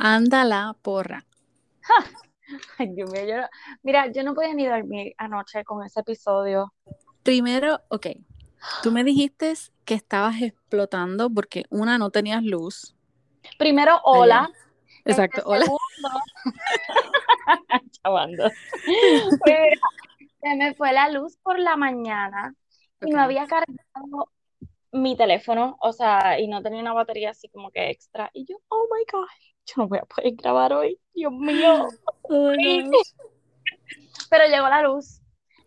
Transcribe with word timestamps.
Anda 0.00 0.44
la 0.44 0.76
porra. 0.80 1.24
Ay, 2.78 2.88
Dios 2.94 3.10
mío, 3.10 3.24
yo 3.26 3.36
no- 3.38 3.48
mira, 3.82 4.10
yo 4.12 4.22
no 4.22 4.34
podía 4.34 4.54
ni 4.54 4.66
dormir 4.66 5.12
anoche 5.18 5.64
con 5.64 5.84
ese 5.84 6.00
episodio. 6.00 6.72
Primero, 7.22 7.80
ok, 7.88 8.06
tú 8.82 8.90
me 8.92 9.04
dijiste 9.04 9.52
que 9.84 9.94
estabas 9.94 10.40
explotando 10.40 11.28
porque 11.30 11.64
una, 11.70 11.98
no 11.98 12.10
tenías 12.10 12.42
luz. 12.42 12.94
Primero, 13.58 14.00
hola. 14.04 14.50
Exacto, 15.04 15.38
Este, 15.38 15.50
hola. 15.50 15.64
segundo- 15.64 15.80
Chavando. 18.02 18.50
Mira, 18.86 19.80
se 20.40 20.56
me 20.56 20.74
fue 20.74 20.92
la 20.92 21.08
luz 21.10 21.36
por 21.42 21.58
la 21.58 21.76
mañana 21.76 22.54
y 23.00 23.06
Ok. 23.06 23.12
no 23.12 23.20
había 23.22 23.46
cargado 23.46 24.30
mi 24.92 25.16
teléfono, 25.16 25.76
o 25.80 25.92
sea, 25.92 26.38
y 26.40 26.48
no 26.48 26.62
tenía 26.62 26.80
una 26.80 26.92
batería 26.92 27.30
así 27.30 27.48
como 27.48 27.70
que 27.70 27.90
extra. 27.90 28.30
Y 28.32 28.44
yo, 28.46 28.56
oh 28.68 28.88
my 28.92 29.04
God, 29.10 29.26
yo 29.66 29.74
no 29.76 29.88
voy 29.88 29.98
a 29.98 30.04
poder 30.06 30.34
grabar 30.34 30.72
hoy, 30.72 31.00
Dios 31.14 31.32
mío. 31.32 31.88
Oh. 32.30 32.52
Pero 34.30 34.46
llegó 34.48 34.68
la 34.68 34.82
luz. 34.82 35.22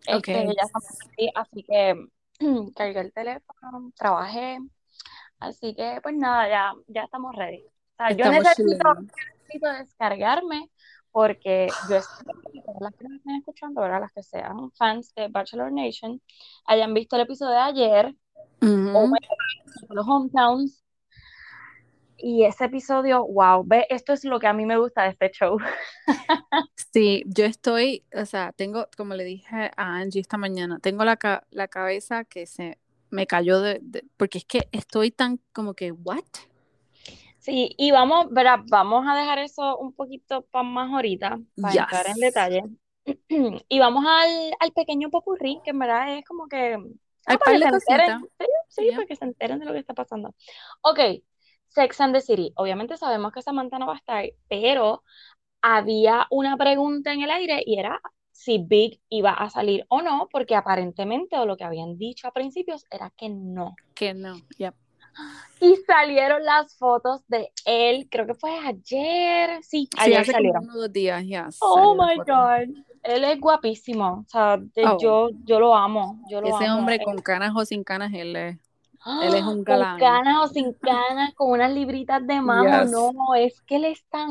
Este, 0.06 0.14
Ok. 0.16 0.54
ya 0.54 0.62
estamos 0.62 0.98
aquí, 1.10 1.30
así 1.34 1.64
que 1.64 2.06
cargué 2.76 3.00
el 3.00 3.12
teléfono, 3.12 3.92
trabajé. 3.96 4.58
Así 5.40 5.74
que, 5.74 5.98
pues 6.02 6.14
nada, 6.14 6.48
ya, 6.48 6.72
ya 6.86 7.02
estamos 7.02 7.34
ready. 7.34 7.64
O 7.64 7.96
sea, 7.96 8.12
yo 8.12 8.30
necesito, 8.30 8.94
necesito 8.94 9.72
descargarme 9.72 10.70
porque 11.10 11.68
yo 11.88 11.96
espero 11.96 12.40
que 12.52 12.62
todas 12.62 12.80
las 12.80 12.94
que 12.94 13.08
me 13.08 13.16
estén 13.16 13.36
escuchando, 13.36 13.80
¿verdad? 13.82 14.00
Las 14.00 14.12
que 14.12 14.22
sean 14.22 14.70
fans 14.72 15.12
de 15.14 15.28
Bachelor 15.28 15.70
Nation, 15.72 16.20
hayan 16.66 16.94
visto 16.94 17.16
el 17.16 17.22
episodio 17.22 17.52
de 17.52 17.58
ayer, 17.58 18.14
Ujú. 18.62 18.94
Oh 18.94 19.06
my 19.08 19.18
God, 19.28 19.96
los 19.96 20.06
hometowns. 20.06 20.82
Y 22.16 22.44
ese 22.44 22.66
episodio, 22.66 23.26
wow, 23.26 23.64
ve, 23.66 23.86
esto 23.90 24.12
es 24.12 24.24
lo 24.24 24.38
que 24.38 24.46
a 24.46 24.52
mí 24.52 24.64
me 24.64 24.78
gusta 24.78 25.02
de 25.02 25.08
este 25.10 25.30
show. 25.32 25.58
Sí, 26.92 27.24
yo 27.26 27.44
estoy, 27.44 28.04
o 28.14 28.26
sea, 28.26 28.52
tengo, 28.52 28.88
como 28.96 29.14
le 29.14 29.24
dije 29.24 29.70
a 29.76 29.96
Angie 29.96 30.20
esta 30.20 30.36
mañana, 30.36 30.78
tengo 30.80 31.04
la, 31.04 31.16
ca- 31.16 31.46
la 31.50 31.68
cabeza 31.68 32.24
que 32.24 32.46
se 32.46 32.78
me 33.10 33.26
cayó 33.26 33.60
de, 33.60 33.78
de- 33.82 34.04
porque 34.16 34.38
es 34.38 34.44
que 34.44 34.68
estoy 34.72 35.10
tan 35.10 35.40
como 35.52 35.74
que, 35.74 35.92
¿what? 35.92 36.24
Sí, 37.38 37.74
y 37.76 37.90
vamos, 37.90 38.30
verá, 38.30 38.62
vamos 38.68 39.04
a 39.08 39.16
dejar 39.16 39.38
eso 39.40 39.76
un 39.78 39.92
poquito 39.92 40.42
para 40.50 40.62
más 40.64 40.90
ahorita, 40.92 41.40
para 41.60 41.76
entrar 41.76 42.06
en 42.08 42.20
detalle. 42.20 42.62
Y 43.68 43.78
vamos 43.80 44.04
al, 44.06 44.52
al 44.60 44.72
pequeño 44.72 45.10
popurrí, 45.10 45.60
que 45.64 45.70
en 45.70 45.78
verdad 45.80 46.16
es 46.18 46.24
como 46.24 46.48
que, 46.48 46.78
Hay 47.26 47.36
para 47.38 47.58
par 47.58 47.72
que 47.72 47.80
se 47.80 47.92
enteren, 47.92 48.20
sí, 48.38 48.46
sí, 48.68 48.82
Yeah. 48.84 48.94
para 48.96 49.06
que 49.06 49.16
se 49.16 49.24
enteren 49.24 49.58
de 49.58 49.64
lo 49.66 49.72
que 49.72 49.78
está 49.78 49.94
pasando. 49.94 50.34
Ok, 50.82 50.98
Sex 51.68 52.00
and 52.00 52.14
the 52.14 52.20
City. 52.20 52.52
Obviamente 52.56 52.96
sabemos 52.96 53.32
que 53.32 53.42
Samantha 53.42 53.78
no 53.78 53.86
va 53.86 53.94
a 53.94 53.96
estar, 53.96 54.24
pero 54.48 55.02
había 55.60 56.26
una 56.30 56.56
pregunta 56.56 57.12
en 57.12 57.22
el 57.22 57.30
aire 57.30 57.62
y 57.64 57.78
era 57.78 58.00
si 58.32 58.58
Big 58.58 59.00
iba 59.08 59.30
a 59.30 59.50
salir 59.50 59.84
o 59.88 60.02
no, 60.02 60.28
porque 60.32 60.56
aparentemente, 60.56 61.38
o 61.38 61.46
lo 61.46 61.56
que 61.56 61.64
habían 61.64 61.96
dicho 61.96 62.26
a 62.26 62.32
principios, 62.32 62.84
era 62.90 63.10
que 63.16 63.28
no. 63.28 63.74
Que 63.94 64.14
no, 64.14 64.34
yep. 64.58 64.74
Y 65.60 65.76
salieron 65.86 66.42
las 66.44 66.76
fotos 66.76 67.20
de 67.28 67.52
él, 67.66 68.08
creo 68.10 68.26
que 68.26 68.34
fue 68.34 68.50
ayer, 68.58 69.62
sí, 69.62 69.86
Sí, 69.92 69.98
ayer 69.98 70.20
hace 70.20 70.32
como 70.32 70.38
salieron. 70.38 70.64
unos 70.70 70.92
días, 70.92 71.22
ya. 71.26 71.48
Oh 71.60 71.94
my. 71.94 72.16
God, 72.16 72.74
él 73.02 73.24
es 73.24 73.40
guapísimo, 73.40 74.24
o 74.26 74.28
sea, 74.28 74.56
de- 74.58 74.84
Oh. 74.86 74.98
yo, 75.00 75.28
yo 75.44 75.58
lo 75.60 75.74
amo, 75.74 76.22
yo 76.30 76.40
lo 76.40 76.48
Ese 76.48 76.66
amo. 76.66 76.78
hombre 76.80 77.00
con 77.02 77.18
canas 77.18 77.52
o 77.56 77.64
sin 77.64 77.82
canas, 77.84 78.12
él 78.14 78.36
es, 78.36 78.56
él 79.22 79.34
es 79.34 79.42
un 79.42 79.56
con 79.56 79.64
galán. 79.64 79.98
canas 79.98 80.36
o 80.44 80.48
sin 80.48 80.72
canas, 80.74 81.34
con 81.34 81.50
unas 81.50 81.72
libritas 81.72 82.24
de 82.26 82.40
mamo, 82.40 82.82
Yes. 82.82 82.90
no, 82.90 83.34
es 83.36 83.60
que 83.62 83.76
él 83.76 83.84
es 83.86 84.04
tan. 84.08 84.30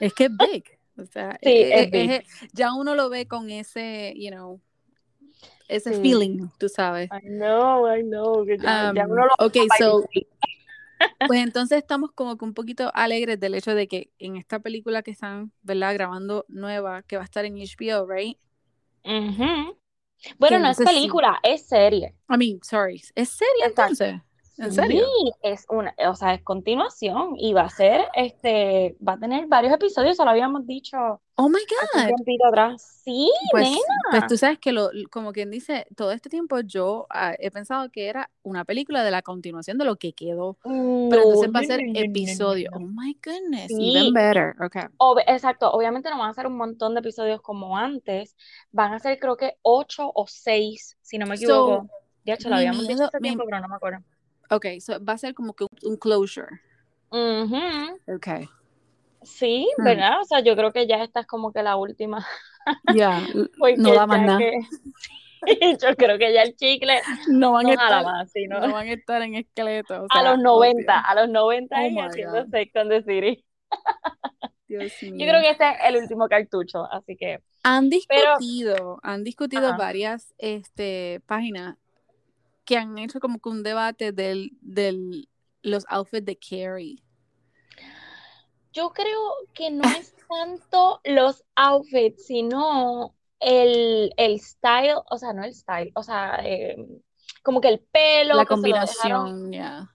Es 0.00 0.12
que 0.14 0.24
es 0.24 0.30
big. 0.36 0.64
O 0.96 1.04
sea, 1.06 1.38
Sí, 1.42 1.48
e- 1.48 1.74
es 1.80 1.86
e- 1.86 1.90
big. 1.90 2.10
es- 2.10 2.24
ya 2.52 2.72
uno 2.74 2.94
lo 2.94 3.08
ve 3.10 3.26
con 3.26 3.50
ese, 3.50 4.12
you 4.16 4.30
know, 4.30 4.60
ese 5.68 5.94
Sí. 5.94 6.00
feeling, 6.02 6.48
tú 6.58 6.68
sabes. 6.68 7.08
I 7.12 7.26
know, 7.28 7.86
I 7.92 8.02
know, 8.02 8.44
ya, 8.44 8.92
ya 8.94 9.04
Um, 9.04 9.10
uno 9.12 9.26
lo 9.26 9.32
ok, 9.46 9.56
so, 9.78 10.04
pues 11.24 11.40
entonces 11.42 11.78
estamos 11.78 12.12
como 12.12 12.36
que 12.36 12.44
un 12.44 12.54
poquito 12.54 12.90
alegres 12.94 13.40
del 13.40 13.54
hecho 13.54 13.74
de 13.74 13.88
que 13.88 14.10
en 14.18 14.36
esta 14.36 14.60
película 14.60 15.02
que 15.02 15.10
están, 15.12 15.52
¿verdad? 15.62 15.94
Grabando 15.94 16.44
nueva, 16.48 17.02
que 17.02 17.16
va 17.16 17.22
a 17.22 17.24
estar 17.24 17.44
en 17.44 17.56
HBO, 17.58 18.06
right? 18.06 18.38
Ujú. 19.04 19.78
Bueno, 20.38 20.58
no 20.58 20.70
es 20.70 20.78
sí. 20.78 20.84
película, 20.84 21.40
es 21.42 21.66
serie. 21.66 22.14
I 22.28 22.36
mean, 22.36 22.60
sorry. 22.62 23.02
¿Es 23.14 23.40
Exacto. 23.64 24.04
entonces? 24.04 24.20
¿En 24.56 24.70
Sí, 24.70 24.76
serio? 24.76 25.04
es 25.42 25.66
una, 25.68 25.94
o 26.08 26.14
sea, 26.14 26.34
es 26.34 26.42
continuación 26.42 27.34
y 27.36 27.52
va 27.54 27.62
a 27.62 27.68
ser, 27.70 28.02
este, 28.14 28.96
va 29.06 29.14
a 29.14 29.18
tener 29.18 29.46
varios 29.48 29.72
episodios, 29.74 30.16
se 30.16 30.24
lo 30.24 30.30
habíamos 30.30 30.66
dicho 30.66 30.96
Oh 31.36 31.48
my 31.48 31.56
un 31.58 32.00
God. 32.00 32.06
tiempito 32.06 32.46
atrás. 32.46 33.00
Sí, 33.04 33.28
Pues, 33.50 33.64
nena. 33.68 33.80
pues 34.10 34.26
tú 34.28 34.36
sabes 34.36 34.60
que 34.60 34.70
lo, 34.70 34.90
como 35.10 35.32
quien 35.32 35.50
dice, 35.50 35.86
todo 35.96 36.12
este 36.12 36.28
tiempo 36.30 36.60
yo 36.60 37.06
ah, 37.10 37.34
he 37.38 37.50
pensado 37.50 37.90
que 37.90 38.06
era 38.08 38.30
una 38.44 38.64
película 38.64 39.02
de 39.02 39.10
la 39.10 39.22
continuación 39.22 39.76
de 39.76 39.84
lo 39.84 39.96
que 39.96 40.12
quedó. 40.12 40.56
Pero 40.62 40.70
No, 40.70 41.22
entonces 41.22 41.50
va 41.54 41.60
a 41.60 41.64
ser 41.64 41.80
episodio. 41.94 42.70
no, 42.72 42.78
no. 42.78 42.86
Oh 42.86 42.88
my 42.88 43.18
goodness, 43.24 43.66
Sí. 43.68 43.96
even 43.96 44.14
better. 44.14 44.54
Okay. 44.64 44.84
Ob- 44.98 45.22
exacto, 45.26 45.70
obviamente 45.72 46.08
no 46.10 46.18
van 46.18 46.30
a 46.30 46.34
ser 46.34 46.46
un 46.46 46.56
montón 46.56 46.94
de 46.94 47.00
episodios 47.00 47.42
como 47.42 47.76
antes, 47.76 48.36
van 48.70 48.92
a 48.92 49.00
ser 49.00 49.18
creo 49.18 49.36
que 49.36 49.58
ocho 49.62 50.12
o 50.14 50.26
seis, 50.28 50.96
si 51.02 51.18
no 51.18 51.26
me 51.26 51.36
So, 51.36 51.42
equivoco. 51.44 51.90
Ya, 52.24 52.36
lo 52.44 52.50
mi 52.50 52.56
habíamos 52.56 52.86
dicho 52.88 52.94
miedo, 52.94 53.08
hace 53.08 53.18
mi, 53.20 53.28
tiempo, 53.28 53.44
pero 53.44 53.60
no 53.60 53.68
me 53.68 53.74
acuerdo. 53.76 53.98
Okay, 54.50 54.80
so 54.80 55.02
va 55.04 55.14
a 55.14 55.18
ser 55.18 55.34
como 55.34 55.54
que 55.54 55.64
un, 55.64 55.70
un 55.92 55.96
closure. 55.96 56.48
Ujú. 57.10 57.56
Okay. 58.16 58.48
Sí, 59.22 59.66
Hmm. 59.78 59.84
¿verdad? 59.84 60.20
O 60.20 60.24
sea, 60.24 60.40
yo 60.40 60.54
creo 60.56 60.72
que 60.72 60.86
ya 60.86 61.02
esta 61.02 61.20
es 61.20 61.26
como 61.26 61.52
que 61.52 61.62
la 61.62 61.76
última, 61.76 62.26
Ya, 62.94 63.22
porque 63.58 63.76
no 63.78 63.94
da 63.94 64.06
más 64.06 64.20
nada. 64.22 64.38
que 64.38 64.52
yo 65.80 65.94
creo 65.96 66.18
que 66.18 66.32
ya 66.32 66.42
el 66.42 66.56
chicle 66.56 67.00
No 67.28 67.52
van 67.52 67.66
a 67.66 67.72
no 67.74 67.76
jala 67.78 67.98
estar, 68.00 68.04
más, 68.04 68.32
sino 68.32 68.60
no 68.60 68.72
van 68.72 68.88
a 68.88 68.92
estar 68.92 69.22
en 69.22 69.34
esqueleto. 69.34 70.02
O 70.02 70.06
a 70.10 70.20
sea, 70.20 70.30
los 70.32 70.42
90, 70.42 70.92
obvio. 70.92 71.02
a 71.06 71.14
los 71.14 71.28
90 71.30 71.76
Oh 71.76 71.86
y 71.88 71.98
haciendo. 72.00 72.46
Sex 72.50 72.76
and 72.76 72.90
the 72.90 73.02
City. 73.02 73.44
Dios 74.68 74.92
Yo 75.00 75.10
mío. 75.12 75.26
creo 75.28 75.40
que 75.42 75.50
este 75.50 75.68
es 75.68 75.76
el 75.86 75.96
último 75.96 76.28
cartucho, 76.28 76.84
así 76.90 77.16
que, 77.16 77.40
Han 77.62 77.88
pero, 78.08 78.36
discutido, 78.38 79.00
han 79.02 79.24
discutido 79.24 79.68
ajá. 79.68 79.76
varias 79.76 80.34
este, 80.38 81.20
páginas 81.26 81.76
que 82.64 82.76
han 82.76 82.98
hecho 82.98 83.20
como 83.20 83.38
que 83.38 83.48
un 83.48 83.62
debate 83.62 84.12
del, 84.12 84.50
del 84.60 85.28
los 85.62 85.84
outfits 85.88 86.26
de 86.26 86.36
Carrie. 86.36 87.02
Yo 88.72 88.90
creo 88.90 89.32
que 89.52 89.70
no 89.70 89.84
es 89.84 90.14
tanto 90.28 91.00
los 91.04 91.44
outfits, 91.54 92.26
sino 92.26 93.14
el, 93.40 94.12
el 94.16 94.40
style, 94.40 94.96
o 95.10 95.18
sea, 95.18 95.32
no 95.32 95.44
el 95.44 95.54
style, 95.54 95.92
o 95.94 96.02
sea, 96.02 96.40
eh, 96.44 96.76
como 97.42 97.60
que 97.60 97.68
el 97.68 97.80
pelo 97.80 98.34
La 98.34 98.46
combinación, 98.46 99.52
ya. 99.52 99.90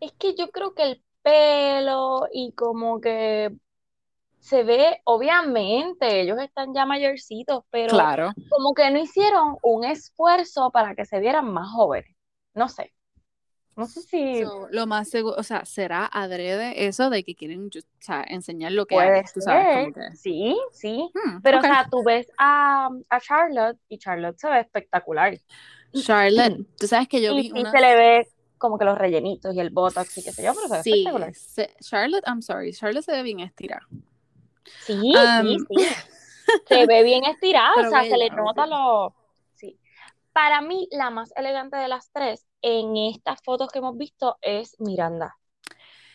Es 0.00 0.12
que 0.12 0.34
yo 0.34 0.50
creo 0.50 0.74
que 0.74 0.82
el 0.82 1.04
pelo 1.22 2.28
y 2.32 2.52
como 2.52 3.00
que 3.00 3.56
se 4.44 4.62
ve, 4.62 5.00
obviamente, 5.04 6.20
ellos 6.20 6.38
están 6.38 6.74
ya 6.74 6.84
mayorcitos, 6.84 7.64
pero 7.70 7.94
Claro. 7.94 8.32
como 8.50 8.74
que 8.74 8.90
no 8.90 8.98
hicieron 8.98 9.56
un 9.62 9.84
esfuerzo 9.86 10.70
para 10.70 10.94
que 10.94 11.06
se 11.06 11.18
vieran 11.18 11.50
más 11.50 11.70
jóvenes. 11.72 12.14
No 12.52 12.68
sé. 12.68 12.92
No 13.74 13.86
sé 13.86 14.02
si 14.02 14.44
So, 14.44 14.68
lo 14.70 14.86
más 14.86 15.08
seguro, 15.08 15.34
o 15.38 15.42
sea, 15.42 15.64
será 15.64 16.04
adrede 16.04 16.86
eso 16.86 17.08
de 17.08 17.24
que 17.24 17.34
quieren 17.34 17.70
just- 17.72 17.88
o 17.88 18.02
sea, 18.02 18.22
enseñar 18.28 18.72
lo 18.72 18.84
que 18.84 18.98
hay, 18.98 19.22
tú 19.32 19.40
sabes, 19.40 19.94
que. 19.94 20.14
Sí, 20.16 20.54
sí. 20.72 21.10
hmm, 21.14 21.40
Pero, 21.42 21.58
o 21.60 21.62
sea, 21.62 21.88
tú 21.90 22.02
ves 22.04 22.30
a, 22.36 22.90
a 23.08 23.20
Charlotte 23.20 23.78
y 23.88 23.96
Charlotte 23.96 24.38
se 24.38 24.50
ve 24.50 24.60
espectacular. 24.60 25.38
Charlotte, 25.94 26.66
tú 26.78 26.86
sabes 26.86 27.08
que 27.08 27.22
yo 27.22 27.32
Y 27.32 27.36
vi 27.36 27.42
sí 27.50 27.60
una. 27.60 27.70
se 27.70 27.80
le 27.80 27.96
ve 27.96 28.28
como 28.58 28.76
que 28.78 28.84
los 28.84 28.98
rellenitos 28.98 29.54
y 29.54 29.60
el 29.60 29.70
botox 29.70 30.18
y 30.18 30.22
qué 30.22 30.32
sé 30.32 30.44
yo, 30.44 30.52
pero 30.54 30.68
se 30.68 30.74
ve 30.76 30.82
Sí, 30.82 30.90
espectacular. 30.90 31.34
se- 31.34 31.74
Charlotte, 31.80 32.24
I'm 32.26 32.42
sorry, 32.42 32.72
Charlotte 32.74 33.04
se 33.06 33.12
ve 33.12 33.22
bien 33.22 33.40
estirada. 33.40 33.86
Sí, 34.64 35.12
Um, 35.14 35.46
sí, 35.46 35.56
sí. 35.68 35.86
Se 36.68 36.86
ve 36.86 37.02
bien 37.02 37.24
estirada, 37.24 37.72
o 37.76 37.88
sea, 37.88 38.02
se 38.02 38.18
le 38.18 38.28
nota 38.28 38.66
lo... 38.66 39.14
Sí. 39.54 39.78
Para 40.32 40.60
mí, 40.60 40.88
la 40.90 41.08
más 41.08 41.32
elegante 41.36 41.76
de 41.78 41.88
las 41.88 42.10
tres 42.12 42.46
en 42.60 42.96
estas 42.96 43.40
fotos 43.42 43.70
que 43.70 43.78
hemos 43.78 43.96
visto 43.96 44.36
es 44.42 44.76
Miranda. 44.78 45.38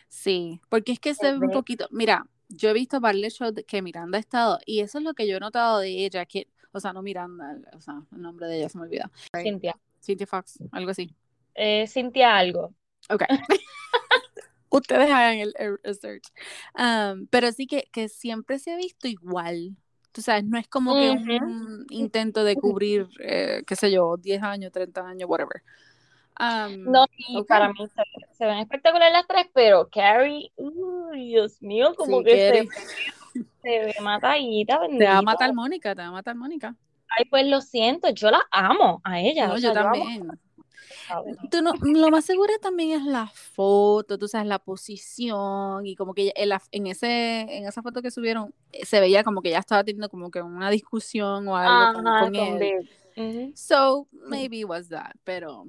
Sí, 0.08 0.60
porque 0.68 0.92
es 0.92 1.00
que 1.00 1.14
se 1.14 1.32
ve 1.32 1.38
un 1.38 1.50
poquito. 1.50 1.88
Mira, 1.90 2.24
yo 2.48 2.70
he 2.70 2.72
visto 2.72 3.00
varios 3.00 3.34
shows 3.34 3.54
que 3.66 3.82
Miranda 3.82 4.18
ha 4.18 4.20
estado, 4.20 4.58
y 4.66 4.80
eso 4.80 4.98
es 4.98 5.04
lo 5.04 5.14
que 5.14 5.26
yo 5.26 5.36
he 5.36 5.40
notado 5.40 5.78
de 5.80 6.04
ella, 6.04 6.26
que, 6.26 6.48
o 6.72 6.80
sea, 6.80 6.92
no 6.92 7.02
Miranda, 7.02 7.60
o 7.74 7.80
sea, 7.80 8.02
el 8.12 8.22
nombre 8.22 8.46
de 8.46 8.58
ella 8.58 8.68
se 8.68 8.78
me 8.78 8.84
olvida. 8.84 9.10
Cintia. 9.36 9.76
Cynthia 10.00 10.26
Fox, 10.26 10.58
algo 10.72 10.90
así. 10.90 11.14
Eh, 11.54 11.86
Cintia 11.86 12.36
algo. 12.36 12.74
Ok. 13.08 13.24
Ustedes 14.70 15.10
hagan 15.10 15.38
el, 15.38 15.52
el 15.58 15.78
research. 15.82 16.24
Um, 16.78 17.26
pero 17.26 17.52
sí 17.52 17.66
que, 17.66 17.88
que 17.92 18.08
siempre 18.08 18.58
se 18.58 18.72
ha 18.72 18.76
visto 18.76 19.08
igual. 19.08 19.76
Tú 20.12 20.22
sabes, 20.22 20.44
no 20.44 20.58
es 20.58 20.66
como 20.66 20.94
que 20.94 21.10
un 21.10 21.86
intento 21.90 22.42
de 22.44 22.56
cubrir, 22.56 23.08
eh, 23.20 23.62
qué 23.66 23.76
sé 23.76 23.90
yo, 23.90 24.16
10 24.16 24.42
años, 24.42 24.72
30 24.72 25.06
años, 25.06 25.28
whatever. 25.28 25.62
Um, 26.38 26.90
No, 26.90 27.04
y 27.16 27.42
para 27.44 27.68
mí 27.68 27.86
se, 27.86 28.02
se 28.36 28.46
ven 28.46 28.58
espectaculares 28.58 29.12
las 29.12 29.26
tres, 29.26 29.46
pero 29.52 29.88
Carrie, 29.90 30.50
uh, 30.56 31.10
Dios 31.12 31.60
mío, 31.60 31.94
como 31.96 32.18
Sí, 32.18 32.24
que 32.24 32.68
se, 33.32 33.42
se 33.62 33.84
ve 33.86 33.94
matadita, 34.00 34.80
Te 34.98 35.04
va 35.04 35.18
a 35.18 35.22
matar 35.22 35.52
Mónica, 35.52 35.94
te 35.94 36.02
va 36.02 36.08
a 36.08 36.12
matar 36.12 36.34
Mónica. 36.36 36.74
Ay, 37.08 37.24
pues 37.26 37.46
lo 37.46 37.60
siento, 37.60 38.08
yo 38.10 38.30
la 38.30 38.42
amo 38.50 39.00
a 39.04 39.20
ella. 39.20 39.48
No, 39.48 39.54
o 39.54 39.58
yo 39.58 39.72
también. 39.72 40.30
Tú 41.50 41.62
no, 41.62 41.72
lo 41.82 42.10
más 42.10 42.24
seguro 42.24 42.52
también 42.60 42.92
es 43.00 43.04
la 43.06 43.26
foto, 43.28 44.18
tú 44.18 44.28
sabes, 44.28 44.46
la 44.46 44.58
posición 44.58 45.86
y 45.86 45.96
como 45.96 46.14
que 46.14 46.32
en, 46.36 46.48
la- 46.50 46.62
en 46.72 46.86
ese, 46.86 47.40
en 47.42 47.66
esa 47.66 47.82
foto 47.82 48.02
que 48.02 48.10
subieron 48.10 48.54
eh, 48.72 48.84
se 48.86 49.00
veía 49.00 49.24
como 49.24 49.42
que 49.42 49.48
ella 49.50 49.58
estaba 49.58 49.84
teniendo 49.84 50.08
como 50.08 50.30
que 50.30 50.40
una 50.42 50.70
discusión 50.70 51.46
o 51.48 51.56
algo 51.56 51.70
Ajá, 51.70 51.92
con 51.92 52.04
con 52.34 52.36
él. 52.36 52.88
So, 53.54 54.06
maybe 54.12 54.58
it 54.60 54.66
was 54.66 54.88
that, 54.88 55.12
pero 55.24 55.66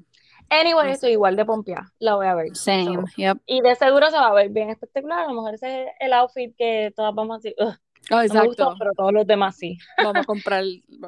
Anyway, 0.50 0.74
No 0.88 0.90
sé. 0.90 0.94
estoy 0.96 1.12
igual 1.12 1.36
de 1.38 1.46
pompeada, 1.46 1.94
la 2.00 2.16
voy 2.16 2.28
a 2.28 2.36
ver. 2.36 2.56
same, 2.56 2.86
So, 2.86 3.04
yep. 3.16 3.38
y 3.46 3.62
de 3.62 3.74
seguro 3.76 4.10
se 4.10 4.18
va 4.18 4.28
a 4.28 4.34
ver 4.34 4.50
bien 4.50 4.70
espectacular. 4.70 5.20
A 5.20 5.28
lo 5.28 5.36
mejor 5.36 5.54
ese 5.56 5.84
es 5.86 5.90
el 6.00 6.12
outfit 6.14 6.54
que 6.58 6.92
todas 6.96 7.16
vamos 7.16 7.36
a 7.36 7.38
decir, 7.38 7.56
"Ugh, 7.58 7.74
Oh, 8.12 8.16
no 8.16 8.34
me 8.34 8.46
gustó, 8.48 8.64
exacto. 8.64 8.76
pero 8.80 8.92
todos 8.98 9.14
los 9.14 9.26
demás 9.26 9.56
sí. 9.56 9.78
Vamos 10.04 10.24
a 10.24 10.26
comprar, 10.28 10.64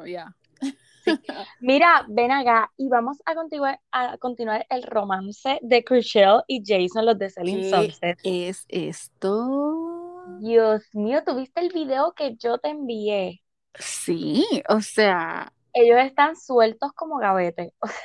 ya. 0.06 0.34
Mira, 1.60 2.04
ven 2.08 2.30
acá 2.32 2.70
y 2.76 2.88
vamos 2.88 3.18
a 3.26 3.34
continuar, 3.34 3.80
a 3.92 4.18
continuar 4.18 4.66
el 4.70 4.82
romance 4.82 5.58
de 5.62 5.84
Chriselle 5.84 6.42
y 6.46 6.62
Jason, 6.64 7.06
los 7.06 7.18
de 7.18 7.30
Selling 7.30 7.62
¿Qué 7.62 7.64
Sunset. 7.64 8.18
es 8.22 8.64
esto? 8.68 10.40
Dios 10.40 10.84
mío, 10.94 11.24
¿tuviste 11.24 11.60
el 11.60 11.70
video 11.70 12.12
que 12.12 12.36
yo 12.36 12.58
te 12.58 12.68
envié? 12.68 13.42
Sí, 13.78 14.46
o 14.68 14.80
sea, 14.80 15.52
Ellos 15.72 15.98
están 16.00 16.36
sueltos 16.36 16.92
como 16.94 17.18
gavetes. 17.18 17.72
o 17.80 17.86
sea, 17.88 17.98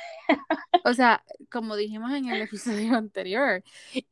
como 1.50 1.76
dijimos 1.76 2.12
en 2.12 2.28
el 2.28 2.40
episodio 2.42 2.94
anterior, 2.96 3.62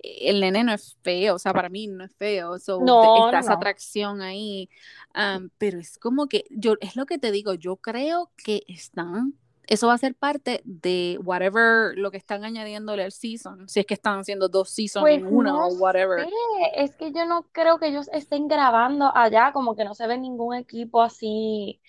el 0.00 0.40
nene 0.40 0.64
no 0.64 0.72
es 0.72 0.96
feo, 1.02 1.36
o 1.36 1.38
sea, 1.38 1.54
para 1.54 1.68
mí 1.68 1.86
no 1.86 2.04
es 2.04 2.14
feo, 2.16 2.58
so, 2.58 2.88
No, 2.88 2.96
está 3.14 3.38
no, 3.38 3.40
esa 3.40 3.52
no. 3.52 3.54
atracción 3.54 4.22
ahí, 4.22 4.68
um, 5.14 5.50
pero 5.58 5.78
es 5.78 5.98
como 5.98 6.28
que, 6.28 6.44
yo, 6.50 6.74
es 6.80 6.96
lo 6.96 7.06
que 7.06 7.18
te 7.18 7.30
digo, 7.32 7.54
yo 7.54 7.76
creo 7.76 8.30
que 8.36 8.62
están, 8.68 9.34
eso 9.66 9.86
va 9.88 9.94
a 9.94 9.98
ser 9.98 10.14
parte 10.14 10.60
de 10.64 11.18
whatever, 11.22 11.96
lo 11.98 12.10
que 12.10 12.16
están 12.18 12.44
añadiéndole 12.44 13.04
al 13.04 13.12
season, 13.12 13.68
si 13.68 13.80
es 13.80 13.86
que 13.86 13.94
están 13.94 14.20
haciendo 14.20 14.48
dos 14.48 14.70
seasons 14.70 15.10
Pues 15.10 15.18
en 15.18 15.26
una 15.26 15.56
no 15.56 15.68
o 15.68 15.68
whatever. 15.74 16.16
sé, 16.16 16.30
es 16.74 16.96
que 16.96 17.12
yo 17.12 17.24
no 17.26 17.44
creo 17.52 17.78
que 17.78 17.88
ellos 17.88 18.08
estén 18.12 18.48
grabando 18.48 19.12
allá, 19.16 19.52
como 19.52 19.76
que 19.76 19.84
no 19.84 19.94
se 19.94 20.06
ve 20.08 20.18
ningún 20.18 20.54
equipo 20.56 21.02
así, 21.02 21.80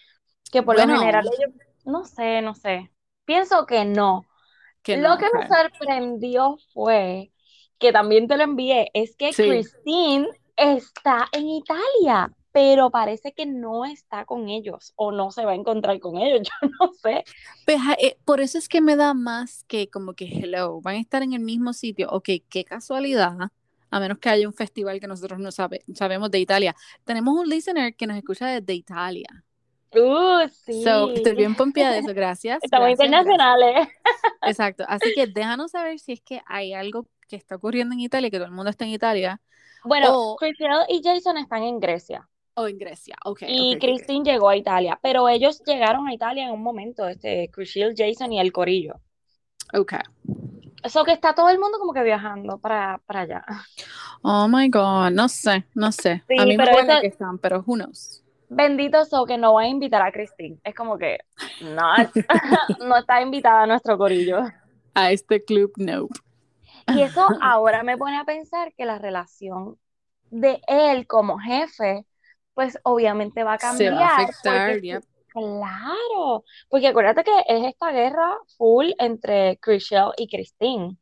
que 0.51 0.63
por 0.63 0.77
lo 0.77 0.87
Bueno, 0.87 0.87
general 0.87 1.25
ellos, 1.39 1.55
no 1.85 2.05
sé, 2.05 2.41
no 2.43 2.55
sé. 2.55 2.91
Pienso 3.29 3.67
que 3.67 3.85
no. 3.85 4.25
que 4.81 4.97
Lo 4.97 5.09
no, 5.09 5.17
que 5.19 5.27
me 5.31 5.47
sorprendió 5.47 6.57
fue 6.73 7.31
que 7.77 7.91
también 7.93 8.27
te 8.27 8.37
lo 8.37 8.43
envié, 8.43 8.89
es 8.95 9.15
que 9.15 9.33
Sí. 9.33 9.43
Christine 9.47 10.27
está 10.57 11.27
en 11.31 11.47
Italia, 11.47 12.33
pero 12.51 12.89
parece 12.89 13.31
que 13.33 13.45
no 13.45 13.85
está 13.85 14.25
con 14.25 14.49
ellos 14.49 14.93
o 14.95 15.11
no 15.11 15.29
se 15.29 15.45
va 15.45 15.51
a 15.51 15.55
encontrar 15.55 15.99
con 15.99 16.17
ellos, 16.17 16.41
yo 16.63 16.69
no 16.79 16.91
sé. 16.93 17.23
Pues, 17.65 17.77
ah, 17.81 17.95
eh, 18.01 18.17
por 18.25 18.41
eso 18.41 18.57
es 18.57 18.67
que 18.67 18.81
me 18.81 18.95
da 18.95 19.13
más 19.13 19.63
que 19.65 19.91
como 19.91 20.13
que 20.15 20.25
hello, 20.25 20.81
van 20.81 20.95
a 20.95 20.99
estar 20.99 21.21
en 21.21 21.33
el 21.33 21.41
mismo 21.41 21.73
sitio. 21.73 22.09
Ok, 22.09 22.29
qué 22.49 22.65
casualidad, 22.65 23.37
a 23.91 23.99
menos 23.99 24.17
que 24.17 24.29
haya 24.29 24.47
un 24.47 24.55
festival 24.55 24.99
que 24.99 25.07
nosotros 25.07 25.39
no 25.39 25.51
sabe, 25.51 25.83
sabemos 25.93 26.31
de 26.31 26.39
Italia. 26.39 26.75
Tenemos 27.03 27.35
un 27.39 27.47
listener 27.47 27.95
que 27.95 28.07
nos 28.07 28.17
escucha 28.17 28.47
desde 28.47 28.73
Italia. 28.73 29.45
Uh, 29.94 30.47
So, 30.83 31.09
estoy 31.12 31.31
sí. 31.31 31.38
bien 31.38 31.56
pompeada 31.56 31.94
de 31.94 32.00
eso. 32.00 32.13
Gracias. 32.13 32.59
Estamos 32.63 32.88
gracias, 32.89 33.09
gracias. 33.09 33.21
internacionales. 33.21 33.88
Exacto. 34.41 34.83
Así 34.88 35.13
que 35.13 35.27
déjanos 35.27 35.71
saber 35.71 36.00
si 36.00 36.13
es 36.13 36.21
que 36.21 36.41
hay 36.45 36.74
algo 36.74 37.07
que 37.27 37.36
está 37.36 37.56
ocurriendo 37.56 37.94
en 37.94 38.01
Italia, 38.01 38.30
que 38.30 38.38
todo 38.38 38.47
el 38.47 38.53
mundo 38.53 38.69
está 38.69 38.86
en 38.86 38.91
Italia, 38.91 39.41
Bueno, 39.83 40.31
o, 40.31 40.36
Chriselle 40.36 40.86
y 40.89 41.01
Jason 41.03 41.38
están 41.38 41.63
en 41.63 41.80
Grecia 41.80 42.27
o 42.56 42.68
en 42.68 42.77
Grecia. 42.77 43.15
Ok, 43.24 43.44
y 43.47 43.75
ok, 43.75 43.75
ok, 43.75 43.75
ok. 43.75 43.81
Christine 43.81 44.31
llegó 44.31 44.50
a 44.50 44.56
Italia, 44.56 45.00
pero 45.01 45.30
ellos 45.30 45.63
llegaron 45.65 46.07
a 46.07 46.13
Italia 46.13 46.45
en 46.45 46.51
un 46.51 46.62
momento, 46.63 47.07
este, 47.07 47.50
Chriselle, 47.51 47.94
Jason 47.95 48.33
y 48.33 48.39
el 48.39 48.51
corillo. 48.51 48.95
Ok. 49.74 49.94
Eso 50.83 51.03
que 51.03 51.12
está 51.12 51.36
todo 51.36 51.50
el 51.50 51.59
mundo 51.59 51.77
como 51.77 51.94
que 51.94 52.03
viajando 52.03 52.57
para, 52.57 53.01
para 53.06 53.21
allá. 53.21 53.45
Oh 54.21 54.47
my 54.47 54.69
God, 54.69 55.12
no 55.12 55.27
sé, 55.30 55.65
no 55.75 55.91
sé. 55.91 56.24
Sí, 56.27 56.36
a 56.38 56.45
mí 56.45 56.57
me 56.57 56.63
eso- 56.63 57.01
que 57.01 57.07
están, 57.07 57.38
pero 57.38 57.63
who 57.65 57.75
knows. 57.75 58.24
Bendito 58.50 59.06
so 59.06 59.25
que 59.25 59.38
no 59.38 59.54
va 59.54 59.62
a 59.62 59.68
invitar 59.68 60.01
a 60.01 60.12
Christine. 60.12 60.60
Es 60.63 60.74
como 60.75 60.98
que 60.98 61.19
no, 61.62 61.94
no 62.86 62.98
está 62.98 63.22
invitada 63.22 63.63
a 63.63 63.68
nuestro 63.68 63.98
corillo. 63.98 64.42
A 64.96 65.12
este 65.12 65.44
club, 65.44 65.72
no. 65.78 66.07
Y 66.88 67.01
eso 67.01 67.28
ahora 67.42 67.84
me 67.84 67.98
pone 67.98 68.18
a 68.18 68.25
pensar 68.25 68.74
que 68.75 68.86
la 68.86 68.98
relación 68.98 69.78
de 70.31 70.62
él 70.68 71.06
como 71.07 71.38
jefe, 71.40 72.06
pues 72.54 72.80
obviamente 72.84 73.44
va 73.44 73.54
a 73.54 73.57
Se 73.60 73.68
cambiar. 73.68 73.94
va 73.94 74.07
a 74.07 74.16
afectar, 74.18 74.72
porque. 74.74 75.00
Claro, 75.31 76.44
porque 76.69 76.88
acuérdate 76.88 77.24
que 77.24 77.40
es 77.48 77.63
esta 77.66 77.92
guerra 77.92 78.36
full 78.57 78.88
entre 78.98 79.57
Chriselle 79.62 80.12
y 80.18 80.28
Christine. 80.28 80.98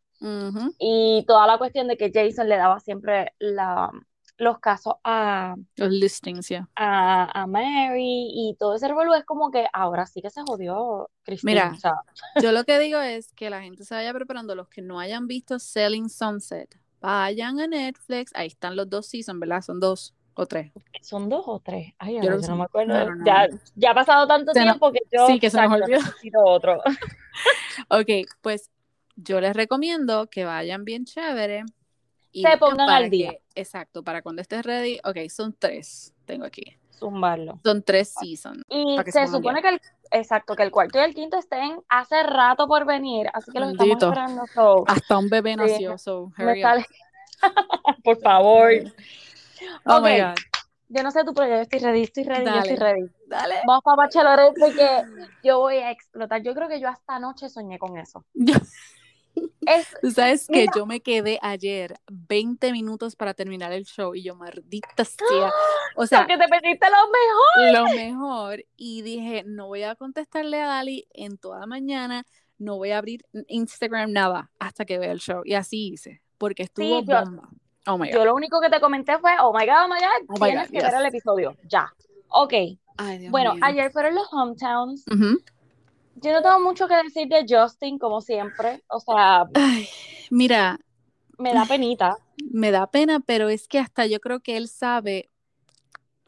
Y 0.79 1.23
toda 1.27 1.47
la 1.47 1.57
cuestión 1.57 1.87
de 1.87 1.95
que 1.95 2.11
Jason 2.13 2.49
le 2.49 2.57
daba 2.57 2.79
siempre 2.81 3.33
la, 3.39 3.89
los 4.37 4.59
casos 4.59 4.95
a, 5.03 5.55
Los 5.75 5.89
listings, 5.91 6.47
ya. 6.49 6.67
a, 6.75 7.41
a 7.41 7.47
Mary 7.47 8.29
y 8.33 8.55
todo 8.59 8.75
ese 8.75 8.87
revolú 8.87 9.13
es 9.15 9.25
como 9.25 9.49
que 9.51 9.65
ahora 9.73 10.05
sí 10.05 10.21
que 10.21 10.29
se 10.29 10.41
jodió 10.41 11.09
Christine. 11.23 11.53
Mira. 11.53 11.71
O 11.75 11.79
sea, 11.79 11.93
Yo 12.41 12.51
lo 12.51 12.63
que 12.63 12.77
digo 12.79 12.99
es 12.99 13.31
que 13.33 13.49
la 13.49 13.61
gente 13.61 13.83
se 13.83 13.95
vaya 13.95 14.13
preparando, 14.13 14.53
los 14.55 14.67
que 14.69 14.81
no 14.81 14.99
hayan 14.99 15.27
visto 15.27 15.57
Selling 15.59 16.09
Sunset, 16.09 16.79
vayan 17.01 17.59
a 17.59 17.67
Netflix, 17.67 18.31
ahí 18.35 18.47
están 18.47 18.75
los 18.75 18.89
dos 18.89 19.07
seasons, 19.07 19.39
¿verdad? 19.39 19.61
Son 19.61 19.79
dos 19.79 20.13
o 20.35 20.45
tres. 20.45 20.71
son 21.01 21.29
dos 21.29 21.43
o 21.47 21.59
tres. 21.59 21.93
Ay, 21.97 22.19
Yo 22.21 22.37
no 22.37 22.55
me 22.57 22.63
acuerdo. 22.65 22.93
Ya, 23.25 23.47
ya 23.75 23.91
ha 23.91 23.95
pasado 23.95 24.27
tanto 24.27 24.53
Se 24.53 24.59
nos- 24.59 24.73
tiempo 24.73 24.91
que 24.91 24.99
yo 25.11 25.25
sí, 25.27 25.39
que 25.39 25.49
se 25.49 25.57
nos 25.57 25.65
exacto, 25.65 25.85
olvidó. 25.85 25.99
necesito 26.05 26.39
otro. 26.45 26.79
Ok, 27.89 28.09
pues 28.41 28.69
yo 29.15 29.39
les 29.41 29.55
recomiendo 29.55 30.27
que 30.27 30.45
vayan 30.45 30.83
bien 30.85 31.05
chévere. 31.05 31.63
Y 32.31 32.43
Se 32.43 32.57
pongan 32.57 32.89
al 32.89 33.09
día. 33.09 33.31
que- 33.31 33.41
exacto, 33.61 34.03
para 34.03 34.21
cuando 34.21 34.41
estés 34.41 34.65
ready. 34.65 34.99
Ok, 35.03 35.17
son 35.29 35.55
tres, 35.57 36.13
tengo 36.25 36.45
aquí. 36.45 36.77
Zumbarlo. 36.97 37.59
Son 37.63 37.81
tres 37.83 38.09
seasons. 38.09 38.63
Y 38.69 38.97
se 39.11 39.27
supone 39.27 39.61
que 39.61 39.69
el, 39.69 39.81
exacto, 40.11 40.55
que 40.55 40.63
el 40.63 40.71
cuarto 40.71 40.99
y 40.99 41.01
el 41.03 41.13
quinto 41.13 41.37
estén 41.37 41.79
hace 41.89 42.23
rato 42.23 42.67
por 42.67 42.85
venir, 42.85 43.27
así 43.33 43.51
que 43.51 43.59
los 43.59 43.69
estamos 43.71 43.97
esperando. 44.03 44.47
so, 44.53 44.83
Hasta 44.87 45.17
un 45.17 45.29
bebé 45.29 45.51
Sí, 45.51 45.57
nació, 45.57 45.97
so 45.97 46.31
hurry 46.37 46.63
up. 46.65 46.83
Por 48.03 48.19
favor. 48.21 48.71
Oh 49.85 50.01
my 50.01 50.19
Ok, 50.21 50.27
God. 50.35 50.35
yo 50.89 51.01
no 51.03 51.09
sé 51.09 51.23
tú, 51.23 51.33
pero 51.33 51.47
yo 51.47 51.61
estoy 51.61 51.79
ready, 51.79 52.03
estoy 52.03 52.23
ready, 52.25 52.45
yo 52.45 52.59
estoy 52.59 52.75
ready. 52.75 53.09
Dale. 53.25 53.55
Vamos 53.65 53.81
para 53.83 53.95
Bachelorette 53.95 54.53
porque 54.59 55.03
yo 55.41 55.57
voy 55.59 55.77
a 55.77 55.89
explotar. 55.89 56.43
Yo 56.43 56.53
creo 56.53 56.67
que 56.69 56.79
yo 56.79 56.87
hasta 56.89 57.15
anoche 57.15 57.49
soñé 57.49 57.79
con 57.79 57.97
eso. 57.97 58.23
Es, 59.65 59.87
Tú 60.01 60.11
sabes 60.11 60.47
que 60.47 60.61
Mira. 60.61 60.71
yo 60.75 60.85
me 60.85 61.01
quedé 61.01 61.39
ayer 61.41 61.99
20 62.09 62.71
minutos 62.71 63.15
para 63.15 63.33
terminar 63.33 63.71
el 63.73 63.85
show 63.85 64.15
y 64.15 64.23
yo, 64.23 64.35
maldita 64.35 65.03
sea. 65.03 65.51
O 65.95 66.05
sea, 66.05 66.19
porque 66.19 66.37
te 66.37 66.47
perdiste 66.47 66.87
lo 66.89 67.73
mejor. 67.75 67.89
lo 67.89 67.95
mejor. 67.95 68.65
Y 68.77 69.01
dije, 69.01 69.43
no 69.45 69.67
voy 69.67 69.83
a 69.83 69.95
contestarle 69.95 70.61
a 70.61 70.67
Dali 70.67 71.07
en 71.13 71.37
toda 71.37 71.65
mañana, 71.65 72.23
no 72.57 72.77
voy 72.77 72.91
a 72.91 72.97
abrir 72.99 73.25
Instagram, 73.47 74.11
nada, 74.13 74.49
hasta 74.59 74.85
que 74.85 74.97
vea 74.99 75.11
el 75.11 75.19
show. 75.19 75.41
Y 75.45 75.53
así 75.55 75.89
hice, 75.93 76.21
porque 76.37 76.63
estuvo 76.63 77.01
Sí, 77.01 77.05
yo- 77.07 77.19
bomba. 77.25 77.49
Oh 77.89 77.97
my 77.97 78.07
God. 78.09 78.15
Yo 78.15 78.25
lo 78.25 78.35
único 78.35 78.59
que 78.61 78.69
te 78.69 78.79
comenté 78.81 79.17
fue, 79.19 79.31
oh 79.41 79.53
my 79.53 79.65
God, 79.65 79.85
oh 79.85 79.87
my 79.87 79.99
God, 79.99 80.25
Oh 80.29 80.33
my 80.33 80.49
tienes 80.49 80.67
God, 80.67 80.71
que 80.77 80.81
ver 80.83 80.91
yes. 80.91 80.99
el 80.99 81.05
episodio, 81.05 81.57
ya. 81.69 81.93
Ok, 82.29 82.53
Ay, 82.97 83.29
bueno, 83.29 83.53
mío. 83.55 83.63
ayer 83.65 83.91
fueron 83.91 84.15
los 84.15 84.27
hometowns. 84.33 85.05
Ujú. 85.09 85.39
Yo 86.19 86.31
no 86.31 86.41
tengo 86.41 86.59
mucho 86.59 86.87
que 86.87 86.95
decir 86.95 87.27
de 87.27 87.45
Justin, 87.47 87.99
como 87.99 88.21
siempre. 88.21 88.83
O 88.89 88.99
sea, 88.99 89.45
Ay, 89.53 89.87
mira, 90.31 90.79
me 91.37 91.53
da 91.53 91.65
penita. 91.65 92.17
me 92.51 92.71
da 92.71 92.87
pena, 92.87 93.19
pero 93.19 93.49
es 93.49 93.67
que 93.67 93.79
hasta 93.79 94.05
yo 94.07 94.19
creo 94.19 94.39
que 94.39 94.57
él 94.57 94.67
sabe 94.67 95.29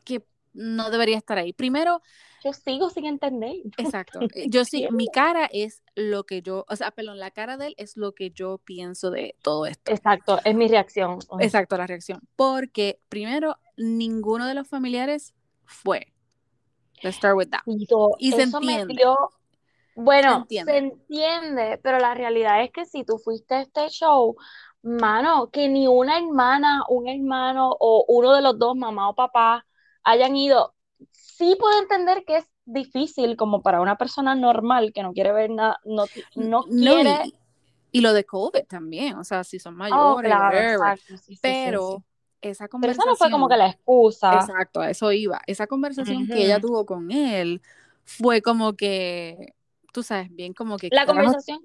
que 0.04 0.24
no 0.54 0.92
debería 0.92 1.18
estar 1.18 1.38
ahí. 1.38 1.54
Primero, 1.54 2.02
Yo 2.44 2.54
sigo 2.54 2.90
sin 2.90 3.06
entender. 3.06 3.56
Exacto. 3.78 4.20
Eh, 4.36 4.46
Yo 4.50 4.64
sí, 4.64 4.88
mi 4.92 5.08
cara 5.08 5.50
es 5.52 5.82
lo 5.96 6.24
que 6.24 6.42
yo, 6.42 6.66
o 6.70 6.76
sea, 6.76 6.92
perdón, 6.92 7.18
la 7.20 7.32
cara 7.32 7.58
de 7.58 7.68
él 7.68 7.76
es 7.78 7.98
lo 7.98 8.14
que 8.14 8.30
yo 8.32 8.60
pienso 8.60 9.10
de 9.12 9.36
todo 9.42 9.66
esto. 9.66 9.92
Exacto, 9.92 10.40
es 10.46 10.56
mi 10.56 10.68
reacción. 10.68 11.20
Exacto, 11.40 11.78
la 11.78 11.88
reacción. 11.88 12.20
Porque 12.36 13.00
primero, 13.10 13.58
ninguno 13.76 14.46
de 14.46 14.54
los 14.54 14.68
familiares 14.68 15.34
fue. 15.66 16.14
Let's 17.02 17.18
start 17.18 17.36
with 17.38 17.50
that. 17.50 17.62
Y 18.20 18.32
se 18.32 18.38
me 18.38 18.44
entiende. 18.44 18.94
dio- 18.96 19.18
Bueno, 20.02 20.28
Se 20.28 20.32
entiende. 20.34 20.74
se 20.74 20.78
entiende, 20.78 21.78
pero 21.84 22.00
la 22.00 22.14
realidad 22.14 22.64
es 22.64 22.72
que 22.72 22.86
si 22.86 23.04
tú 23.04 23.18
fuiste 23.18 23.56
a 23.56 23.62
este 23.62 23.90
show, 23.90 24.36
mano, 24.82 25.50
que 25.52 25.68
ni 25.68 25.88
una 25.88 26.18
hermana, 26.18 26.84
un 26.88 27.08
hermano 27.10 27.76
o 27.80 28.06
uno 28.08 28.34
de 28.34 28.42
los 28.42 28.58
dos, 28.58 28.76
mamá 28.78 29.10
o 29.10 29.16
papá, 29.16 29.66
hayan 30.04 30.36
ido, 30.38 30.74
sí 31.12 31.58
puedo 31.60 31.78
entender 31.82 32.24
que 32.26 32.38
es 32.38 32.46
difícil 32.66 33.36
como 33.36 33.62
para 33.62 33.82
una 33.82 33.98
persona 33.98 34.36
normal 34.36 34.94
que 34.94 35.04
no 35.04 35.12
quiere 35.14 35.34
ver 35.34 35.50
nada, 35.50 35.80
no, 35.84 36.06
no 36.36 36.64
No, 36.66 37.00
y- 37.00 37.20
quiere... 37.20 37.34
y, 37.92 38.02
lo 38.02 38.14
de 38.14 38.26
COVID 38.26 38.66
también, 38.68 39.18
o 39.18 39.24
sea, 39.24 39.44
si 39.44 39.60
son 39.60 39.76
Oh, 39.92 40.16
mayores, 40.16 40.22
claro, 40.24 40.60
whatever. 40.60 40.60
exacto, 40.60 41.18
sí, 41.18 41.36
sí, 41.36 41.54
sí, 41.56 41.78
Pero 41.78 41.80
sí. 41.80 42.04
esa 42.42 42.68
Pero 42.80 42.92
conversación. 42.92 42.94
esa 42.94 43.06
no 43.06 43.16
fue 43.18 43.32
como 43.32 43.50
que 43.50 43.58
la 43.58 43.68
excusa. 43.70 44.54
Exacto, 44.54 44.82
a 44.82 44.90
eso 44.92 45.12
iba. 45.12 45.42
Esa 45.48 45.68
conversación 45.68 46.28
que 46.30 46.44
ella 46.46 46.60
tuvo 46.60 46.86
con 46.86 47.12
él 47.12 47.62
fue 48.06 48.42
como 48.42 48.76
que, 48.76 49.56
tú 49.94 50.04
sabes, 50.04 50.34
bien 50.36 50.54
como 50.54 50.78
que 50.78 50.90
La 50.92 51.06
conversación 51.06 51.60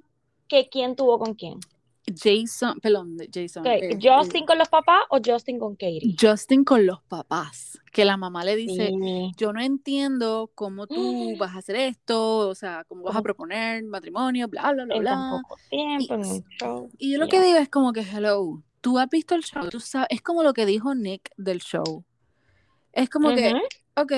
que 0.48 0.68
quién 0.68 0.94
tuvo 0.96 1.18
con 1.18 1.34
quién. 1.34 1.58
Jason, 2.06 2.78
perdón, 2.80 3.16
Jason, 3.32 3.62
Ok, 3.66 3.72
eh, 3.80 3.98
¿Justin 4.00 4.44
con 4.44 4.58
los 4.58 4.68
papás 4.68 5.00
o 5.08 5.18
Justin 5.24 5.58
con 5.58 5.72
eh, 5.72 5.76
Katie? 5.78 6.16
Justin 6.20 6.62
con 6.62 6.84
los 6.84 7.02
papás, 7.04 7.78
que 7.92 8.04
la 8.04 8.18
mamá 8.18 8.44
le 8.44 8.56
dice, 8.56 8.90
Sí. 8.90 9.32
yo 9.38 9.54
no 9.54 9.62
entiendo 9.62 10.50
cómo 10.54 10.86
tú 10.86 10.92
vas 11.38 11.54
a 11.54 11.58
hacer 11.60 11.76
esto, 11.76 12.46
o 12.48 12.54
sea, 12.54 12.84
cómo 12.84 13.04
vas 13.04 13.16
a 13.16 13.22
proponer 13.22 13.82
matrimonio, 13.84 14.48
bla, 14.48 14.70
bla, 14.74 14.84
bla, 14.84 14.96
En 14.96 15.04
tan 15.04 15.18
bla. 15.30 15.30
poco 15.40 15.56
tiempo, 15.70 16.14
en 16.14 16.20
Y- 16.20 16.30
un 16.30 16.44
show. 16.60 16.90
Y 16.98 17.12
yo 17.12 17.18
lo 17.18 17.26
que 17.26 17.40
digo 17.42 17.56
es 17.56 17.70
como 17.70 17.94
que, 17.94 18.00
hello, 18.02 18.62
tú 18.82 18.98
has 18.98 19.08
visto 19.08 19.34
el 19.34 19.42
show, 19.42 19.66
tú 19.70 19.80
sabes, 19.80 20.08
es 20.10 20.20
como 20.20 20.42
lo 20.42 20.52
que 20.52 20.66
dijo 20.66 20.94
Nick 20.94 21.30
del 21.38 21.60
show. 21.60 22.04
Es 22.92 23.08
como 23.08 23.30
que, 23.34 23.50
ok, 23.96 24.12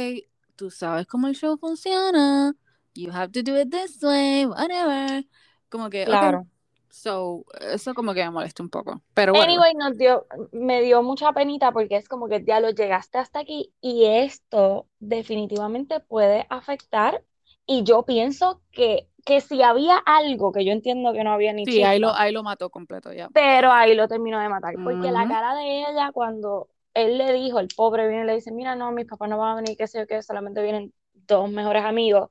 tú 0.56 0.72
sabes 0.72 1.06
cómo 1.06 1.28
el 1.28 1.36
show 1.36 1.56
funciona, 1.56 2.52
you 2.96 3.10
have 3.12 3.32
to 3.32 3.42
do 3.42 3.56
it 3.56 3.70
this 3.70 4.02
way, 4.02 4.46
whatever. 4.46 5.24
Como 5.70 5.90
que, 5.90 6.06
Claro. 6.06 6.46
so, 6.90 7.44
eso 7.60 7.94
como 7.94 8.14
que 8.14 8.24
me 8.24 8.30
molesta 8.30 8.62
un 8.62 8.70
poco. 8.70 9.02
Pero 9.14 9.34
bueno, 9.34 9.54
Anyway, 9.54 9.74
nos 9.74 9.96
dio, 9.98 10.26
me 10.52 10.80
dio 10.82 11.02
mucha 11.02 11.32
penita 11.32 11.70
porque 11.72 11.96
es 11.96 12.08
como 12.08 12.26
que 12.28 12.42
ya 12.44 12.60
lo 12.60 12.70
llegaste 12.70 13.18
hasta 13.18 13.40
aquí 13.40 13.72
y 13.80 14.06
esto 14.06 14.88
definitivamente 14.98 16.00
puede 16.00 16.46
afectar. 16.48 17.22
Y 17.66 17.82
yo 17.84 18.04
pienso 18.04 18.62
que, 18.72 19.08
que 19.26 19.40
si 19.42 19.62
había 19.62 19.98
algo 19.98 20.52
que 20.52 20.64
yo 20.64 20.72
entiendo 20.72 21.12
que 21.12 21.24
no 21.24 21.32
había 21.32 21.52
ni 21.52 21.66
sí, 21.66 21.82
ahí 21.82 21.98
lo, 21.98 22.14
ahí 22.14 22.32
lo 22.32 22.42
mató 22.42 22.70
completo 22.70 23.12
ya. 23.12 23.30
pero 23.32 23.70
ahí 23.72 23.94
lo 23.94 24.08
terminó 24.08 24.40
de 24.40 24.48
matar. 24.48 24.78
Porque 24.82 25.10
la 25.10 25.26
Ujú. 25.26 25.28
cara 25.28 25.54
de 25.54 25.80
ella 25.88 26.10
cuando 26.12 26.68
él 26.94 27.18
le 27.18 27.32
dijo, 27.32 27.58
el 27.60 27.68
pobre 27.68 28.08
viene 28.08 28.24
y 28.24 28.26
le 28.26 28.34
dice, 28.36 28.52
mira, 28.52 28.74
no, 28.76 28.92
mis 28.92 29.06
papás 29.06 29.28
no 29.28 29.38
van 29.38 29.52
a 29.52 29.56
venir, 29.56 29.76
qué 29.76 29.86
sé 29.86 29.98
yo 30.00 30.06
qué, 30.06 30.22
solamente 30.22 30.62
vienen 30.62 30.92
dos 31.14 31.50
mejores 31.50 31.84
amigos. 31.84 32.30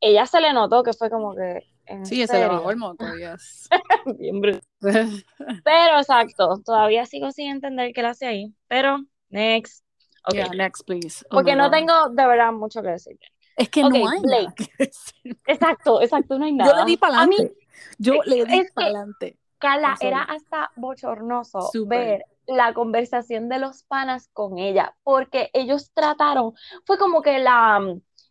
Ella 0.00 0.26
se 0.26 0.40
le 0.40 0.52
notó 0.52 0.82
que 0.82 0.92
fue 0.92 1.10
como 1.10 1.34
que, 1.34 1.64
Sí, 2.04 2.26
se 2.26 2.38
le 2.38 2.46
bajó 2.48 2.70
el 2.70 2.76
moco, 2.76 3.04
yes. 3.16 3.68
bien 4.18 4.40
brutal. 4.40 5.24
Pero 5.64 5.98
exacto, 5.98 6.60
todavía 6.64 7.06
sigo 7.06 7.30
sin 7.30 7.50
entender 7.50 7.92
qué 7.94 8.02
le 8.02 8.08
hace 8.08 8.26
ahí. 8.26 8.54
Pero, 8.68 8.98
next. 9.30 9.84
Ok. 10.26 10.34
Yeah, 10.34 10.48
next, 10.50 10.86
please. 10.86 11.24
Oh 11.30 11.36
Porque 11.36 11.56
no 11.56 11.64
God. 11.64 11.70
tengo 11.72 12.08
de 12.10 12.26
verdad 12.26 12.52
mucho 12.52 12.82
que 12.82 12.88
decir. 12.90 13.18
Es 13.56 13.70
que 13.70 13.80
no 13.82 13.88
hay 13.88 14.02
nada 14.02 14.20
Blake. 14.22 14.54
que 14.76 14.84
decir. 14.84 15.38
Exacto, 15.46 16.02
exacto, 16.02 16.38
no 16.38 16.44
hay 16.44 16.52
Yo 16.52 16.56
nada. 16.58 16.80
le 16.80 16.90
di 16.90 16.96
para 16.96 17.22
A 17.22 17.26
mí, 17.26 17.36
adelante. 17.36 17.56
Yo 17.98 18.14
le 18.24 18.44
di 18.44 18.64
para 18.74 18.86
adelante. 18.86 19.38
Carla, 19.58 19.96
era 20.00 20.22
hasta 20.22 20.70
bochornoso 20.76 21.70
ver 21.86 22.24
la 22.46 22.72
conversación 22.74 23.48
de 23.48 23.58
los 23.58 23.82
panas 23.82 24.28
con 24.32 24.58
ella, 24.58 24.94
porque 25.02 25.50
ellos 25.52 25.90
trataron, 25.92 26.52
fue 26.84 26.96
como 26.98 27.22
que 27.22 27.38
la, 27.40 27.80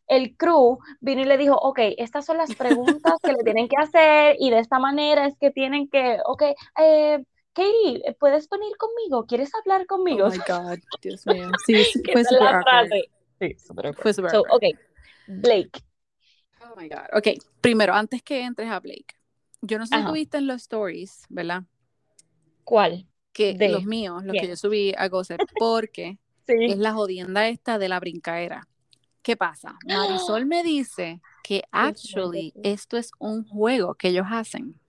el 0.07 0.35
crew 0.37 0.79
vino 1.01 1.21
y 1.21 1.25
le 1.25 1.37
dijo, 1.37 1.55
ok, 1.55 1.79
estas 1.97 2.25
son 2.25 2.37
las 2.37 2.53
preguntas 2.55 3.13
que 3.23 3.31
le 3.33 3.43
tienen 3.43 3.67
que 3.67 3.77
hacer 3.77 4.35
y 4.39 4.49
de 4.49 4.59
esta 4.59 4.79
manera 4.79 5.27
es 5.27 5.35
que 5.39 5.51
tienen 5.51 5.89
que, 5.89 6.17
ok, 6.25 6.43
eh, 6.79 7.23
Katie, 7.53 8.15
¿puedes 8.19 8.47
venir 8.49 8.75
conmigo? 8.77 9.25
¿Quieres 9.25 9.51
hablar 9.55 9.85
conmigo? 9.87 10.27
Oh 10.27 10.29
my 10.29 10.37
God, 10.37 10.79
Dios 11.01 11.25
mío. 11.25 11.49
Sí, 11.65 11.83
fue 12.13 12.23
la 12.23 12.59
awkward. 12.59 12.63
frase. 12.63 13.09
Sí, 13.39 13.55
super 13.59 13.87
awkward. 13.87 14.03
Fue 14.03 14.13
super 14.13 14.31
So, 14.31 14.41
awkward. 14.41 14.71
ok, 14.71 14.79
Blake. 15.27 15.81
Oh 16.61 16.79
my 16.79 16.87
God. 16.87 17.07
Ok, 17.13 17.27
primero, 17.61 17.93
antes 17.93 18.21
que 18.21 18.43
entres 18.43 18.69
a 18.69 18.79
Blake, 18.79 19.15
yo 19.61 19.79
no 19.79 19.85
sé 19.85 19.95
si 19.95 19.97
Ajá. 19.99 20.07
tú 20.07 20.13
viste 20.13 20.37
en 20.37 20.47
los 20.47 20.61
stories, 20.61 21.25
¿verdad? 21.29 21.63
¿Cuál? 22.63 23.07
Que 23.33 23.53
De 23.53 23.69
los 23.69 23.85
míos, 23.85 24.23
los 24.23 24.35
que 24.35 24.47
yo 24.47 24.55
subí 24.55 24.93
a 24.97 25.07
Gossip, 25.09 25.41
porque 25.57 26.17
Sí. 26.47 26.55
es 26.59 26.77
la 26.77 26.93
jodienda 26.93 27.47
esta 27.47 27.77
de 27.77 27.89
la 27.89 27.99
brincaera. 27.99 28.67
¿Qué 29.21 29.35
pasa? 29.35 29.77
Marisol 29.85 30.45
me 30.45 30.63
dice 30.63 31.21
que 31.43 31.63
actually 31.71 32.53
esto 32.63 32.97
es 32.97 33.11
un 33.19 33.45
juego 33.45 33.95
que 33.95 34.09
ellos 34.09 34.27
hacen. 34.29 34.79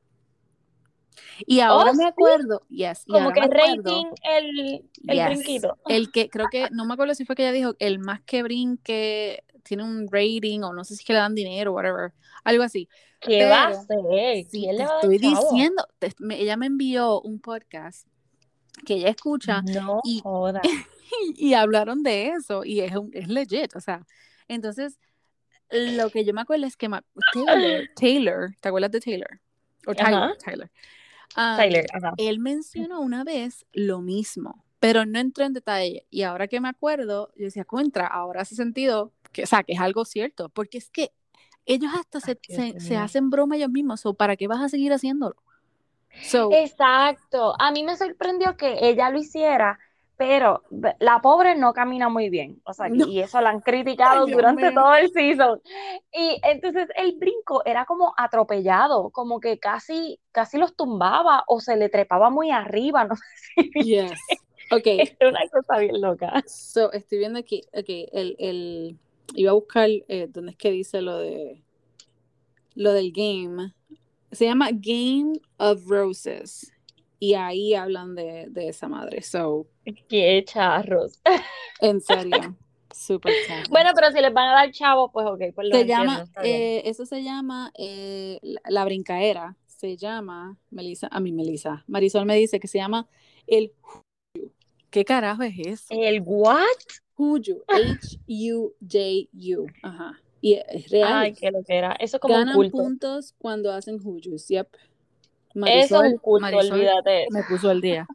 Y 1.46 1.60
ahora 1.60 1.90
Oh, 1.90 1.94
me 1.94 2.04
sí. 2.04 2.08
acuerdo, 2.08 2.62
yes, 2.68 3.02
y 3.06 3.12
Como 3.12 3.32
que 3.32 3.40
rating 3.40 4.06
el, 4.24 4.90
el 5.06 5.16
yes, 5.16 5.24
brinquito. 5.24 5.76
el 5.88 6.10
que 6.12 6.30
creo 6.30 6.48
que, 6.48 6.68
no 6.72 6.84
me 6.84 6.94
acuerdo 6.94 7.14
si 7.14 7.24
fue 7.24 7.34
que 7.36 7.42
ella 7.42 7.52
dijo, 7.52 7.74
el 7.78 7.98
más 7.98 8.20
que 8.22 8.42
brinque 8.42 9.44
tiene 9.62 9.82
un 9.84 10.06
rating 10.10 10.60
o 10.62 10.72
no 10.72 10.84
sé 10.84 10.94
si 10.94 11.02
es 11.02 11.06
que 11.06 11.12
le 11.12 11.18
dan 11.20 11.34
dinero, 11.34 11.72
whatever, 11.72 12.12
algo 12.44 12.62
así. 12.62 12.88
¿Qué 13.20 13.44
va 13.46 13.64
a 13.64 13.66
Pero, 13.66 13.70
hacer? 13.70 13.96
Sí, 14.50 14.66
¿Quién 14.66 14.76
te 14.76 14.84
estoy 14.84 15.18
chavo? 15.20 15.50
diciendo, 15.50 15.86
te- 15.98 16.14
me- 16.18 16.40
ella 16.40 16.56
me 16.56 16.66
envió 16.66 17.20
un 17.20 17.40
podcast 17.40 18.06
que 18.84 18.94
ella 18.94 19.08
escucha 19.10 19.62
No 19.62 20.00
y, 20.04 20.20
joda. 20.20 20.62
y 21.36 21.54
hablaron 21.54 22.02
de 22.02 22.28
eso 22.28 22.64
y 22.64 22.80
es, 22.80 22.94
un- 22.94 23.10
es 23.12 23.28
legit, 23.28 23.74
o 23.76 23.80
sea, 23.80 24.06
entonces 24.48 24.98
lo 25.70 26.10
que 26.10 26.24
yo 26.24 26.32
me 26.32 26.40
acuerdo 26.40 26.66
es 26.66 26.76
que 26.76 26.88
Taylor, 27.32 27.88
Taylor, 27.96 28.54
¿te 28.60 28.68
acuerdas 28.68 28.90
de 28.90 29.00
Taylor? 29.00 29.40
O 29.86 29.94
Tyler, 29.94 30.14
Ajá. 30.14 30.34
Tyler. 30.44 30.70
Um, 31.36 31.56
Tyler, 31.56 31.86
ajá. 31.92 32.14
él 32.16 32.38
mencionó 32.38 33.00
una 33.00 33.22
vez 33.22 33.66
lo 33.72 34.00
mismo, 34.00 34.64
pero 34.80 35.04
no 35.04 35.18
entró 35.18 35.44
en 35.44 35.52
detalle. 35.52 36.06
Y 36.10 36.22
ahora 36.22 36.48
que 36.48 36.60
me 36.60 36.68
acuerdo, 36.68 37.32
yo 37.36 37.44
decía, 37.44 37.64
contra, 37.64 38.06
ahora 38.06 38.42
hace 38.42 38.54
sentido, 38.54 39.12
que, 39.32 39.42
o 39.42 39.46
sea, 39.46 39.62
que 39.62 39.74
es 39.74 39.80
algo 39.80 40.04
cierto, 40.04 40.48
porque 40.48 40.78
es 40.78 40.90
que 40.90 41.12
ellos 41.66 41.92
hasta 41.94 42.20
se, 42.20 42.38
Ay, 42.48 42.72
se, 42.72 42.80
se 42.80 42.96
hacen 42.96 43.28
broma 43.28 43.56
ellos 43.56 43.70
mismos, 43.70 44.06
o 44.06 44.14
¿para 44.14 44.36
qué 44.36 44.46
vas 44.48 44.62
a 44.62 44.68
seguir 44.70 44.92
haciéndolo? 44.92 45.36
So, 46.22 46.50
Exacto. 46.52 47.54
A 47.58 47.70
mí 47.70 47.84
me 47.84 47.96
sorprendió 47.96 48.56
que 48.56 48.76
ella 48.80 49.10
lo 49.10 49.18
hiciera, 49.18 49.78
pero 50.16 50.62
la 50.98 51.20
pobre 51.20 51.54
no 51.54 51.72
camina 51.72 52.08
muy 52.08 52.28
bien. 52.28 52.60
O 52.64 52.72
sea, 52.72 52.88
No. 52.88 53.06
y 53.06 53.20
eso 53.20 53.40
la 53.40 53.50
han 53.50 53.60
criticado 53.60 54.26
Ay, 54.26 54.32
durante 54.32 54.72
todo 54.72 54.94
el 54.94 55.10
season. 55.12 55.60
Y 56.12 56.40
entonces 56.42 56.88
el 56.96 57.16
brinco 57.18 57.62
era 57.64 57.84
como 57.84 58.14
atropellado, 58.16 59.10
como 59.10 59.38
que 59.40 59.58
casi, 59.60 60.18
casi 60.32 60.58
los 60.58 60.74
tumbaba 60.74 61.44
o 61.46 61.60
se 61.60 61.76
le 61.76 61.88
trepaba 61.88 62.30
muy 62.30 62.50
arriba. 62.50 63.04
No 63.08 63.14
sé 63.16 63.22
si 63.72 63.84
yes. 63.84 64.12
Ok, 64.70 64.86
Es 64.86 65.16
una 65.20 65.40
cosa 65.52 65.78
bien 65.78 66.00
loca. 66.00 66.42
so, 66.46 66.92
estoy 66.92 67.18
viendo 67.18 67.38
aquí, 67.38 67.62
ok, 67.72 67.86
el, 68.12 68.36
el, 68.38 68.98
iba 69.34 69.50
a 69.52 69.54
buscar, 69.54 69.88
eh, 69.88 70.26
¿dónde 70.28 70.50
es 70.52 70.56
que 70.58 70.70
dice 70.72 71.00
lo 71.00 71.16
de, 71.18 71.62
lo 72.74 72.92
del 72.92 73.12
game? 73.12 73.72
Se 74.32 74.44
llama 74.44 74.70
Game 74.72 75.40
of 75.56 75.86
Roses. 75.86 76.72
Y 77.20 77.34
ahí 77.34 77.74
hablan 77.74 78.14
de, 78.14 78.46
de 78.48 78.68
esa 78.68 78.88
madre. 78.88 79.22
So, 79.22 79.66
Qué 80.08 80.44
charros. 80.46 81.20
en 81.80 82.00
serio, 82.00 82.56
super 82.94 83.32
charro. 83.46 83.68
Bueno, 83.70 83.90
pero 83.94 84.12
si 84.12 84.20
les 84.20 84.32
van 84.32 84.48
a 84.48 84.52
dar 84.52 84.70
chavo, 84.70 85.10
pues 85.10 85.26
ok, 85.26 85.54
pues 85.54 85.68
lo 85.68 85.74
Se 85.74 85.80
entiendo, 85.80 86.04
llama, 86.04 86.28
eh, 86.42 86.82
eso 86.84 87.06
se 87.06 87.22
llama 87.22 87.72
eh, 87.76 88.38
la, 88.42 88.60
la 88.68 88.84
brincaera. 88.84 89.56
Se 89.66 89.96
llama, 89.96 90.58
Melissa, 90.70 91.08
a 91.10 91.20
mí 91.20 91.32
Melissa, 91.32 91.84
Marisol 91.86 92.26
me 92.26 92.34
dice 92.36 92.58
que 92.58 92.66
se 92.66 92.78
llama 92.78 93.08
el 93.46 93.72
Huyu. 94.34 94.52
¿Qué 94.90 95.04
carajo 95.04 95.42
es 95.44 95.54
eso? 95.58 95.86
¿El 95.90 96.22
what? 96.24 96.64
Huyu, 97.16 97.62
H-U-J-U. 97.68 99.66
Ajá. 99.82 100.20
Y 100.40 100.54
es 100.54 100.88
real. 100.90 101.12
Ay, 101.12 101.32
qué 101.34 101.50
lo 101.50 101.62
que 101.64 101.76
era. 101.76 101.92
Eso 101.92 102.16
es 102.16 102.20
como 102.20 102.34
un 102.34 102.40
Ganan 102.40 102.54
culto. 102.54 102.76
puntos 102.78 103.34
cuando 103.38 103.72
hacen 103.72 103.98
Huyus. 104.02 104.48
Yep. 104.48 104.68
Eso 104.74 104.84
es 105.50 105.54
Marisol, 105.54 106.06
un 106.06 106.18
culto, 106.18 106.42
Marisol 106.42 106.72
olvídate 106.72 107.26
me 107.30 107.42
puso 107.44 107.70
al 107.70 107.80
día. 107.80 108.06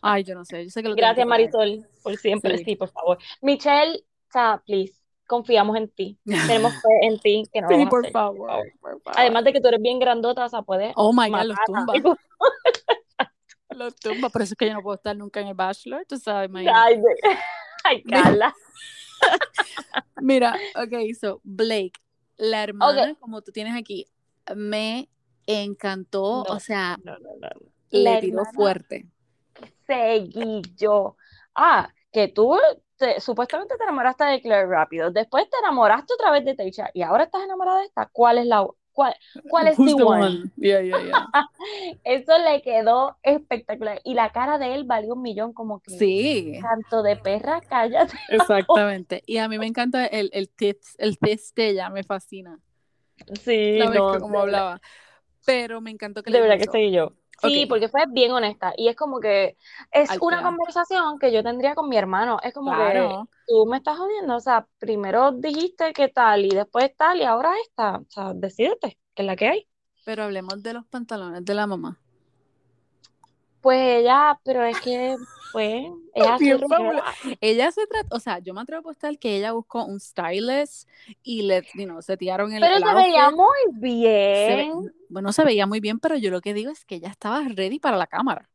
Ay, 0.00 0.24
yo 0.24 0.34
no 0.34 0.44
sé, 0.44 0.64
yo 0.64 0.70
sé 0.70 0.82
que 0.82 0.88
lo 0.88 0.94
que 0.94 1.00
Gracias, 1.00 1.26
pagar. 1.26 1.40
Marisol, 1.40 1.86
por 2.02 2.16
siempre, 2.16 2.58
Sí. 2.58 2.64
sí, 2.64 2.76
por 2.76 2.88
favor. 2.88 3.18
Michelle, 3.42 4.04
sea, 4.32 4.62
please, 4.64 4.94
confiamos 5.26 5.76
en 5.76 5.88
ti. 5.88 6.18
Tenemos 6.46 6.72
fe 6.74 6.88
en 7.06 7.18
ti 7.18 7.42
que 7.52 7.60
no 7.60 7.68
Sí, 7.68 7.86
por 7.86 8.00
hacer, 8.00 8.12
favor, 8.12 8.48
favor. 8.48 8.66
por 8.80 9.02
favor. 9.02 9.20
Además 9.20 9.44
de 9.44 9.52
que 9.52 9.60
tú 9.60 9.68
eres 9.68 9.80
bien 9.82 9.98
grandota, 9.98 10.44
o 10.44 10.48
sea, 10.48 10.62
puedes 10.62 10.92
Oh 10.96 11.12
my 11.12 11.28
God, 11.30 11.42
los 11.44 11.58
tumba. 11.66 11.92
Los 13.70 13.94
tumba, 13.96 14.30
por 14.30 14.40
eso 14.40 14.54
es 14.54 14.56
que 14.56 14.66
yo 14.68 14.72
no 14.72 14.80
puedo 14.82 14.94
estar 14.94 15.14
nunca 15.14 15.40
en 15.40 15.48
el 15.48 15.54
Bachelor, 15.54 16.06
tú 16.08 16.16
sabes. 16.16 16.50
Ay, 16.72 16.98
ay, 17.84 18.02
Carla. 18.04 18.54
Mira, 20.20 20.56
ok, 20.74 21.14
so 21.20 21.40
Blake, 21.44 21.92
la 22.36 22.62
hermana, 22.62 23.14
como 23.20 23.42
tú 23.42 23.52
tienes 23.52 23.74
aquí, 23.76 24.06
me 24.54 25.08
encantó, 25.46 26.44
No, 26.48 26.54
o 26.54 26.58
sea, 26.60 26.98
No, 27.04 27.18
no, 27.18 27.48
le 27.90 28.18
tiró 28.18 28.44
fuerte. 28.46 29.06
seguí 29.86 30.62
yo. 30.76 31.16
Ah, 31.54 31.88
que 32.12 32.28
tú 32.28 32.58
te- 32.96 33.20
supuestamente 33.20 33.76
te 33.76 33.84
enamoraste 33.84 34.24
de 34.24 34.40
Claire 34.40 34.66
rápido, 34.66 35.10
después 35.10 35.48
te 35.50 35.56
enamoraste 35.58 36.14
otra 36.14 36.30
vez 36.30 36.44
de 36.44 36.54
Teisha 36.54 36.90
y 36.94 37.02
ahora 37.02 37.24
estás 37.24 37.42
enamorada 37.42 37.80
de 37.80 37.86
esta. 37.86 38.06
¿Cuál 38.06 38.38
es 38.38 38.46
la 38.46 38.66
cuál, 38.96 39.14
cuál 39.50 39.68
es 39.68 39.76
Who's 39.78 39.90
the 39.90 39.96
the 39.98 40.04
one? 40.06 40.20
one? 40.20 40.50
Yeah, 40.56 40.80
yeah, 40.80 41.02
yeah. 41.04 41.26
Eso 42.04 42.38
le 42.38 42.62
quedó 42.62 43.16
espectacular 43.22 44.00
y 44.04 44.14
la 44.14 44.32
cara 44.32 44.58
de 44.58 44.74
él 44.74 44.84
valió 44.84 45.14
un 45.14 45.22
millón 45.22 45.52
como 45.52 45.80
que 45.80 45.92
Sí, 45.98 46.58
canto 46.62 47.02
de 47.02 47.16
perra, 47.16 47.60
cállate. 47.60 48.16
exactamente. 48.30 49.22
Y 49.26 49.36
a 49.36 49.48
mí 49.48 49.58
me 49.58 49.66
encanta 49.66 50.06
el, 50.06 50.30
el 50.32 50.48
tips, 50.48 50.96
el 50.98 51.18
tips 51.18 51.54
de 51.54 51.68
ella, 51.70 51.90
me 51.90 52.02
fascina. 52.02 52.58
Sí, 53.44 53.78
¿Sabes 53.78 53.98
no, 53.98 54.12
de 54.12 54.20
verdad, 54.20 54.40
hablaba? 54.40 54.80
Pero 55.44 55.80
me 55.80 55.90
encantó 55.90 56.22
que 56.22 56.30
de 56.30 56.38
le 56.38 56.40
verdad 56.40 56.58
dijo 56.58 56.72
que 56.72 56.78
seguí 56.78 56.92
yo. 56.92 57.12
Sí, 57.38 57.66
porque 57.66 57.88
fue 57.88 58.04
bien 58.08 58.32
honesta. 58.32 58.72
Y 58.76 58.88
es 58.88 58.96
como 58.96 59.20
que 59.20 59.56
es 59.92 60.10
una 60.20 60.42
conversación 60.42 61.18
que 61.18 61.32
yo 61.32 61.42
tendría 61.42 61.74
con 61.74 61.88
mi 61.88 61.96
hermano. 61.96 62.38
Es 62.42 62.54
como 62.54 62.70
que 62.70 62.76
Claro. 62.76 63.28
tú 63.46 63.66
me 63.66 63.76
estás 63.78 63.98
jodiendo. 63.98 64.36
O 64.36 64.40
sea, 64.40 64.66
primero 64.78 65.32
dijiste 65.32 65.92
que 65.92 66.08
tal 66.08 66.44
y 66.44 66.50
después 66.50 66.94
tal 66.96 67.20
y 67.20 67.24
ahora 67.24 67.52
esta. 67.62 67.98
O 67.98 68.06
sea, 68.08 68.32
decídete, 68.34 68.98
que 69.14 69.22
es 69.22 69.26
la 69.26 69.36
que 69.36 69.48
hay. 69.48 69.68
Pero 70.04 70.24
hablemos 70.24 70.62
de 70.62 70.72
los 70.74 70.86
pantalones 70.86 71.44
de 71.44 71.54
la 71.54 71.66
mamá. 71.66 71.98
Pues 73.60 73.80
ella, 73.80 74.38
pero 74.44 74.62
es 74.62 74.80
que, 74.80 75.16
pues, 75.50 75.86
Bien 76.38 76.60
rumbera. 76.60 76.68
fabuloso. 76.68 77.36
Ella 77.40 77.70
se 77.72 77.86
trata, 77.86 78.16
o 78.16 78.20
sea, 78.20 78.38
yo 78.40 78.54
me 78.54 78.60
atrevo 78.62 78.78
a 78.78 78.80
apostar 78.80 79.18
que 79.18 79.36
ella 79.36 79.52
buscó 79.52 79.84
un 79.84 80.00
stylist 80.00 80.88
y 81.22 81.42
le, 81.42 81.66
you 81.72 81.84
know, 81.86 82.00
setearon 82.02 82.52
el, 82.52 82.64
Pero 82.64 82.74
el 82.74 82.86
se 82.86 82.94
veía 82.94 83.30
outfit. 83.30 83.30
muy 83.30 83.80
Se 84.32 84.56
ve- 84.56 84.68
bien. 84.68 84.92
bueno, 85.08 85.32
se 85.32 85.44
veía 85.44 85.66
muy 85.66 85.80
bien, 85.80 85.98
pero 86.00 86.16
yo 86.16 86.30
lo 86.30 86.40
que 86.40 86.54
digo 86.54 86.70
es 86.70 86.84
que 86.84 86.96
ella 86.96 87.08
estaba 87.10 87.42
ready 87.48 87.78
para 87.80 87.96
la 87.96 88.06
cámara. 88.06 88.50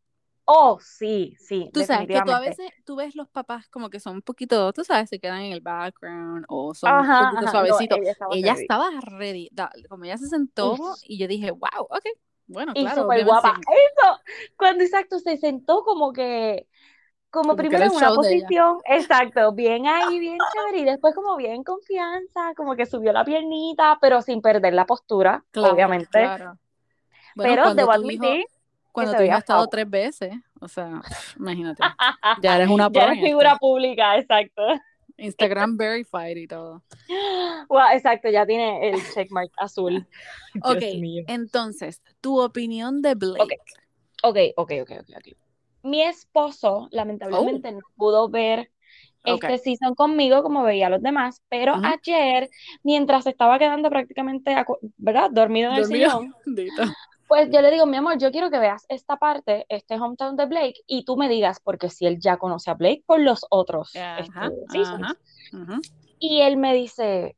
Oh, 0.46 0.78
sí, 0.82 1.36
sí, 1.40 1.70
Tú 1.74 1.84
sabes 1.84 2.10
que 2.10 2.22
tú 2.22 2.32
a 2.32 2.40
veces, 2.42 2.74
tú 2.86 2.98
ves 2.98 3.16
los 3.16 3.30
papás 3.30 3.70
como 3.70 3.90
que 3.90 4.00
son 4.02 4.16
un 4.16 4.22
poquito, 4.22 4.74
tú 4.74 4.84
sabes, 4.84 5.10
se 5.10 5.20
quedan 5.20 5.42
en 5.42 5.54
el 5.54 5.62
background 5.62 6.46
o 6.50 6.74
son 6.74 6.92
Ajá, 6.92 7.02
un 7.02 7.16
poquito 7.16 7.48
ajá, 7.48 7.64
no, 7.64 7.80
suavecitos. 7.80 8.00
ella 8.02 8.12
estaba 8.12 8.36
ella 8.36 8.54
ready. 8.54 8.62
estaba 8.62 8.90
ready. 9.02 9.50
Como 9.90 10.04
ella 10.06 10.18
se 10.18 10.28
sentó 10.28 10.78
Uf. 10.80 11.04
y 11.04 11.18
yo 11.18 11.28
dije, 11.30 11.52
wow, 11.52 11.86
ok, 11.90 12.04
bueno, 12.48 12.76
Y 12.76 12.90
claro, 12.90 12.92
súper 12.92 13.24
guapa. 13.26 13.54
sí, 13.54 13.68
Eso, 13.68 14.20
cuando 14.58 14.84
exacto 14.84 15.20
se 15.20 15.38
sentó 15.38 15.84
como 15.84 16.14
que, 16.14 16.68
como 17.32 17.56
primero 17.56 17.86
en 17.86 17.94
una 17.94 18.14
posición, 18.14 18.80
exacto, 18.86 19.54
bien 19.54 19.88
ahí, 19.88 20.20
bien 20.20 20.46
chévere, 20.48 20.80
y 20.80 20.86
después 20.86 21.16
como 21.16 21.38
bien 21.38 21.64
confianza, 21.64 22.54
como 22.56 22.76
que 22.76 22.86
subió 22.88 23.14
la 23.14 23.26
piernita, 23.26 24.00
pero 24.02 24.22
sin 24.22 24.42
perder 24.42 24.74
la 24.74 24.86
postura, 24.86 25.46
Claro, 25.52 25.78
obviamente. 25.78 26.10
claro. 26.10 26.58
Bueno, 27.36 27.60
Pero 27.60 27.72
debo 27.74 27.92
hijo, 28.12 28.40
admitir 28.40 28.46
cuando 28.92 29.16
se 29.16 29.16
tu 29.16 29.24
hijo 29.24 29.34
veía 29.34 29.38
ha 29.38 29.40
estado 29.40 29.68
tres 29.68 29.90
veces, 29.90 30.34
o 30.62 30.68
sea, 30.68 31.02
imagínate, 31.38 31.96
ya 32.36 32.56
eres 32.58 32.70
una 32.70 32.92
Ya 32.92 33.06
eres 33.06 33.20
figura 33.20 33.56
pública, 33.58 34.18
exacto. 34.18 34.64
Instagram 35.22 35.78
verified 35.78 36.38
y 36.38 36.48
todo. 36.48 36.84
Wow, 37.70 37.92
exacto, 37.94 38.30
ya 38.30 38.46
tiene 38.46 38.90
el 38.90 39.02
checkmark 39.14 39.52
azul. 39.58 40.06
Ok, 40.64 40.82
entonces, 41.28 42.02
tu 42.20 42.40
opinión 42.42 43.02
de 43.02 43.16
Blake. 43.16 43.58
ok, 44.24 44.38
ok, 44.56 44.72
ok, 44.80 44.92
ok, 45.02 45.10
ok. 45.18 45.38
Mi 45.84 46.04
esposo, 46.04 46.82
Oh, 46.84 46.88
lamentablemente, 46.92 47.72
no 47.72 47.80
pudo 47.96 48.30
ver 48.30 48.72
ok. 49.26 49.44
este 49.44 49.58
season 49.58 49.96
conmigo 49.96 50.44
como 50.44 50.64
veía 50.64 50.88
a 50.88 50.90
los 50.90 51.02
demás, 51.02 51.42
pero 51.50 51.74
ayer, 51.84 52.50
mientras 52.84 53.26
estaba 53.26 53.58
quedando 53.58 53.90
prácticamente, 53.90 54.56
¿verdad? 54.98 55.32
Dormido 55.32 55.70
en 55.72 55.76
el 55.78 55.82
Dormido. 55.84 56.10
sillón, 56.10 56.36
Dito. 56.46 56.84
Pues 57.32 57.50
yo 57.50 57.62
le 57.62 57.72
digo, 57.72 57.86
mi 57.86 57.96
amor, 57.96 58.18
yo 58.18 58.30
quiero 58.30 58.52
que 58.52 58.60
veas 58.60 58.86
esta 58.90 59.16
parte, 59.16 59.66
este 59.70 59.96
hometown 59.96 60.36
de 60.36 60.48
Blake, 60.48 60.82
y 60.86 61.06
tú 61.06 61.16
me 61.16 61.30
digas, 61.30 61.62
porque 61.64 61.90
si 61.90 62.06
él 62.06 62.20
ya 62.20 62.36
conoce 62.36 62.70
a 62.70 62.74
Blake 62.74 63.04
por 63.06 63.22
los 63.22 63.46
otros 63.50 63.96
este, 63.96 64.02
Ajá, 64.04 64.52
ajá. 65.54 65.80
Y 66.20 66.42
él 66.42 66.58
me 66.58 66.74
dice, 66.74 67.38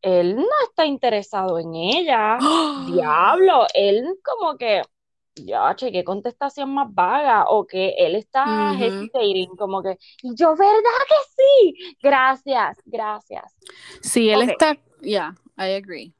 él 0.00 0.36
no 0.36 0.46
está 0.68 0.86
interesado 0.86 1.58
en 1.58 1.74
ella, 1.74 2.38
¡Oh! 2.40 2.84
diablo, 2.86 3.66
él 3.74 4.14
como 4.22 4.56
que, 4.56 4.82
ya, 5.34 5.74
che, 5.74 5.90
qué 5.90 6.04
contestación 6.04 6.72
más 6.72 6.94
vaga, 6.94 7.46
o 7.48 7.66
que 7.66 7.96
él 7.98 8.14
está 8.14 8.76
hesitating, 8.78 9.56
como 9.56 9.82
que, 9.82 9.98
y 10.22 10.36
yo, 10.36 10.54
¿verdad 10.54 11.02
que 11.08 11.32
sí? 11.34 11.96
Gracias, 12.00 12.80
gracias. 12.84 13.56
Sí, 14.02 14.30
él 14.30 14.42
está, 14.42 14.78
yeah, 15.00 15.34
I 15.58 15.74
agree. 15.74 16.14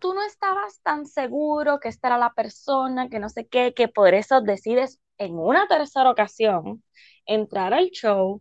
Tú 0.00 0.14
no 0.14 0.22
estabas 0.22 0.80
tan 0.82 1.06
seguro 1.06 1.80
que 1.80 1.88
esta 1.88 2.08
era 2.08 2.18
la 2.18 2.32
persona, 2.34 3.08
que 3.08 3.18
no 3.18 3.28
sé 3.28 3.46
qué, 3.46 3.74
que 3.74 3.88
por 3.88 4.14
eso 4.14 4.40
decides 4.40 5.00
en 5.18 5.38
una 5.38 5.66
tercera 5.66 6.10
ocasión 6.10 6.82
entrar 7.26 7.74
al 7.74 7.90
show. 7.90 8.40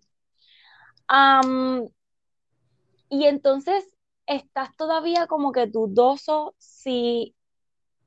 Y 3.09 3.25
entonces 3.25 3.85
estás 4.25 4.75
todavía 4.75 5.27
como 5.27 5.51
que 5.51 5.67
dudoso 5.67 6.55
si, 6.57 7.35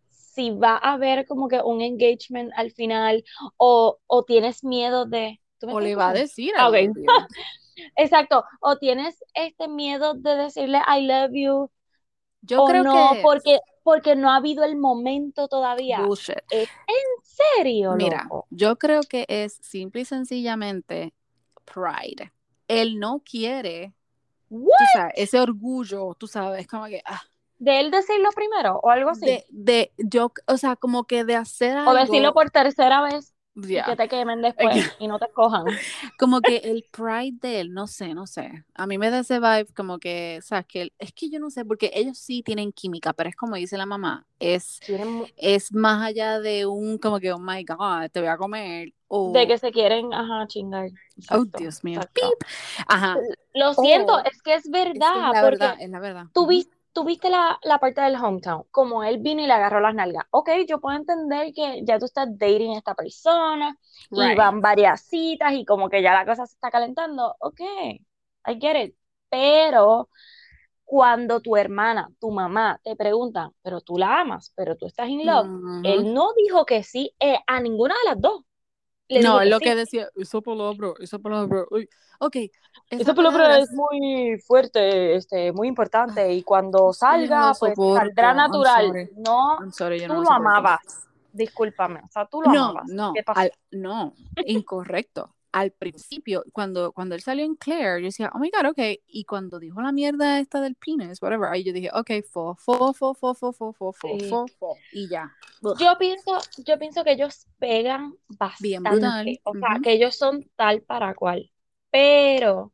si 0.09 0.51
va 0.51 0.77
a 0.77 0.94
haber 0.94 1.27
como 1.27 1.49
que 1.49 1.61
un 1.61 1.81
engagement 1.81 2.53
al 2.57 2.73
final 2.73 3.25
o, 3.57 3.99
o 4.07 4.25
tienes 4.25 4.64
miedo 4.64 5.07
de... 5.07 5.40
¿Tú 5.59 5.66
me 5.66 5.75
O 5.75 5.81
le 5.81 5.94
va 5.96 6.11
a 6.11 6.12
decir 6.14 6.53
I 6.57 6.62
ok. 6.62 6.73
love 6.73 6.96
you. 6.96 7.05
Exacto. 7.96 8.44
O 8.61 8.77
tienes 8.77 9.25
este 9.35 9.68
miedo 9.68 10.14
de 10.14 10.37
decirle 10.37 10.79
I 10.87 11.07
love 11.07 11.31
you 11.33 11.70
Yo 12.42 12.62
o 12.62 12.66
creo 12.66 12.85
no, 12.85 13.11
que 13.14 13.22
porque, 13.22 13.59
porque 13.83 14.16
no 14.16 14.31
ha 14.31 14.37
habido 14.37 14.64
el 14.64 14.77
momento 14.77 15.48
todavía. 15.48 16.03
bullshit. 16.03 16.38
¿Es 16.51 16.68
en 16.87 17.22
serio, 17.22 17.94
Mira, 17.94 18.24
loco? 18.24 18.46
yo 18.51 18.77
creo 18.79 19.03
que 19.03 19.27
es 19.29 19.55
simple 19.62 20.03
y 20.03 20.05
sencillamente 20.05 21.14
pride. 21.64 22.33
Él 22.68 22.98
no 22.98 23.20
quiere, 23.24 23.94
tú 24.48 24.57
sabes, 24.92 25.14
ese 25.16 25.40
orgullo, 25.40 26.14
tú 26.18 26.27
sabes, 26.27 26.66
como 26.66 26.87
que, 26.87 27.03
ah, 27.05 27.22
¿De 27.59 27.81
él 27.81 27.90
decirlo 27.90 28.31
primero 28.35 28.79
o 28.83 28.90
algo 28.90 29.11
así? 29.11 29.27
de, 29.27 29.44
de, 29.51 29.92
yo, 29.98 30.33
o 30.46 30.57
sea, 30.57 30.77
como 30.77 31.07
que 31.07 31.24
de 31.24 31.35
hacer 31.35 31.77
O 31.87 31.92
decirlo 31.94 32.29
algo, 32.29 32.35
por 32.35 32.51
tercera 32.51 33.03
vez 33.03 33.35
y 33.71 33.83
ya, 33.83 33.85
que 33.85 33.97
te 33.97 34.09
quemen 34.09 34.42
después 34.42 34.85
y 34.99 35.09
no 35.09 35.18
te 35.18 35.31
cojan. 35.33 35.66
como 36.16 36.42
que 36.42 36.59
el 36.59 36.85
pride 36.90 37.38
de 37.40 37.61
él, 37.61 37.73
no 37.75 37.87
sé, 37.87 38.14
no 38.14 38.27
sé. 38.27 38.64
A 38.75 38.87
mí 38.87 38.99
me 38.99 39.11
da 39.11 39.21
ese 39.21 39.38
vibe 39.40 39.66
como 39.77 39.99
que, 39.99 40.40
sabes, 40.42 40.66
que 40.66 40.83
él- 40.83 40.92
es 40.99 41.12
que 41.12 41.31
yo 41.31 41.40
no 41.40 41.51
sé, 41.51 41.64
porque 41.64 41.90
ellos 41.94 42.18
sí 42.18 42.42
tienen 42.42 42.73
química, 42.73 43.12
pero 43.12 43.29
es 43.31 43.37
como 43.37 43.57
dice 43.57 43.77
la 43.79 43.87
mamá, 43.87 44.27
es, 44.38 44.83
Tienen 44.85 45.29
es 45.37 45.73
más 45.73 46.03
allá 46.07 46.40
de 46.40 46.66
un, 46.66 46.99
como 46.99 47.21
que, 47.21 47.33
oh 47.33 47.38
my 47.38 47.64
God, 47.64 48.11
te 48.12 48.21
voy 48.21 48.29
a 48.29 48.37
comer, 48.38 48.94
o, 49.09 49.35
de 49.35 49.47
que 49.47 49.59
se 49.59 49.71
quieren, 49.73 50.12
ajá, 50.12 50.47
chingar. 50.49 50.90
oh 51.31 51.44
Exacto, 51.44 51.44
Dios 51.44 51.85
mío. 51.85 52.01
Ajá, 52.87 53.25
Lo 53.55 53.75
siento, 53.75 54.12
o, 54.14 54.25
es 54.25 54.40
que 54.42 54.55
es 54.55 54.71
es 54.92 55.11
que 55.11 55.21
es 55.21 55.25
verdad, 55.25 55.29
la 55.29 55.42
porque 55.42 55.42
verdad, 55.42 55.77
es 55.81 55.90
la 55.90 56.01
verdad. 56.01 56.27
tú 56.33 56.47
Ujú. 56.99 57.05
vis- 57.07 57.23
tú 57.23 57.29
viste 57.29 57.31
la, 57.31 57.59
la 57.63 57.79
parte 57.79 58.01
del 58.01 58.17
hometown, 58.17 58.65
como 58.71 59.05
él 59.05 59.19
vino 59.19 59.43
y 59.43 59.47
le 59.47 59.53
agarró 59.53 59.81
las 59.81 59.95
nalgas. 59.95 60.25
Ok, 60.31 60.51
yo 60.69 60.81
puedo 60.81 60.97
entender 60.97 61.53
que 61.55 61.83
ya 61.85 61.99
tú 61.99 62.07
estás 62.07 62.29
dating 62.39 62.75
a 62.75 62.79
esta 62.79 62.95
persona 62.95 63.77
y 64.13 64.33
van 64.33 64.61
varias 64.61 65.03
citas 65.03 65.53
y 65.55 65.65
como 65.65 65.89
que 65.89 66.03
ya 66.03 66.13
la 66.15 66.27
cosa 66.27 66.47
se 66.47 66.55
está 66.55 66.71
calentando. 66.71 67.37
Ok, 67.41 67.61
I 68.47 68.59
get 68.61 68.77
it. 68.77 68.97
Pero 69.31 70.09
cuando 70.85 71.41
tu 71.41 71.57
hermana, 71.57 72.11
tu 72.21 72.31
mamá 72.31 72.81
te 72.85 72.97
preguntan, 72.97 73.53
pero 73.63 73.81
tú 73.81 73.99
la 73.99 74.21
amas, 74.21 74.53
pero 74.57 74.77
tú 74.77 74.87
estás 74.87 75.09
in 75.09 75.27
love, 75.27 75.51
Ujú. 75.51 75.83
él 75.83 76.15
no 76.15 76.31
dijo 76.37 76.67
que 76.67 76.83
sí 76.83 77.15
eh, 77.21 77.39
a 77.47 77.61
ninguna 77.61 77.95
de 78.05 78.11
las 78.11 78.21
dos. 78.21 78.43
Le 79.09 79.23
No, 79.23 79.40
es 79.40 79.44
que 79.44 79.51
lo 79.51 79.59
sí. 79.59 79.64
que 79.64 79.75
decía, 79.75 80.09
esa 80.16 80.40
palabra, 80.40 80.88
esa 81.01 81.18
palabra, 81.18 81.64
uy, 81.71 81.88
ok, 82.21 82.37
esa 82.37 82.51
Esa 83.03 83.14
palabra 83.14 83.38
palabra 83.38 83.59
es 83.59 83.71
muy 83.73 84.38
fuerte, 84.47 85.14
este, 85.14 85.53
muy 85.53 85.68
importante 85.68 86.33
y 86.33 86.42
cuando 86.42 86.79
no 86.79 86.92
salga, 86.92 87.49
lo 87.49 87.55
pues 87.55 87.75
soporto, 87.75 87.99
saldrá 87.99 88.29
I'm 88.29 88.37
natural. 88.37 88.87
sorry, 88.87 89.11
No, 89.16 89.59
I'm 89.59 89.73
sorry, 89.73 90.01
tú 90.01 90.09
no 90.09 90.14
lo 90.14 90.23
lo 90.23 90.31
amabas. 90.31 90.81
Discúlpame, 91.33 92.01
o 92.01 92.09
sea, 92.11 92.27
tú 92.27 92.42
lo 92.42 92.51
No, 92.51 92.71
amabas. 92.71 92.90
no, 92.90 93.12
¿Qué 93.14 93.23
pasó? 93.23 93.40
al, 93.40 93.53
no, 93.71 94.14
incorrecto. 94.47 95.35
Al 95.53 95.73
principio, 95.73 96.45
cuando, 96.53 96.93
cuando 96.93 97.15
él 97.15 97.23
salió 97.23 97.45
en 97.45 97.57
Claire, 97.57 98.01
yo 98.01 98.07
decía, 98.07 98.31
oh 98.35 98.39
my 98.39 98.51
god, 98.51 98.71
ok. 98.71 98.79
Y 99.07 99.25
cuando 99.25 99.59
dijo 99.59 99.81
la 99.81 99.93
mierda 99.93 100.41
esta 100.41 100.61
del 100.61 100.75
penis, 100.77 101.23
whatever, 101.23 101.49
ahí 101.51 101.65
yo 101.65 101.73
dije, 101.73 101.91
ok, 101.93 102.11
fo, 102.31 102.55
fo, 102.57 102.93
fo, 102.93 103.15
fo, 103.15 103.35
fo, 103.35 103.53
fo, 103.53 103.73
fo, 103.73 103.93
fo, 103.93 104.19
Sí. 104.19 104.29
fo, 104.29 104.47
fo. 104.59 104.79
Y 104.93 105.09
ya. 105.09 105.33
Ugh, 105.63 105.77
Yo 105.81 105.97
pienso, 105.99 106.39
yo 106.67 106.79
pienso 106.79 107.05
que 107.05 107.13
ellos 107.13 107.47
pegan 107.59 108.15
bien 108.61 108.83
brutal. 108.85 109.27
bastante, 109.27 109.41
o 109.45 109.55
sea, 109.55 109.69
ujú. 109.71 109.83
que 109.83 109.93
ellos 109.93 110.17
son 110.17 110.45
tal 110.57 110.83
para 110.83 111.15
cual, 111.15 111.51
pero 111.91 112.73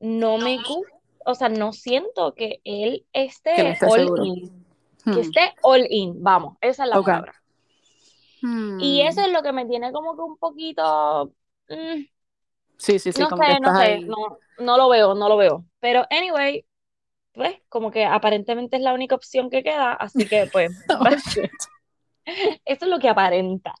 no 0.00 0.38
me 0.38 0.58
gusta, 0.62 0.94
o 1.26 1.34
sea, 1.34 1.48
no 1.48 1.72
siento 1.72 2.34
que 2.34 2.60
él 2.64 3.06
Que 3.54 3.62
esté 3.62 3.70
esté 3.70 3.86
all 3.88 4.00
seguro. 4.00 4.24
in, 4.24 4.66
que 5.12 5.20
Hmm, 5.20 5.22
esté 5.22 5.54
all 5.62 5.86
in, 5.90 6.22
vamos, 6.22 6.56
esa 6.60 6.84
es 6.84 6.90
la 6.90 6.98
Ok. 6.98 7.08
palabra. 7.08 7.34
Y 8.78 9.00
eso 9.02 9.20
Hmm. 9.20 9.22
es 9.22 9.32
lo 9.32 9.42
que 9.42 9.52
me 9.52 9.66
tiene 9.66 9.92
como 9.92 10.14
que 10.16 10.22
un 10.22 10.36
poquito, 10.38 11.32
mm, 11.68 12.06
Sí, 12.78 12.98
sí, 12.98 13.12
sí, 13.12 13.22
no 13.22 13.26
como 13.26 13.44
que 13.44 13.52
sé, 13.52 13.60
no 13.60 13.70
estás 13.70 13.74
sé, 13.74 13.98
ahí. 13.98 14.04
no, 14.06 14.38
no 14.58 14.76
lo 14.76 14.88
veo, 14.88 15.14
no 15.14 15.28
lo 15.28 15.36
veo. 15.36 15.64
Pero 15.80 16.04
anyway, 16.10 16.66
pues 17.32 17.56
como 17.68 17.90
que 17.90 18.04
aparentemente 18.06 18.76
es 18.76 18.82
la 18.82 18.94
única 18.94 19.14
opción 19.14 19.50
que 19.50 19.62
queda, 19.62 19.92
así 19.94 20.28
que 20.28 20.46
pues 20.52 20.72
Oh, 20.90 21.16
shit. 21.32 21.50
eso 22.64 22.84
es 22.84 22.88
lo 22.90 22.98
que 22.98 23.08
aparenta. 23.08 23.74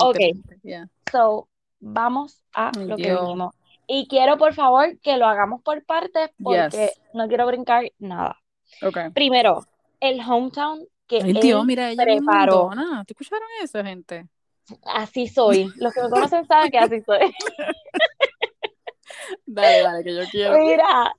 Ok, 0.00 0.18
Aparentemente, 0.18 0.58
yeah. 0.62 0.88
so 1.10 1.48
vamos 1.80 2.42
a 2.54 2.70
Ay, 2.76 2.86
lo 2.88 2.96
que 2.96 3.04
Dios. 3.04 3.20
vinimos. 3.20 3.54
Y 3.86 4.06
quiero 4.08 4.38
por 4.38 4.54
favor 4.54 4.98
que 5.00 5.16
lo 5.16 5.26
hagamos 5.26 5.62
por 5.62 5.84
partes 5.84 6.30
porque 6.42 6.92
Yes. 6.92 7.00
no 7.14 7.28
quiero 7.28 7.46
brincar 7.46 7.90
nada. 7.98 8.38
Ok. 8.82 8.98
Primero, 9.14 9.66
el 10.00 10.20
hometown 10.20 10.86
que 11.06 11.20
Ay, 11.22 11.34
Dios, 11.34 11.64
mira, 11.64 11.90
ella 11.90 12.04
preparó. 12.04 12.70
¿Te 13.06 13.12
escucharon 13.12 13.48
eso, 13.62 13.82
gente? 13.84 14.28
Así 14.84 15.26
soy. 15.28 15.72
Los 15.76 15.92
que 15.94 16.02
me 16.02 16.10
conocen 16.10 16.46
saben 16.46 16.70
que 16.70 16.78
así 16.78 17.00
soy. 17.02 17.34
Dale, 19.46 19.82
dale, 19.82 20.04
que 20.04 20.14
yo 20.14 20.22
quiero. 20.30 20.58
Mira, 20.58 21.12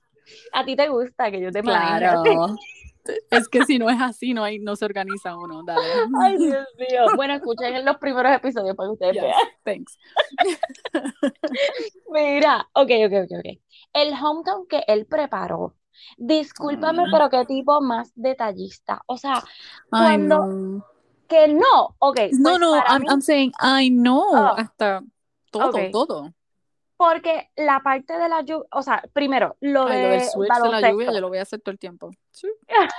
a 0.52 0.64
ti 0.64 0.76
te 0.76 0.88
gusta 0.88 1.30
que 1.30 1.40
yo 1.40 1.50
te 1.50 1.62
maneje. 1.62 1.98
Claro. 1.98 2.56
Es 3.30 3.48
que 3.48 3.64
si 3.66 3.78
no 3.78 3.90
es 3.90 4.00
así, 4.00 4.32
no 4.32 4.44
hay, 4.44 4.58
no 4.58 4.76
se 4.76 4.86
organiza 4.86 5.36
uno, 5.36 5.62
dale. 5.62 5.84
Ay, 6.22 6.38
Dios 6.38 6.66
mío. 6.78 7.04
Bueno, 7.16 7.34
escuchen 7.34 7.84
los 7.84 7.98
primeros 7.98 8.32
episodios 8.32 8.74
para 8.74 8.88
que 8.88 8.92
ustedes 8.92 9.14
Yes, 9.14 9.22
vean. 9.22 9.34
thanks. 9.62 9.98
Mira, 12.10 12.66
ok, 12.72 12.90
ok, 13.06 13.12
ok, 13.24 13.32
ok. 13.40 13.58
El 13.92 14.12
hometown 14.14 14.66
que 14.66 14.82
él 14.86 15.06
preparó. 15.06 15.74
Discúlpame, 16.16 17.04
pero 17.10 17.28
qué 17.30 17.44
tipo 17.44 17.80
más 17.80 18.10
detallista. 18.14 19.02
O 19.06 19.16
sea, 19.18 19.34
Ay, 19.36 19.42
cuando 19.90 20.46
no. 20.46 20.86
Que 21.28 21.48
no, 21.48 21.94
ok, 21.98 22.18
No, 22.32 22.50
pues 22.50 22.60
no, 22.60 22.70
para 22.72 22.90
I'm, 22.92 23.02
mí, 23.02 23.06
I'm 23.10 23.20
saying, 23.22 23.52
I 23.60 23.90
know, 23.90 24.22
Oh. 24.34 24.54
hasta 24.56 25.02
todo, 25.50 25.72
todo. 25.90 26.32
porque 26.96 27.50
la 27.56 27.80
parte 27.80 28.16
de 28.18 28.28
la 28.28 28.42
lluvia, 28.42 28.66
o 28.72 28.82
sea, 28.82 29.02
primero, 29.12 29.56
lo 29.60 29.86
Ay, 29.86 30.02
lo 30.02 30.08
del 30.08 30.20
de 30.20 30.26
switch 30.26 30.52
de 30.62 30.68
la 30.70 30.90
lluvia, 30.90 31.12
yo 31.12 31.20
lo 31.20 31.28
voy 31.28 31.38
a 31.38 31.42
hacer 31.42 31.60
todo 31.60 31.72
el 31.72 31.78
tiempo. 31.78 32.10
Sí. 32.32 32.48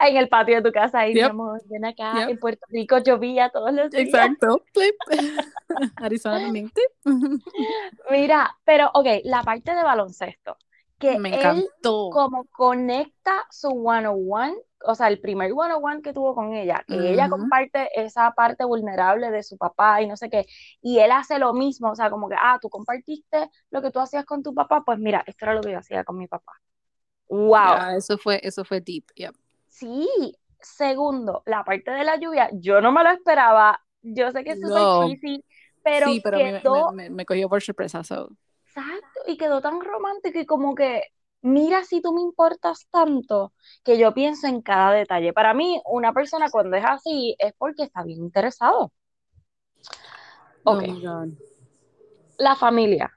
en 0.00 0.16
el 0.16 0.28
patio 0.28 0.56
de 0.56 0.62
tu 0.62 0.72
casa, 0.72 1.00
ahí, 1.00 1.14
mi 1.14 1.20
Yep. 1.20 1.30
amor, 1.30 1.62
ven 1.66 1.84
acá, 1.84 2.14
Yep. 2.20 2.28
en 2.30 2.38
Puerto 2.38 2.66
Rico 2.68 2.98
llovía 2.98 3.48
todos 3.50 3.72
los 3.72 3.90
días. 3.90 4.04
Exacto. 4.04 4.62
Arizona 5.96 6.40
también. 6.40 6.70
Mira, 8.10 8.56
pero 8.64 8.90
ok, 8.94 9.06
la 9.24 9.42
parte 9.42 9.74
de 9.74 9.82
baloncesto, 9.82 10.56
que 10.98 11.18
Me 11.18 11.30
él 11.30 11.34
encantó. 11.40 12.10
como 12.10 12.44
conecta 12.46 13.44
su 13.50 13.68
one-on-one, 13.68 14.54
o 14.84 14.94
sea, 14.94 15.08
el 15.08 15.20
primer 15.20 15.52
one-on-one 15.54 16.02
que 16.02 16.12
tuvo 16.12 16.34
con 16.34 16.54
ella, 16.54 16.84
que 16.88 17.12
ella 17.12 17.28
Ujú. 17.28 17.28
comparte 17.28 17.88
esa 18.00 18.32
parte 18.32 18.64
vulnerable 18.64 19.30
de 19.30 19.42
su 19.42 19.56
papá 19.58 20.02
y 20.02 20.06
no 20.08 20.16
sé 20.16 20.30
qué, 20.30 20.46
y 20.80 20.98
él 21.00 21.10
hace 21.12 21.38
lo 21.38 21.52
mismo, 21.54 21.90
o 21.90 21.94
sea, 21.96 22.10
como 22.10 22.28
que, 22.28 22.36
ah, 22.38 22.58
tú 22.60 22.68
compartiste 22.70 23.50
lo 23.70 23.82
que 23.82 23.90
tú 23.90 24.00
hacías 24.00 24.24
con 24.24 24.42
tu 24.42 24.54
papá, 24.54 24.82
pues 24.84 24.98
mira, 24.98 25.22
esto 25.26 25.44
era 25.46 25.54
lo 25.54 25.64
que 25.64 25.72
yo 25.72 25.78
hacía 25.78 26.04
con 26.04 26.16
mi 26.18 26.28
papá. 26.28 26.52
¡Wow! 27.28 27.78
Ya, 27.78 27.96
eso 27.96 28.18
fue, 28.18 28.40
eso 28.42 28.64
fue 28.64 28.80
deep. 28.80 29.04
Yep. 29.16 29.34
Sí, 29.68 30.08
segundo, 30.60 31.42
la 31.46 31.64
parte 31.64 31.90
de 31.90 32.04
la 32.04 32.16
lluvia, 32.16 32.50
yo 32.54 32.80
no 32.80 32.92
me 32.92 33.02
lo 33.02 33.10
esperaba, 33.10 33.80
yo 34.02 34.30
sé 34.30 34.44
que 34.44 34.52
es 34.52 34.60
súper 34.60 34.88
No. 34.88 34.90
cheesy, 34.90 35.44
pero 35.82 36.14
sí, 36.14 36.20
pero 36.20 36.40
quedó, 36.40 36.40
me, 36.40 36.64
me- 36.64 37.10
me 37.10 37.26
cogió 37.26 37.48
por 37.48 37.62
sorpresa. 37.62 38.04
So. 38.04 38.36
exacto, 38.66 39.20
y 39.26 39.36
quedó 39.36 39.60
tan 39.60 39.80
romántico 39.80 40.38
y 40.38 40.46
como 40.46 40.74
que, 40.74 41.02
mira 41.42 41.84
si 41.84 42.00
tú 42.00 42.12
me 42.12 42.20
importas 42.22 42.86
tanto, 42.90 43.52
que 43.84 43.98
yo 43.98 44.14
pienso 44.14 44.46
en 44.46 44.62
cada 44.62 44.92
detalle. 44.92 45.32
Para 45.32 45.54
mí, 45.54 45.80
una 45.84 46.12
persona 46.12 46.50
cuando 46.50 46.76
es 46.76 46.84
así 46.84 47.36
es 47.38 47.52
porque 47.58 47.84
está 47.84 48.02
bien 48.02 48.20
interesado. 48.20 48.92
Oh 50.64 50.76
Ok, 50.76 50.84
God. 51.02 51.30
la 52.38 52.56
familia. 52.56 53.10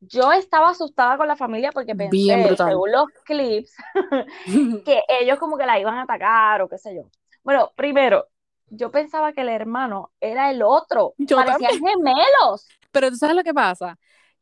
Yo 0.00 0.32
estaba 0.32 0.70
asustada 0.70 1.16
con 1.18 1.28
la 1.28 1.36
familia 1.36 1.72
porque 1.72 1.94
pensé, 1.94 2.56
según 2.56 2.90
los 2.90 3.06
clips, 3.24 3.74
que 4.84 5.02
ellos 5.08 5.38
como 5.38 5.58
que 5.58 5.66
la 5.66 5.78
iban 5.78 5.94
a 5.96 6.02
atacar 6.02 6.62
o 6.62 6.68
qué 6.68 6.78
sé 6.78 6.94
yo. 6.94 7.02
Bueno, 7.42 7.70
primero, 7.76 8.26
yo 8.70 8.90
pensaba 8.90 9.32
que 9.32 9.42
el 9.42 9.50
hermano 9.50 10.10
era 10.20 10.50
el 10.50 10.62
otro. 10.62 11.14
Yo 11.18 11.36
Parecían 11.36 11.72
gemelos. 11.72 12.68
Pero 12.92 13.10
tú 13.10 13.16
sabes 13.16 13.36
lo 13.36 13.42
que 13.42 13.54
pasa, 13.54 13.98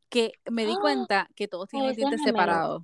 que 0.09 0.33
me 0.51 0.65
di 0.65 0.73
¡Ah! 0.75 0.79
cuenta 0.81 1.29
que 1.35 1.49
todos 1.49 1.69
tienen 1.69 1.89
los 1.89 1.97
dientes 1.97 2.21
separados 2.23 2.83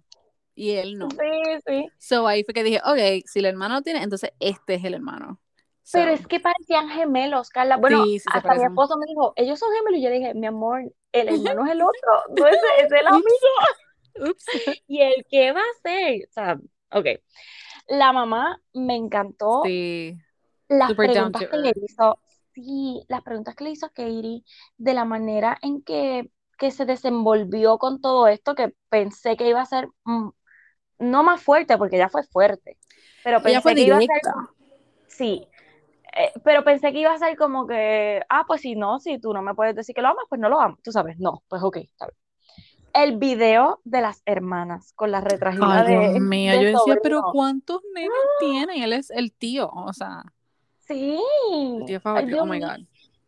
y 0.55 0.73
él 0.73 0.99
no. 0.99 1.09
Sí, 1.11 1.61
sí. 1.67 1.89
So 1.99 2.27
ahí 2.27 2.45
fue 2.45 2.55
que 2.55 2.65
dije, 2.65 2.81
ok, 2.85 3.25
si 3.27 3.41
el 3.41 3.47
hermano 3.47 3.77
lo 3.77 3.83
tiene, 3.83 4.03
entonces 4.03 4.31
este 4.41 4.75
es 4.75 4.85
el 4.85 4.95
hermano. 4.95 5.41
So, 5.83 5.99
Pero 5.99 6.13
es 6.13 6.27
que 6.27 6.41
parecían 6.41 6.89
gemelos, 6.89 7.51
Carla. 7.51 7.77
Bueno, 7.77 8.05
sí, 8.05 8.19
sí 8.19 8.21
se 8.21 8.39
hasta 8.39 8.55
mi 8.55 8.65
esposo 8.65 8.97
me 8.97 9.07
dijo, 9.07 9.35
ellos 9.37 9.59
son 9.59 9.71
gemelos. 9.75 9.99
Y 9.99 10.03
yo 10.03 10.11
dije, 10.11 10.35
mi 10.35 10.47
amor, 10.47 10.83
el 11.13 11.29
hermano 11.29 11.67
es 11.67 11.73
el 11.73 11.83
otro. 11.83 12.35
No 12.37 12.47
es, 12.47 12.59
es 12.79 12.93
el 12.93 13.07
amigo. 13.07 13.27
Ups. 14.31 14.45
¿Y 14.87 15.03
el 15.03 15.27
qué 15.31 15.53
va 15.53 15.61
a 15.61 15.81
ser? 15.83 16.27
O 16.29 16.33
sea, 16.33 16.59
ok. 16.91 17.07
La 17.89 18.13
mamá 18.13 18.63
me 18.73 18.97
encantó. 18.97 19.63
Sí, 19.65 20.17
las 20.69 20.89
super 20.89 21.11
preguntas 21.11 21.47
que 21.51 21.57
le 21.57 21.73
hizo, 21.85 22.19
sí, 22.55 23.05
las 23.09 23.23
preguntas 23.23 23.55
que 23.55 23.65
le 23.65 23.71
hizo 23.71 23.89
Katie, 23.89 24.45
de 24.79 24.95
la 24.95 25.05
manera 25.05 25.59
en 25.63 25.83
que, 25.83 26.31
que 26.59 26.71
se 26.71 26.87
desenvolvió 26.87 27.79
con 27.79 28.01
todo 28.01 28.27
esto, 28.29 28.55
que 28.55 28.75
pensé 28.89 29.37
que 29.37 29.49
iba 29.49 29.61
a 29.61 29.67
ser 29.67 29.89
mm, 30.05 30.31
no 31.05 31.23
más 31.23 31.43
fuerte, 31.43 31.79
porque 31.79 31.99
ya 31.99 32.09
fue 32.09 32.23
fuerte, 32.25 32.79
pero 33.23 33.41
fue 33.41 33.53
pensé 33.53 33.75
que 33.75 33.81
iba 33.83 33.97
a 33.97 34.01
ser, 34.01 34.09
sí, 35.07 35.47
eh, 36.17 36.33
pero 36.45 36.65
pensé 36.65 36.93
que 36.93 36.99
iba 37.01 37.13
a 37.13 37.19
ser 37.19 37.37
como 37.37 37.67
que, 37.67 38.23
ah, 38.29 38.45
pues 38.47 38.61
si 38.63 38.75
no, 38.77 38.99
si 39.01 39.19
tú 39.19 39.33
no 39.33 39.43
me 39.43 39.55
puedes 39.55 39.75
decir 39.75 39.95
que 39.95 40.03
lo 40.03 40.09
amas, 40.09 40.25
pues 40.29 40.41
no 40.41 40.49
lo 40.49 40.61
amas, 40.61 40.79
tú 40.83 40.93
sabes, 40.93 41.19
no, 41.19 41.43
pues 41.49 41.63
ok, 41.63 41.77
está 41.79 42.07
bien. 42.07 42.19
El 42.93 43.19
video 43.19 43.81
de 43.83 44.01
las 44.01 44.23
hermanas 44.25 44.93
con 44.95 45.11
la 45.11 45.21
retragila 45.21 45.81
Ay, 45.81 45.89
Dios 45.99 46.13
de, 46.15 46.21
mío, 46.21 46.53
de 46.53 46.59
yo 46.63 46.79
decía, 46.79 46.99
pero. 47.03 47.23
¿cuántos 47.33 47.81
nenes 47.93 48.13
tiene? 48.39 48.85
Él 48.85 48.93
es 48.93 49.11
el 49.11 49.33
tío, 49.33 49.69
o 49.69 49.93
sea, 49.93 50.23
Sí, 50.87 51.19
el 51.81 51.85
tío 51.87 51.99
favorito. 51.99 52.29
Dios 52.29 52.41
Oh 52.43 52.47
my 52.47 52.59
mío. 52.59 52.69
God. 52.69 52.87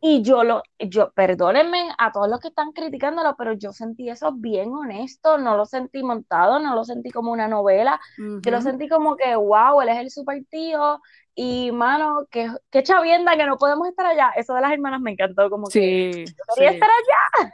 Y 0.09 0.23
yo 0.23 0.45
lo, 0.45 0.63
yo, 0.79 1.11
perdónenme 1.15 1.91
a 1.99 2.13
todos 2.13 2.29
los 2.29 2.39
que 2.41 2.49
están 2.49 2.71
criticándolo, 2.73 3.35
pero 3.37 3.55
yo 3.55 3.73
sentí 3.73 4.09
eso 4.09 4.33
bien 4.33 4.71
honesto, 4.73 5.37
no 5.39 5.57
lo 5.57 5.65
sentí 5.67 6.03
montado, 6.03 6.61
no 6.61 6.75
lo 6.77 6.85
sentí 6.85 7.11
como 7.11 7.33
una 7.33 7.49
novela, 7.49 8.01
yo 8.45 8.53
lo 8.53 8.61
sentí 8.61 8.89
como 8.89 9.17
que, 9.17 9.35
wow, 9.35 9.81
él 9.83 9.89
es 9.89 9.99
el 9.99 10.11
super 10.11 10.45
tío, 10.49 11.01
y 11.35 11.73
mano, 11.73 12.27
que, 12.31 12.49
qué 12.71 12.83
chavienda 12.85 13.37
que 13.37 13.47
no 13.47 13.59
podemos 13.59 13.89
estar 13.89 14.07
allá. 14.07 14.31
Eso 14.37 14.55
de 14.55 14.61
las 14.61 14.73
hermanas 14.73 15.01
me 15.01 15.11
encantó, 15.13 15.51
como 15.51 15.73
que 15.73 15.81
Sí, 15.83 16.35
yo 16.39 16.45
quería 16.55 16.71
sí. 16.71 16.73
estar 16.73 16.89
allá, 16.91 17.51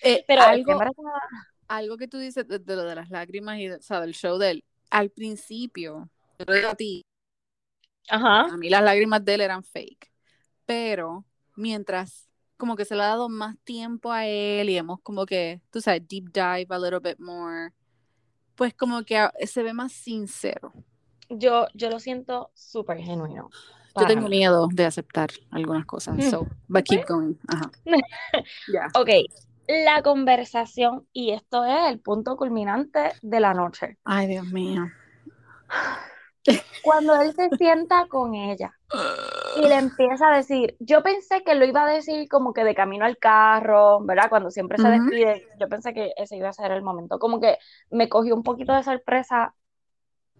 Eh, 0.00 0.24
pero 0.26 0.44
algo, 0.44 0.80
algo 1.68 1.96
que 1.98 2.08
tú 2.08 2.18
dices 2.18 2.46
de, 2.48 2.58
de 2.58 2.76
lo 2.76 2.84
de 2.84 2.94
las 2.96 3.10
lágrimas 3.10 3.58
y 3.58 3.68
de- 3.68 3.76
o 3.76 3.82
sea, 3.82 4.00
del 4.00 4.14
show 4.14 4.38
de 4.38 4.52
él, 4.52 4.64
al 4.90 5.10
principio, 5.10 6.10
yo 6.38 6.54
digo 6.54 6.68
a 6.70 6.74
ti, 6.76 7.04
Ajá. 8.08 8.46
a 8.46 8.56
mí 8.56 8.68
las 8.70 8.82
lágrimas 8.82 9.24
de 9.24 9.34
él 9.34 9.40
eran 9.42 9.62
fake, 9.64 10.10
pero 10.66 11.24
mientras 11.58 12.28
como 12.56 12.76
que 12.76 12.84
se 12.84 12.94
le 12.94 13.02
ha 13.02 13.08
dado 13.08 13.28
más 13.28 13.56
tiempo 13.64 14.12
a 14.12 14.26
él 14.26 14.70
y 14.70 14.76
hemos 14.76 15.00
como 15.00 15.26
que, 15.26 15.60
tú 15.70 15.80
sabes, 15.80 16.02
deep 16.08 16.32
dive 16.32 16.66
a 16.70 16.78
little 16.78 17.00
bit 17.00 17.18
more, 17.18 17.72
pues 18.54 18.74
como 18.74 19.02
que 19.02 19.28
se 19.44 19.62
ve 19.62 19.72
más 19.72 19.92
sincero. 19.92 20.72
Yo, 21.28 21.66
yo 21.74 21.90
lo 21.90 22.00
siento 22.00 22.50
súper 22.54 22.98
genuino. 22.98 23.50
Yo 23.96 24.06
tengo 24.06 24.28
mí. 24.28 24.38
miedo 24.38 24.68
de 24.72 24.86
aceptar 24.86 25.30
algunas 25.50 25.84
cosas, 25.84 26.24
so, 26.30 26.46
but 26.68 26.84
keep 26.84 27.06
going. 27.06 27.34
Ajá. 27.48 27.70
Ya. 28.72 28.86
Ok, 28.94 29.08
la 29.66 30.02
conversación, 30.02 31.06
y 31.12 31.32
esto 31.32 31.64
es 31.64 31.90
el 31.90 31.98
punto 31.98 32.36
culminante 32.36 33.12
de 33.22 33.40
la 33.40 33.54
noche. 33.54 33.98
Ay, 34.04 34.28
Dios 34.28 34.46
mío. 34.46 34.86
Cuando 36.82 37.20
él 37.20 37.34
se 37.34 37.50
sienta 37.56 38.06
con 38.06 38.34
ella 38.34 38.72
y 39.58 39.68
le 39.68 39.74
empieza 39.76 40.28
a 40.28 40.36
decir, 40.36 40.76
yo 40.78 41.02
pensé 41.02 41.42
que 41.42 41.54
lo 41.54 41.64
iba 41.64 41.84
a 41.84 41.92
decir 41.92 42.28
como 42.28 42.52
que 42.52 42.64
de 42.64 42.74
camino 42.74 43.04
al 43.04 43.18
carro, 43.18 44.00
¿verdad? 44.00 44.28
Cuando 44.30 44.50
siempre 44.50 44.78
se 44.78 44.88
despide, 44.88 45.46
yo 45.58 45.68
pensé 45.68 45.92
que 45.92 46.12
ese 46.16 46.36
iba 46.36 46.48
a 46.48 46.52
ser 46.52 46.70
el 46.70 46.82
momento. 46.82 47.18
Como 47.18 47.40
que 47.40 47.58
me 47.90 48.08
cogió 48.08 48.34
un 48.34 48.42
poquito 48.42 48.72
de 48.72 48.82
sorpresa, 48.82 49.54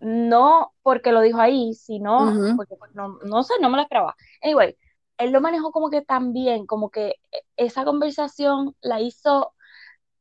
no 0.00 0.72
porque 0.82 1.12
lo 1.12 1.20
dijo 1.20 1.40
ahí, 1.40 1.74
sino 1.74 2.32
porque 2.56 2.76
pues, 2.76 2.94
no, 2.94 3.18
no 3.24 3.42
sé, 3.42 3.54
no 3.60 3.70
me 3.70 3.76
lo 3.76 3.82
esperaba. 3.82 4.16
Anyway, 4.42 4.76
él 5.18 5.32
lo 5.32 5.40
manejó 5.40 5.72
como 5.72 5.90
que 5.90 6.02
tan 6.02 6.32
bien, 6.32 6.66
como 6.66 6.90
que 6.90 7.16
esa 7.56 7.84
conversación 7.84 8.76
la 8.80 9.00
hizo 9.00 9.54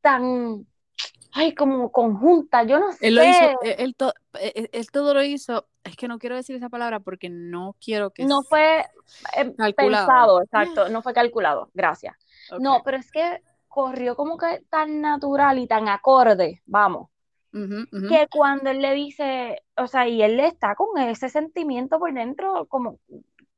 tan, 0.00 0.66
ay, 1.38 1.54
como 1.54 1.90
conjunta, 1.92 2.64
yo 2.64 2.78
no 2.80 2.92
Él 3.00 3.14
lo 3.14 3.24
hizo, 3.24 3.44
sé, 3.44 3.56
él, 3.62 3.74
él 3.78 3.94
to- 3.94 4.12
él- 4.40 4.90
todo 4.90 5.14
lo 5.14 5.22
hizo, 5.22 5.66
es 5.84 5.96
que 5.96 6.08
no 6.08 6.18
quiero 6.18 6.36
decir 6.36 6.56
esa 6.56 6.68
palabra 6.68 7.00
porque 7.00 7.30
no 7.30 7.76
quiero 7.80 8.10
que 8.10 8.24
no 8.24 8.42
fue 8.42 8.80
eh, 9.36 9.54
calculado. 9.56 10.06
pensado, 10.06 10.42
exacto, 10.42 10.88
no 10.88 11.02
fue 11.02 11.14
calculado, 11.14 11.70
gracias. 11.74 12.16
No, 12.58 12.82
pero 12.84 12.96
es 12.96 13.10
que 13.10 13.42
corrió 13.68 14.16
como 14.16 14.36
que 14.36 14.64
tan 14.70 15.00
natural 15.00 15.58
y 15.58 15.66
tan 15.66 15.88
acorde, 15.88 16.62
vamos, 16.66 17.08
que 18.08 18.26
cuando 18.30 18.70
él 18.70 18.80
le 18.80 18.94
dice, 18.94 19.62
o 19.76 19.86
sea, 19.86 20.08
y 20.08 20.22
él 20.22 20.40
está 20.40 20.74
con 20.74 20.98
ese 21.00 21.28
sentimiento 21.28 21.98
por 21.98 22.12
dentro, 22.12 22.66
como 22.66 22.98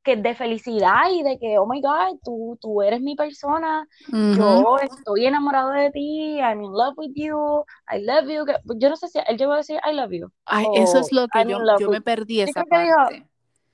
que 0.03 0.15
de 0.15 0.33
felicidad 0.35 1.09
y 1.11 1.23
de 1.23 1.37
que, 1.37 1.57
oh 1.59 1.67
my 1.67 1.81
God, 1.81 2.17
tú, 2.23 2.57
tú 2.61 2.81
eres 2.81 3.01
mi 3.01 3.15
persona, 3.15 3.87
Ujú. 4.11 4.35
yo 4.37 4.77
estoy 4.79 5.25
enamorado 5.25 5.71
de 5.71 5.91
ti, 5.91 6.37
I'm 6.39 6.61
in 6.63 6.71
love 6.71 6.93
with 6.97 7.11
you, 7.15 7.63
I 7.91 7.99
love 8.03 8.27
you, 8.29 8.45
que- 8.45 8.57
yo 8.77 8.89
no 8.89 8.95
sé 8.95 9.07
si 9.09 9.19
él 9.27 9.37
llegó 9.37 9.53
a 9.53 9.57
decir 9.57 9.79
I 9.87 9.93
love 9.93 10.11
you, 10.11 10.31
Ay, 10.45 10.65
eso 10.73 10.99
es 10.99 11.11
o 11.11 11.15
lo 11.15 11.27
que 11.27 11.39
I'm 11.39 11.49
yo, 11.49 11.59
yo 11.79 11.89
me 11.89 12.01
perdí 12.01 12.41
esa 12.41 12.63
que 12.63 12.77
dijo- 12.79 12.95
parte. 12.97 13.27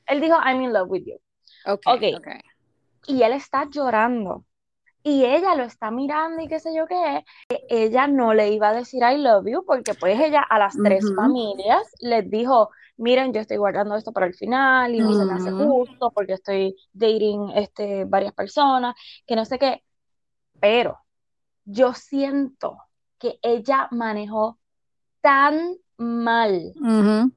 Él 0.07 0.21
dijo 0.21 0.35
I'm 0.43 0.61
in 0.61 0.73
love 0.73 0.89
with 0.89 1.03
you. 1.05 1.15
Ok, 1.65 1.81
Ok. 1.85 2.03
ok. 2.17 2.27
y 3.07 3.23
él 3.23 3.31
está 3.33 3.65
llorando. 3.69 4.43
Y 5.01 5.23
ella 5.23 5.55
lo 5.55 5.63
está 5.63 5.91
mirando 5.91 6.41
y 6.43 6.49
qué 6.49 6.59
sé 6.59 6.75
yo 6.75 6.85
qué. 6.87 7.23
Ella 7.69 8.07
no 8.07 8.33
le 8.33 8.49
iba 8.51 8.69
a 8.69 8.73
decir 8.73 9.01
I 9.01 9.17
love 9.17 9.45
you 9.47 9.63
porque 9.65 9.93
pues 9.93 10.19
ella 10.19 10.41
a 10.41 10.59
las 10.59 10.75
tres 10.83 11.05
Ujú. 11.05 11.15
familias 11.15 11.89
les 12.01 12.29
dijo, 12.29 12.69
miren, 12.97 13.33
yo 13.33 13.41
estoy 13.41 13.57
guardando 13.57 13.95
esto 13.95 14.12
para 14.12 14.25
el 14.25 14.33
final 14.33 14.93
y 14.93 14.99
no 14.99 15.13
se 15.13 15.25
me 15.25 15.33
hace 15.33 15.51
Ujú. 15.51 15.63
justo 15.69 16.12
porque 16.12 16.33
estoy 16.33 16.75
dating 16.93 17.51
este, 17.55 18.05
varias 18.05 18.33
personas, 18.33 18.95
que 19.25 19.36
no 19.36 19.45
sé 19.45 19.60
qué. 19.60 19.83
Pero 20.60 20.97
yo 21.65 21.93
siento 21.93 22.77
que 23.19 23.39
ella 23.41 23.88
manejó 23.91 24.60
tan 25.21 25.75
mal 25.97 26.73
Ujú. 26.79 27.31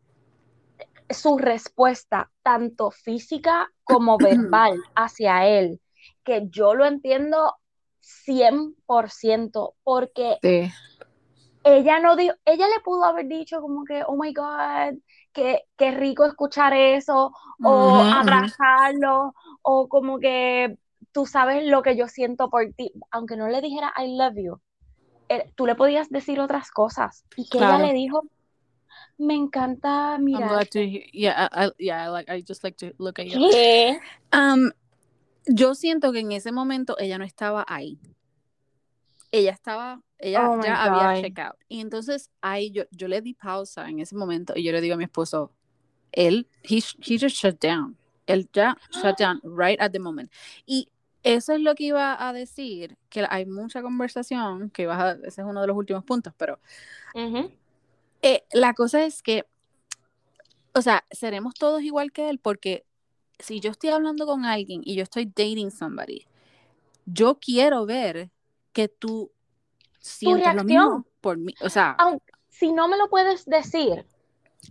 su 1.10 1.38
respuesta, 1.38 2.30
tanto 2.42 2.90
física 2.90 3.70
como 3.84 4.18
verbal, 4.18 4.72
hacia 4.94 5.46
él, 5.46 5.80
que 6.24 6.46
yo 6.50 6.74
lo 6.74 6.84
entiendo 6.84 7.56
100%, 8.00 9.74
porque 9.82 10.38
Sí. 10.42 10.70
Ella 11.62 12.00
no 12.00 12.16
dio, 12.16 12.34
ella 12.44 12.66
le 12.68 12.80
pudo 12.84 13.04
haber 13.04 13.26
dicho 13.26 13.60
como 13.60 13.84
que, 13.84 14.02
oh 14.06 14.16
my 14.16 14.32
God, 14.32 14.98
qué, 15.32 15.62
qué 15.76 15.90
rico 15.92 16.24
escuchar 16.24 16.72
eso, 16.74 17.32
o 17.62 18.00
ujú. 18.00 18.12
abrazarlo, 18.12 19.34
o 19.62 19.88
como 19.88 20.18
que 20.18 20.76
tú 21.12 21.26
sabes 21.26 21.64
lo 21.66 21.82
que 21.82 21.96
yo 21.96 22.08
siento 22.08 22.48
por 22.50 22.72
ti, 22.74 22.92
aunque 23.10 23.36
no 23.36 23.48
le 23.48 23.60
dijera 23.60 23.92
I 23.96 24.16
love 24.16 24.36
you, 24.36 24.60
eh, 25.28 25.52
tú 25.54 25.66
le 25.66 25.74
podías 25.74 26.08
decir 26.08 26.40
otras 26.40 26.70
cosas, 26.70 27.24
y 27.36 27.48
que 27.48 27.58
Claro. 27.58 27.76
ella 27.76 27.86
le 27.88 27.94
dijo, 27.94 28.22
me 29.18 29.34
encanta 29.34 30.14
I'm 30.14 30.24
glad 30.24 30.40
mirar. 30.40 30.66
to 30.68 30.78
he- 30.80 31.10
yeah, 31.12 31.48
I, 31.52 31.66
I- 31.66 31.72
yeah, 31.78 32.04
I 32.06 32.08
like 32.08 32.30
I 32.32 32.42
just 32.42 32.64
like 32.64 32.76
to 32.78 32.94
look 32.98 33.18
at 33.18 33.26
you. 33.26 33.38
¿Qué? 33.50 33.98
Um, 34.32 34.70
yo 35.46 35.74
siento 35.74 36.12
que 36.12 36.20
en 36.20 36.32
ese 36.32 36.52
momento 36.52 36.96
ella 36.98 37.18
no 37.18 37.24
estaba 37.24 37.64
ahí. 37.68 37.98
Ella 39.32 39.52
estaba, 39.52 40.02
ella 40.18 40.50
Oh 40.50 40.62
ya 40.62 40.82
había 40.82 41.14
God. 41.14 41.22
check 41.22 41.38
out. 41.38 41.56
Y 41.68 41.80
entonces 41.80 42.30
ahí 42.40 42.70
yo, 42.70 42.84
yo 42.90 43.08
le 43.08 43.20
di 43.22 43.34
pausa 43.34 43.88
en 43.88 44.00
ese 44.00 44.16
momento 44.16 44.54
y 44.56 44.64
yo 44.64 44.72
le 44.72 44.80
digo 44.80 44.94
a 44.94 44.98
mi 44.98 45.04
esposo, 45.04 45.52
él, 46.12 46.48
he, 46.64 46.82
he 47.00 47.18
just 47.18 47.36
shut 47.36 47.60
down. 47.60 47.96
Él 48.26 48.48
ya 48.52 48.76
shut 48.90 49.18
down 49.18 49.40
right 49.44 49.80
at 49.80 49.92
the 49.92 49.98
moment. 49.98 50.30
Y 50.66 50.88
eso 51.22 51.52
es 51.52 51.60
lo 51.60 51.74
que 51.74 51.84
iba 51.84 52.26
a 52.28 52.32
decir, 52.32 52.96
que 53.08 53.26
hay 53.28 53.44
mucha 53.46 53.82
conversación, 53.82 54.70
que 54.70 54.86
vas 54.86 55.00
a, 55.00 55.12
ese 55.26 55.42
es 55.42 55.46
uno 55.46 55.60
de 55.60 55.66
los 55.66 55.76
últimos 55.76 56.02
puntos, 56.04 56.32
pero 56.36 56.58
eh, 58.22 58.44
la 58.52 58.72
cosa 58.74 59.04
es 59.04 59.22
que, 59.22 59.44
o 60.74 60.82
sea, 60.82 61.04
seremos 61.10 61.54
todos 61.54 61.82
igual 61.82 62.10
que 62.12 62.30
él, 62.30 62.38
porque 62.38 62.84
si 63.38 63.60
yo 63.60 63.70
estoy 63.70 63.90
hablando 63.90 64.26
con 64.26 64.44
alguien 64.44 64.82
y 64.84 64.94
yo 64.94 65.02
estoy 65.02 65.26
dating 65.26 65.70
somebody, 65.70 66.26
yo 67.06 67.38
quiero 67.38 67.84
ver 67.86 68.30
que 68.80 68.88
tú 68.88 69.30
sientes 69.98 70.46
lo 70.54 70.62
reacción. 70.62 70.66
mismo 70.66 71.06
por 71.20 71.36
mí. 71.36 71.54
O 71.60 71.68
sea, 71.68 71.94
Aunque, 71.98 72.32
si 72.48 72.72
no 72.72 72.88
me 72.88 72.96
lo 72.96 73.08
puedes 73.10 73.44
decir, 73.44 74.06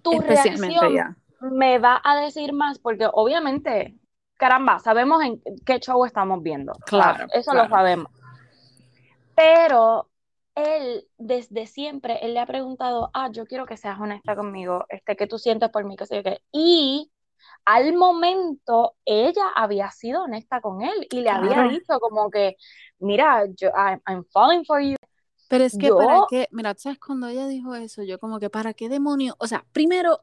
tu 0.02 0.20
reacción 0.20 0.94
ya. 0.94 1.16
me 1.42 1.78
va 1.78 2.02
a 2.04 2.20
decir 2.20 2.54
más, 2.54 2.80
porque 2.80 3.08
obviamente, 3.14 3.96
caramba, 4.36 4.80
sabemos 4.80 5.24
en 5.24 5.40
qué 5.64 5.80
show 5.80 6.04
estamos 6.06 6.42
viendo. 6.42 6.74
Claro, 6.88 7.28
eso 7.34 7.52
claro. 7.52 7.70
lo 7.70 7.76
sabemos. 7.76 8.12
Pero 9.36 10.10
él, 10.56 11.08
desde 11.20 11.68
siempre, 11.68 12.18
él 12.24 12.34
le 12.34 12.40
ha 12.40 12.48
preguntado, 12.48 13.12
ah, 13.14 13.30
yo 13.32 13.46
quiero 13.46 13.68
que 13.68 13.78
seas 13.78 14.00
honesta 14.00 14.36
conmigo, 14.36 14.86
este, 14.90 15.16
que 15.16 15.28
tú 15.28 15.38
sientes 15.38 15.70
por 15.70 15.86
mí, 15.86 15.96
que 15.96 16.08
sé 16.08 16.16
yo 16.16 16.24
qué. 16.24 16.42
Y 16.52 17.12
al 17.74 17.94
momento, 17.94 18.96
ella 19.06 19.50
había 19.56 19.92
sido 19.92 20.24
honesta 20.24 20.62
con 20.62 20.82
él 20.82 21.08
y 21.12 21.22
le 21.22 21.30
había 21.30 21.58
Claro. 21.58 21.70
dicho 21.72 22.00
como 22.00 22.30
que, 22.32 22.56
mira, 23.00 23.46
yo, 23.56 23.70
I'm, 23.76 24.02
I'm 24.08 24.26
falling 24.32 24.66
for 24.66 24.82
you. 24.82 24.96
Pero 25.48 25.64
es 25.64 25.78
que 25.78 25.88
Yo- 25.88 25.96
para 25.98 26.22
qué, 26.28 26.48
mira, 26.52 26.76
sabes 26.78 27.00
cuando 27.00 27.28
ella 27.28 27.48
dijo 27.48 27.74
eso, 27.76 28.04
yo 28.04 28.20
como 28.20 28.40
que 28.40 28.50
para 28.50 28.74
qué 28.74 28.88
demonio, 28.90 29.36
o 29.40 29.48
sea, 29.48 29.66
primero, 29.74 30.22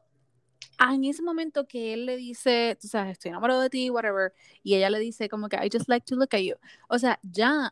en 0.79 1.03
ese 1.05 1.23
momento 1.23 1.67
que 1.67 1.93
él 1.93 2.05
le 2.05 2.17
dice, 2.17 2.77
tú 2.81 2.87
sabes, 2.87 3.13
estoy 3.13 3.29
enamorado 3.29 3.61
de 3.61 3.69
ti, 3.69 3.89
whatever, 3.89 4.33
y 4.63 4.75
ella 4.75 4.89
le 4.89 4.99
dice 4.99 5.29
como 5.29 5.49
que 5.49 5.57
I 5.57 5.69
just 5.71 5.89
like 5.89 6.05
to 6.07 6.15
look 6.15 6.29
at 6.33 6.39
you, 6.41 6.55
o 6.89 6.99
sea, 6.99 7.19
ya 7.23 7.71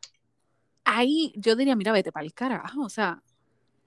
ahí 0.85 1.33
yo 1.37 1.55
diría, 1.55 1.75
mira, 1.75 1.91
vete 1.93 2.11
para 2.11 2.25
el 2.25 2.33
carajo, 2.33 2.83
o 2.83 2.89
sea, 2.89 3.23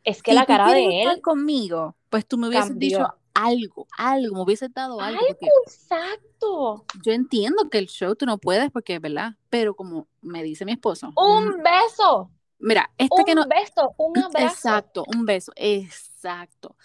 Es 0.04 0.22
que 0.22 0.34
si 0.34 0.34
la 0.34 0.46
cara 0.46 0.72
de 0.72 0.88
estar 0.90 1.12
él 1.14 1.22
conmigo, 1.22 1.96
pues 2.10 2.26
tú 2.26 2.38
me 2.38 2.48
hubieses 2.48 2.70
cambió. 2.70 2.98
dicho 2.98 3.14
algo, 3.46 3.86
algo, 3.96 4.34
me 4.36 4.42
hubieses 4.42 4.72
dado 4.72 5.00
algo, 5.00 5.20
Algo, 5.20 5.38
exacto. 5.66 6.84
yo 7.04 7.12
entiendo 7.12 7.68
que 7.70 7.78
el 7.78 7.86
show 7.86 8.14
tú 8.16 8.26
no 8.26 8.38
puedes 8.38 8.70
porque, 8.70 8.98
¿verdad? 8.98 9.34
Pero 9.50 9.74
como 9.74 10.08
me 10.22 10.42
dice 10.42 10.64
mi 10.64 10.72
esposo, 10.72 11.10
mm, 11.12 11.18
Un 11.18 11.62
beso, 11.62 12.30
mira, 12.58 12.90
este 12.98 13.14
un 13.16 13.24
que 13.24 13.34
no, 13.34 13.46
beso, 13.46 13.94
un 13.96 14.16
abrazo. 14.24 14.46
Exacto, 14.54 15.04
un 15.14 15.24
beso, 15.24 15.52
exacto. 15.56 16.76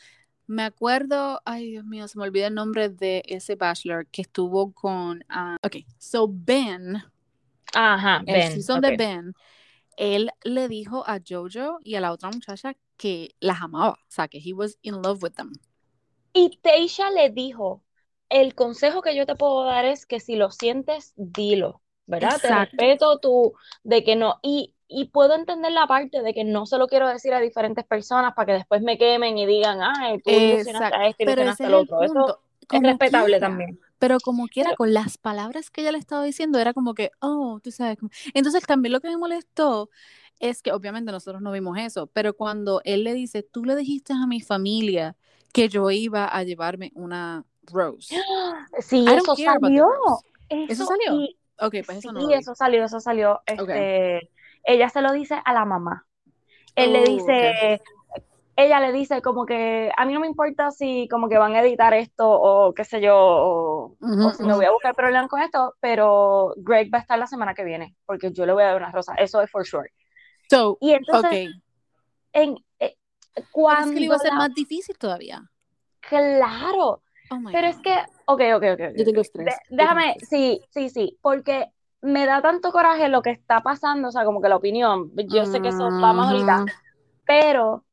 Me 0.45 0.63
acuerdo, 0.63 1.41
ay 1.45 1.71
Dios 1.71 1.85
mío, 1.85 2.07
se 2.07 2.17
me 2.17 2.25
olvida 2.25 2.47
el 2.47 2.53
nombre 2.53 2.89
de 2.89 3.23
ese 3.27 3.55
bachelor 3.55 4.05
que 4.07 4.21
estuvo 4.21 4.73
con, 4.73 5.23
ah, 5.29 5.57
ok, 5.63 5.77
so 5.97 6.27
Ben, 6.29 7.01
Ajá, 7.73 8.17
el 8.27 8.33
ven. 8.35 8.51
season 8.51 8.77
ok. 8.77 8.91
de 8.91 8.97
Ben, 8.97 9.33
él 9.97 10.29
le 10.43 10.67
dijo 10.67 11.03
a 11.07 11.19
Jojo 11.27 11.79
y 11.83 11.95
a 11.95 12.01
la 12.01 12.11
otra 12.11 12.29
muchacha 12.29 12.73
que 12.97 13.35
las 13.39 13.61
amaba, 13.61 13.91
o 13.93 13.97
sea, 14.11 14.27
que 14.27 14.37
he 14.43 14.53
was 14.53 14.77
in 14.81 15.01
love 15.01 15.23
with 15.23 15.31
them. 15.31 15.53
Y 16.33 16.57
Teisha 16.61 17.11
le 17.11 17.29
dijo, 17.29 17.83
el 18.29 18.55
consejo 18.55 19.01
que 19.01 19.15
yo 19.15 19.25
te 19.25 19.35
puedo 19.35 19.63
dar 19.65 19.85
es 19.85 20.05
que 20.05 20.19
si 20.19 20.35
lo 20.35 20.51
sientes, 20.51 21.13
dilo, 21.15 21.81
¿verdad? 22.07 22.31
Te 22.41 22.47
Exacto. 22.47 22.77
respeto 22.77 23.19
tú 23.19 23.53
de 23.83 24.03
que 24.03 24.15
no, 24.15 24.39
y, 24.41 24.73
y 24.87 25.05
puedo 25.09 25.35
entender 25.35 25.71
la 25.71 25.85
parte 25.87 26.21
de 26.21 26.33
que 26.33 26.43
no 26.43 26.65
se 26.65 26.77
lo 26.77 26.87
quiero 26.87 27.07
decir 27.07 27.33
a 27.33 27.39
diferentes 27.39 27.85
personas 27.85 28.33
para 28.33 28.47
que 28.47 28.53
después 28.53 28.81
me 28.81 28.97
quemen 28.97 29.37
y 29.37 29.45
digan, 29.45 29.79
ay, 29.81 30.19
tú 30.23 30.31
ilusionaste 30.31 30.95
a 30.95 31.07
este, 31.07 31.25
pero 31.25 31.43
ilusionaste 31.43 31.65
al 31.65 31.73
otro. 31.75 32.03
Eso 32.03 32.39
es 32.71 32.81
respetable 32.81 33.37
quiera, 33.37 33.47
también. 33.47 33.79
Pero 33.99 34.19
como 34.19 34.47
quiera, 34.47 34.69
Pero- 34.69 34.77
con 34.77 34.93
las 34.93 35.17
palabras 35.17 35.69
que 35.69 35.81
ella 35.81 35.91
le 35.91 35.99
estaba 35.99 36.23
diciendo, 36.23 36.59
era 36.59 36.73
como 36.73 36.93
que, 36.95 37.11
oh, 37.21 37.59
tú 37.63 37.71
sabes. 37.71 37.97
Entonces 38.33 38.65
también 38.65 38.91
lo 38.91 38.99
que 38.99 39.09
me 39.09 39.17
molestó 39.17 39.89
es 40.39 40.61
que 40.61 40.71
obviamente 40.71 41.11
nosotros 41.11 41.41
no 41.41 41.51
vimos 41.51 41.77
eso, 41.77 42.07
pero 42.07 42.35
cuando 42.35 42.81
él 42.83 43.03
le 43.03 43.13
dice, 43.13 43.43
tú 43.43 43.63
le 43.63 43.75
dijiste 43.75 44.13
a 44.13 44.25
mi 44.27 44.41
familia 44.41 45.15
que 45.53 45.69
yo 45.69 45.89
iba 45.91 46.25
a 46.25 46.43
llevarme 46.43 46.91
una 46.95 47.45
rose. 47.71 48.15
Sí, 48.79 49.05
eso 49.07 49.35
salió. 49.35 49.87
Eso, 50.49 50.73
¿Eso 50.73 50.85
salió? 50.85 51.13
y 51.19 51.37
Ok, 51.59 51.75
pues 51.85 51.99
eso 51.99 52.01
sí, 52.01 52.07
no 52.13 52.27
vi. 52.27 52.33
eso 52.33 52.55
salió, 52.55 52.83
eso 52.83 52.99
salió. 52.99 53.41
Este, 53.45 54.29
ella 54.65 54.89
se 54.89 55.01
lo 55.01 55.13
dice 55.13 55.39
a 55.45 55.53
la 55.53 55.65
mamá. 55.65 56.05
Él 56.75 56.93
le 56.93 57.03
Oh, 57.03 57.05
dice, 57.05 57.81
ella 58.55 58.79
le 58.79 58.91
dice 58.91 59.21
como 59.21 59.45
que 59.45 59.91
a 59.95 60.05
mí 60.05 60.13
no 60.13 60.19
me 60.19 60.27
importa 60.27 60.71
si 60.71 61.07
como 61.09 61.29
que 61.29 61.37
van 61.37 61.53
a 61.55 61.61
editar 61.61 61.93
esto 61.93 62.29
o 62.29 62.73
qué 62.73 62.83
sé 62.83 62.99
yo, 62.99 63.15
o, 63.15 63.95
si 64.35 64.43
me 64.43 64.55
voy 64.55 64.65
a 64.65 64.71
buscar 64.71 64.95
problemas 64.95 65.29
con 65.29 65.41
esto, 65.41 65.75
pero 65.79 66.53
Greg 66.57 66.91
va 66.93 66.97
a 66.97 67.01
estar 67.01 67.19
la 67.19 67.27
semana 67.27 67.53
que 67.53 67.63
viene, 67.63 67.95
porque 68.05 68.31
yo 68.31 68.45
le 68.45 68.53
voy 68.53 68.63
a 68.63 68.67
dar 68.67 68.77
una 68.77 68.91
rosa, 68.91 69.13
eso 69.15 69.41
es 69.41 69.49
for 69.49 69.65
sure. 69.65 69.89
So, 70.49 70.77
Y 70.81 70.91
entonces, 70.93 71.51
en, 72.33 72.57
cuando 73.51 73.87
es 73.87 73.93
que 73.93 73.99
le 73.99 74.05
iba 74.05 74.15
a 74.15 74.19
ser 74.19 74.31
la- 74.31 74.37
más 74.37 74.53
difícil 74.53 74.97
todavía. 74.97 75.49
claro, 76.01 77.01
Oh 77.31 77.39
pero 77.51 77.67
es 77.67 77.77
que, 77.77 77.95
ok, 78.25 78.41
ok, 78.55 78.63
ok, 78.73 78.97
Yo 78.97 79.05
tengo 79.05 79.21
estrés, 79.21 79.45
De- 79.45 79.51
yo 79.51 79.55
tengo 79.69 79.81
déjame, 79.83 80.11
estrés. 80.11 80.29
sí, 80.29 80.61
sí, 80.71 80.89
sí, 80.89 81.17
porque 81.21 81.71
me 82.01 82.25
da 82.25 82.41
tanto 82.41 82.71
coraje 82.71 83.07
lo 83.09 83.21
que 83.21 83.31
está 83.31 83.61
pasando, 83.61 84.09
o 84.09 84.11
sea, 84.11 84.25
como 84.25 84.41
que 84.41 84.49
la 84.49 84.57
opinión, 84.57 85.11
yo 85.27 85.45
sé 85.45 85.61
que 85.61 85.69
eso 85.69 85.85
va 86.03 86.13
más 86.13 86.29
ahorita, 86.29 86.65
pero 87.25 87.85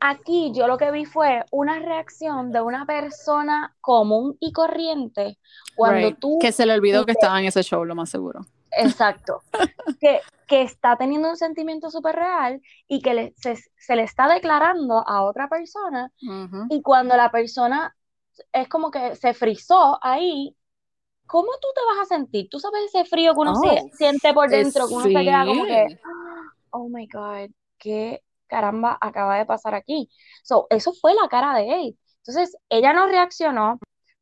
aquí 0.00 0.52
yo 0.54 0.66
lo 0.66 0.76
que 0.78 0.90
vi 0.90 1.04
fue 1.04 1.44
una 1.50 1.78
reacción 1.78 2.52
de 2.52 2.60
una 2.60 2.86
persona 2.86 3.74
común 3.80 4.36
y 4.40 4.52
corriente 4.52 5.38
cuando 5.74 6.08
Right. 6.08 6.18
tú, 6.20 6.38
Que 6.40 6.52
se 6.52 6.66
le 6.66 6.74
olvidó 6.74 7.06
que 7.06 7.12
estaba 7.12 7.40
en 7.40 7.46
ese 7.46 7.62
show, 7.62 7.84
lo 7.84 7.94
más 7.94 8.10
seguro. 8.10 8.40
Exacto, 8.72 9.42
que, 10.00 10.20
que 10.46 10.62
está 10.62 10.96
teniendo 10.96 11.28
un 11.30 11.36
sentimiento 11.36 11.90
súper 11.90 12.16
real 12.16 12.60
y 12.88 13.00
que 13.02 13.14
le- 13.14 13.34
se, 13.36 13.56
se 13.56 13.96
le 13.96 14.02
está 14.02 14.28
declarando 14.28 15.04
a 15.06 15.22
otra 15.24 15.48
persona 15.48 16.12
y 16.68 16.82
cuando 16.82 17.16
la 17.16 17.30
persona 17.30 17.96
es 18.52 18.68
como 18.68 18.90
que 18.90 19.16
se 19.16 19.34
frizó 19.34 19.98
ahí, 20.02 20.56
¿cómo 21.26 21.48
tú 21.60 21.68
te 21.74 21.80
vas 21.86 22.06
a 22.10 22.14
sentir? 22.16 22.48
Tú 22.50 22.58
sabes 22.60 22.82
ese 22.86 23.04
frío 23.04 23.34
que 23.34 23.40
uno 23.40 23.52
Oh, 23.56 23.60
se- 23.62 23.96
siente 23.96 24.32
por 24.34 24.50
dentro, 24.50 24.88
que 24.88 24.94
uno 24.94 25.06
se 25.06 25.12
queda 25.24 25.46
como 25.46 25.66
que, 25.66 25.86
oh 26.70 26.88
my 26.88 27.06
God, 27.08 27.50
qué 27.78 28.22
caramba 28.46 28.98
acaba 29.00 29.38
de 29.38 29.46
pasar 29.46 29.74
aquí. 29.74 30.10
So, 30.42 30.66
eso 30.70 30.92
fue 30.94 31.14
la 31.14 31.28
cara 31.28 31.54
de 31.56 31.68
él. 31.82 31.98
Entonces, 32.18 32.56
ella 32.68 32.92
no 32.92 33.06
reaccionó. 33.06 33.78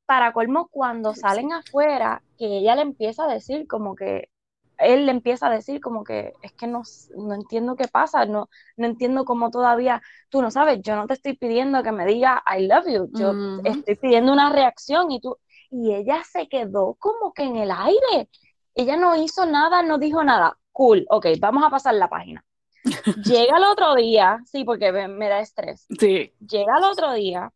Para 0.07 0.33
colmo, 0.33 0.69
cuando 0.71 1.15
salen 1.15 1.53
afuera, 1.53 2.23
que 2.39 2.47
ella 2.59 2.75
le 2.77 2.83
empieza 2.83 3.25
a 3.25 3.29
decir 3.33 3.67
como 3.69 3.95
que, 3.95 4.31
él 4.79 5.07
le 5.07 5.13
empieza 5.13 5.49
a 5.49 5.51
decir 5.51 5.81
como 5.81 6.05
que, 6.05 6.33
es 6.43 6.53
que 6.53 6.67
no, 6.67 6.83
no 7.17 7.35
entiendo 7.35 7.77
qué 7.77 7.89
pasa, 7.89 8.25
no, 8.27 8.49
no 8.77 8.87
entiendo 8.87 9.25
cómo 9.25 9.51
todavía, 9.51 10.03
tú 10.29 10.43
no 10.43 10.51
sabes, 10.51 10.81
yo 10.83 10.97
no 10.97 11.07
te 11.07 11.15
estoy 11.15 11.37
pidiendo 11.37 11.83
que 11.83 11.93
me 11.93 12.07
diga 12.07 12.43
I 12.47 12.67
love 12.67 12.87
you, 12.87 13.11
yo 13.13 13.35
estoy 13.65 13.97
pidiendo 13.97 14.33
una 14.33 14.51
reacción 14.51 15.11
y 15.11 15.21
tú, 15.21 15.37
y 15.71 15.95
ella 15.95 16.23
se 16.25 16.49
quedó 16.49 16.95
como 16.99 17.33
que 17.33 17.45
en 17.45 17.57
el 17.57 17.71
aire. 17.71 18.29
Ella 18.75 18.97
no 18.97 19.17
hizo 19.17 19.45
nada, 19.45 19.83
no 19.83 19.99
dijo 19.99 20.23
nada. 20.23 20.57
Cool, 20.73 21.05
ok, 21.11 21.27
vamos 21.41 21.65
a 21.65 21.71
pasar 21.71 21.95
la 21.95 22.09
página. 22.09 22.45
Llega 23.25 23.57
el 23.57 23.65
otro 23.65 23.95
día, 23.97 24.41
sí, 24.47 24.65
porque 24.65 24.93
me, 24.93 25.09
me 25.09 25.29
da 25.29 25.41
estrés. 25.41 25.87
Sí. 25.99 26.33
Llega 26.39 26.79
el 26.79 26.85
otro 26.85 27.13
día, 27.13 27.53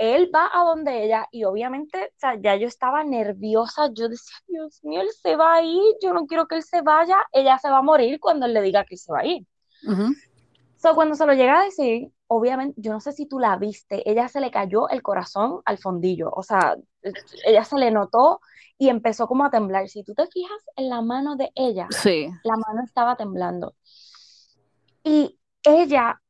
él 0.00 0.30
va 0.34 0.50
a 0.50 0.64
donde 0.64 1.04
ella 1.04 1.28
y 1.30 1.44
obviamente, 1.44 1.98
o 1.98 2.18
sea, 2.18 2.34
ya 2.40 2.56
yo 2.56 2.66
estaba 2.66 3.04
nerviosa, 3.04 3.90
yo 3.92 4.08
decía, 4.08 4.34
Dios 4.48 4.82
mío, 4.82 5.02
él 5.02 5.10
se 5.10 5.36
va 5.36 5.56
a 5.56 5.62
ir, 5.62 5.82
yo 6.02 6.14
no 6.14 6.26
quiero 6.26 6.48
que 6.48 6.54
él 6.54 6.62
se 6.62 6.80
vaya, 6.80 7.18
ella 7.32 7.58
se 7.58 7.68
va 7.68 7.78
a 7.78 7.82
morir 7.82 8.18
cuando 8.18 8.46
él 8.46 8.54
le 8.54 8.62
diga 8.62 8.86
que 8.86 8.96
se 8.96 9.12
va 9.12 9.20
a 9.20 9.26
ir. 9.26 9.46
So, 10.78 10.94
cuando 10.94 11.14
se 11.14 11.26
lo 11.26 11.34
llega 11.34 11.60
a 11.60 11.64
decir, 11.64 12.10
obviamente, 12.28 12.80
yo 12.80 12.92
no 12.92 13.00
sé 13.00 13.12
si 13.12 13.26
tú 13.26 13.38
la 13.38 13.58
viste, 13.58 14.08
ella 14.10 14.26
se 14.28 14.40
le 14.40 14.50
cayó 14.50 14.88
el 14.88 15.02
corazón 15.02 15.60
al 15.66 15.76
fondillo, 15.76 16.30
o 16.30 16.42
sea, 16.42 16.76
ella 17.44 17.64
se 17.64 17.76
le 17.76 17.90
notó 17.90 18.40
y 18.78 18.88
empezó 18.88 19.26
como 19.28 19.44
a 19.44 19.50
temblar. 19.50 19.86
Si 19.90 20.02
tú 20.02 20.14
te 20.14 20.26
fijas 20.28 20.62
en 20.76 20.88
la 20.88 21.02
mano 21.02 21.36
de 21.36 21.52
ella, 21.54 21.88
Sí. 21.90 22.30
la 22.42 22.56
mano 22.56 22.82
estaba 22.86 23.16
temblando. 23.16 23.74
Y 25.04 25.38
ella, 25.62 26.22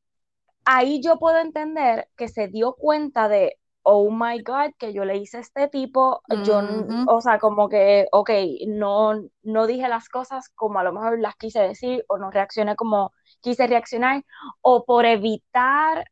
ahí 0.65 1.01
yo 1.01 1.17
puedo 1.17 1.37
entender 1.37 2.09
que 2.17 2.27
se 2.27 2.49
dio 2.49 2.73
cuenta 2.73 3.29
de, 3.29 3.57
oh 3.83 4.09
my 4.11 4.41
God, 4.43 4.71
que 4.77 4.93
yo 4.93 5.05
le 5.05 5.17
hice 5.17 5.37
a 5.37 5.39
este 5.41 5.67
tipo, 5.69 6.21
yo, 6.29 6.59
Ujú. 6.59 6.97
o 7.05 7.21
sea, 7.21 7.39
como 7.39 7.69
que, 7.69 8.07
ok, 8.11 8.29
no, 8.67 9.13
no 9.43 9.67
dije 9.67 9.87
las 9.89 10.09
cosas 10.09 10.49
como 10.55 10.79
a 10.79 10.83
lo 10.83 10.93
mejor 10.93 11.19
las 11.19 11.35
quise 11.35 11.59
decir, 11.61 12.05
o 12.09 12.17
no 12.17 12.31
reaccioné 12.31 12.75
como 12.75 13.13
quise 13.41 13.67
reaccionar, 13.67 14.23
o 14.61 14.85
por 14.85 15.05
evitar, 15.05 16.05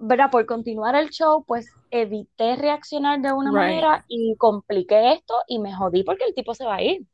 ¿verdad? 0.00 0.30
Por 0.30 0.46
continuar 0.46 0.94
el 0.96 1.10
show, 1.10 1.44
pues 1.46 1.76
evité 1.90 2.56
reaccionar 2.56 3.20
de 3.20 3.32
una 3.32 3.52
Right. 3.52 3.52
manera 3.52 4.04
y 4.08 4.36
compliqué 4.38 5.12
esto 5.14 5.34
y 5.46 5.58
me 5.60 5.74
jodí 5.74 6.02
porque 6.04 6.24
el 6.24 6.34
tipo 6.34 6.54
se 6.54 6.64
va 6.66 6.76
a 6.76 6.82
ir. 6.82 7.06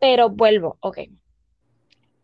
Pero 0.00 0.28
vuelvo, 0.30 0.78
ok. 0.80 0.98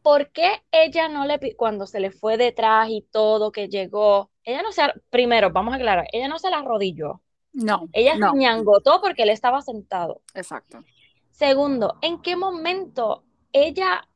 ¿Por 0.03 0.31
qué 0.33 0.63
ella 0.71 1.09
no 1.09 1.25
le, 1.27 1.39
cuando 1.57 1.87
se 1.87 2.01
le 2.01 2.11
fue 2.11 2.37
detrás 2.37 2.89
y 2.91 3.03
todo, 3.13 3.53
que 3.53 3.69
llegó, 3.69 4.31
ella 4.47 4.63
no 4.63 4.73
se, 4.73 4.83
primero, 5.11 5.53
vamos 5.53 5.75
a 5.75 5.79
aclarar, 5.79 6.07
ella 6.13 6.29
no 6.29 6.39
se 6.41 6.51
la 6.51 6.59
arrodilló, 6.61 7.23
No, 7.55 7.89
ella 7.93 8.19
no, 8.21 8.33
se 8.33 8.37
ñangotó 8.37 9.01
porque 9.03 9.25
él 9.25 9.31
estaba 9.31 9.63
sentado. 9.63 10.23
exacto. 10.35 10.85
Segundo, 11.31 11.99
¿en 12.03 12.21
qué 12.23 12.35
momento 12.37 13.25
ella 13.53 14.09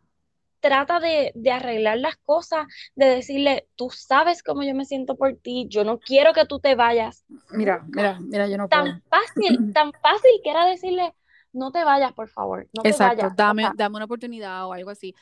trata 0.60 1.00
de, 1.00 1.32
de 1.34 1.52
arreglar 1.52 1.98
las 1.98 2.16
cosas, 2.18 2.66
de 2.96 3.06
decirle, 3.06 3.68
tú 3.76 3.90
sabes 3.90 4.42
cómo 4.42 4.62
yo 4.64 4.74
me 4.74 4.84
siento 4.86 5.16
por 5.16 5.36
ti, 5.36 5.66
yo 5.68 5.84
no 5.84 6.00
quiero 6.00 6.32
que 6.34 6.46
tú 6.46 6.60
te 6.60 6.74
vayas? 6.76 7.24
Mira, 7.52 7.84
mira, 7.88 8.18
mira, 8.20 8.48
yo 8.48 8.56
no 8.56 8.68
puedo. 8.68 8.86
Tan 8.86 9.02
fácil, 9.10 9.66
tan 9.72 9.92
fácil 10.02 10.30
que 10.44 10.50
era 10.50 10.66
decirle, 10.66 11.14
no 11.52 11.72
te 11.72 11.84
vayas, 11.84 12.12
por 12.12 12.28
favor, 12.28 12.68
no 12.72 12.86
te 12.86 12.92
Exacto, 12.92 12.96
vayas. 12.96 13.32
O 13.36 13.36
dame, 13.36 13.70
dame 13.74 13.96
una 13.96 14.04
oportunidad 14.06 14.66
o 14.66 14.72
algo 14.72 14.90
así. 14.90 15.14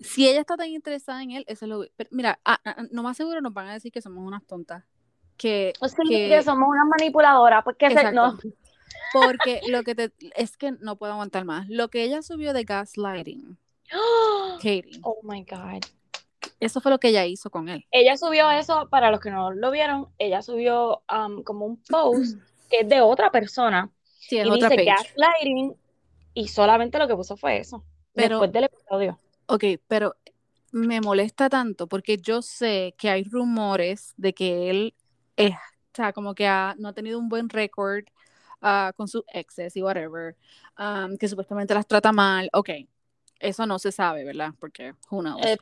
Si 0.00 0.28
ella 0.28 0.40
está 0.40 0.56
tan 0.56 0.68
interesada 0.68 1.22
en 1.22 1.32
él, 1.32 1.44
eso 1.48 1.64
es 1.64 1.68
lo 1.68 1.84
pero 1.96 2.08
mira, 2.12 2.38
ah, 2.44 2.58
ah, 2.64 2.84
no 2.92 3.02
más 3.02 3.16
seguro 3.16 3.40
nos 3.40 3.52
van 3.52 3.66
a 3.68 3.72
decir 3.72 3.90
que 3.92 4.00
somos 4.00 4.24
unas 4.26 4.44
tontas. 4.46 4.84
Que, 5.36 5.72
es 5.80 5.94
que, 5.94 6.02
que- 6.08 6.28
que 6.28 6.42
somos 6.42 6.68
una 6.68 6.84
manipuladora, 6.84 7.62
pues 7.62 7.76
que 7.76 7.90
se, 7.90 8.12
no, 8.12 8.36
porque 9.12 9.60
lo 9.68 9.82
que 9.82 9.94
te, 9.94 10.12
es 10.36 10.56
que 10.56 10.72
no 10.72 10.96
puedo 10.96 11.12
aguantar 11.12 11.44
más. 11.44 11.68
Lo 11.68 11.88
que 11.88 12.02
ella 12.02 12.22
subió 12.22 12.52
de 12.52 12.64
gaslighting, 12.64 13.56
Katie, 14.56 15.00
Oh 15.02 15.18
my 15.22 15.44
God. 15.44 15.82
eso 16.60 16.80
fue 16.80 16.90
lo 16.90 16.98
que 16.98 17.08
ella 17.08 17.24
hizo 17.26 17.50
con 17.50 17.68
él. 17.68 17.84
Ella 17.90 18.16
subió 18.16 18.50
eso, 18.50 18.88
para 18.90 19.10
los 19.10 19.20
que 19.20 19.30
no 19.30 19.50
lo 19.52 19.70
vieron, 19.70 20.08
ella 20.18 20.42
subió 20.42 21.02
um, 21.12 21.42
como 21.42 21.66
un 21.66 21.82
post 21.88 22.36
que 22.70 22.80
es 22.80 22.88
de 22.88 23.00
otra 23.00 23.30
persona 23.30 23.90
Sí, 24.20 24.38
es 24.38 24.46
y 24.46 24.50
otra 24.50 24.68
dice 24.68 24.84
page. 24.84 25.08
gaslighting 25.14 25.74
y 26.34 26.48
solamente 26.48 26.98
lo 26.98 27.08
que 27.08 27.16
puso 27.16 27.36
fue 27.36 27.58
eso. 27.58 27.84
Pero- 28.14 28.36
después 28.40 28.52
del 28.52 28.64
episodio. 28.64 29.18
Ok, 29.48 29.64
pero 29.88 30.14
me 30.72 31.00
molesta 31.00 31.48
tanto 31.48 31.86
porque 31.86 32.18
yo 32.18 32.42
sé 32.42 32.94
que 32.98 33.08
hay 33.10 33.24
rumores 33.24 34.12
de 34.16 34.34
que 34.34 34.68
él 34.70 34.94
es, 35.36 35.52
o 35.54 35.56
sea, 35.94 36.12
como 36.12 36.34
que 36.34 36.46
ha- 36.46 36.74
no 36.78 36.88
ha 36.88 36.92
tenido 36.92 37.18
un 37.18 37.28
buen 37.28 37.48
récord 37.48 38.04
ah, 38.60 38.92
con 38.96 39.08
sus 39.08 39.22
exes 39.32 39.76
y 39.76 39.82
whatever, 39.82 40.36
um, 40.78 41.16
que 41.16 41.28
supuestamente 41.28 41.74
las 41.74 41.86
trata 41.86 42.12
mal. 42.12 42.50
Ok, 42.52 42.70
eso 43.40 43.66
no 43.66 43.78
se 43.78 43.92
sabe, 43.92 44.24
¿verdad? 44.24 44.52
Porque 44.58 44.94
who 45.10 45.20
knows. 45.22 45.46
Eh, 45.46 45.56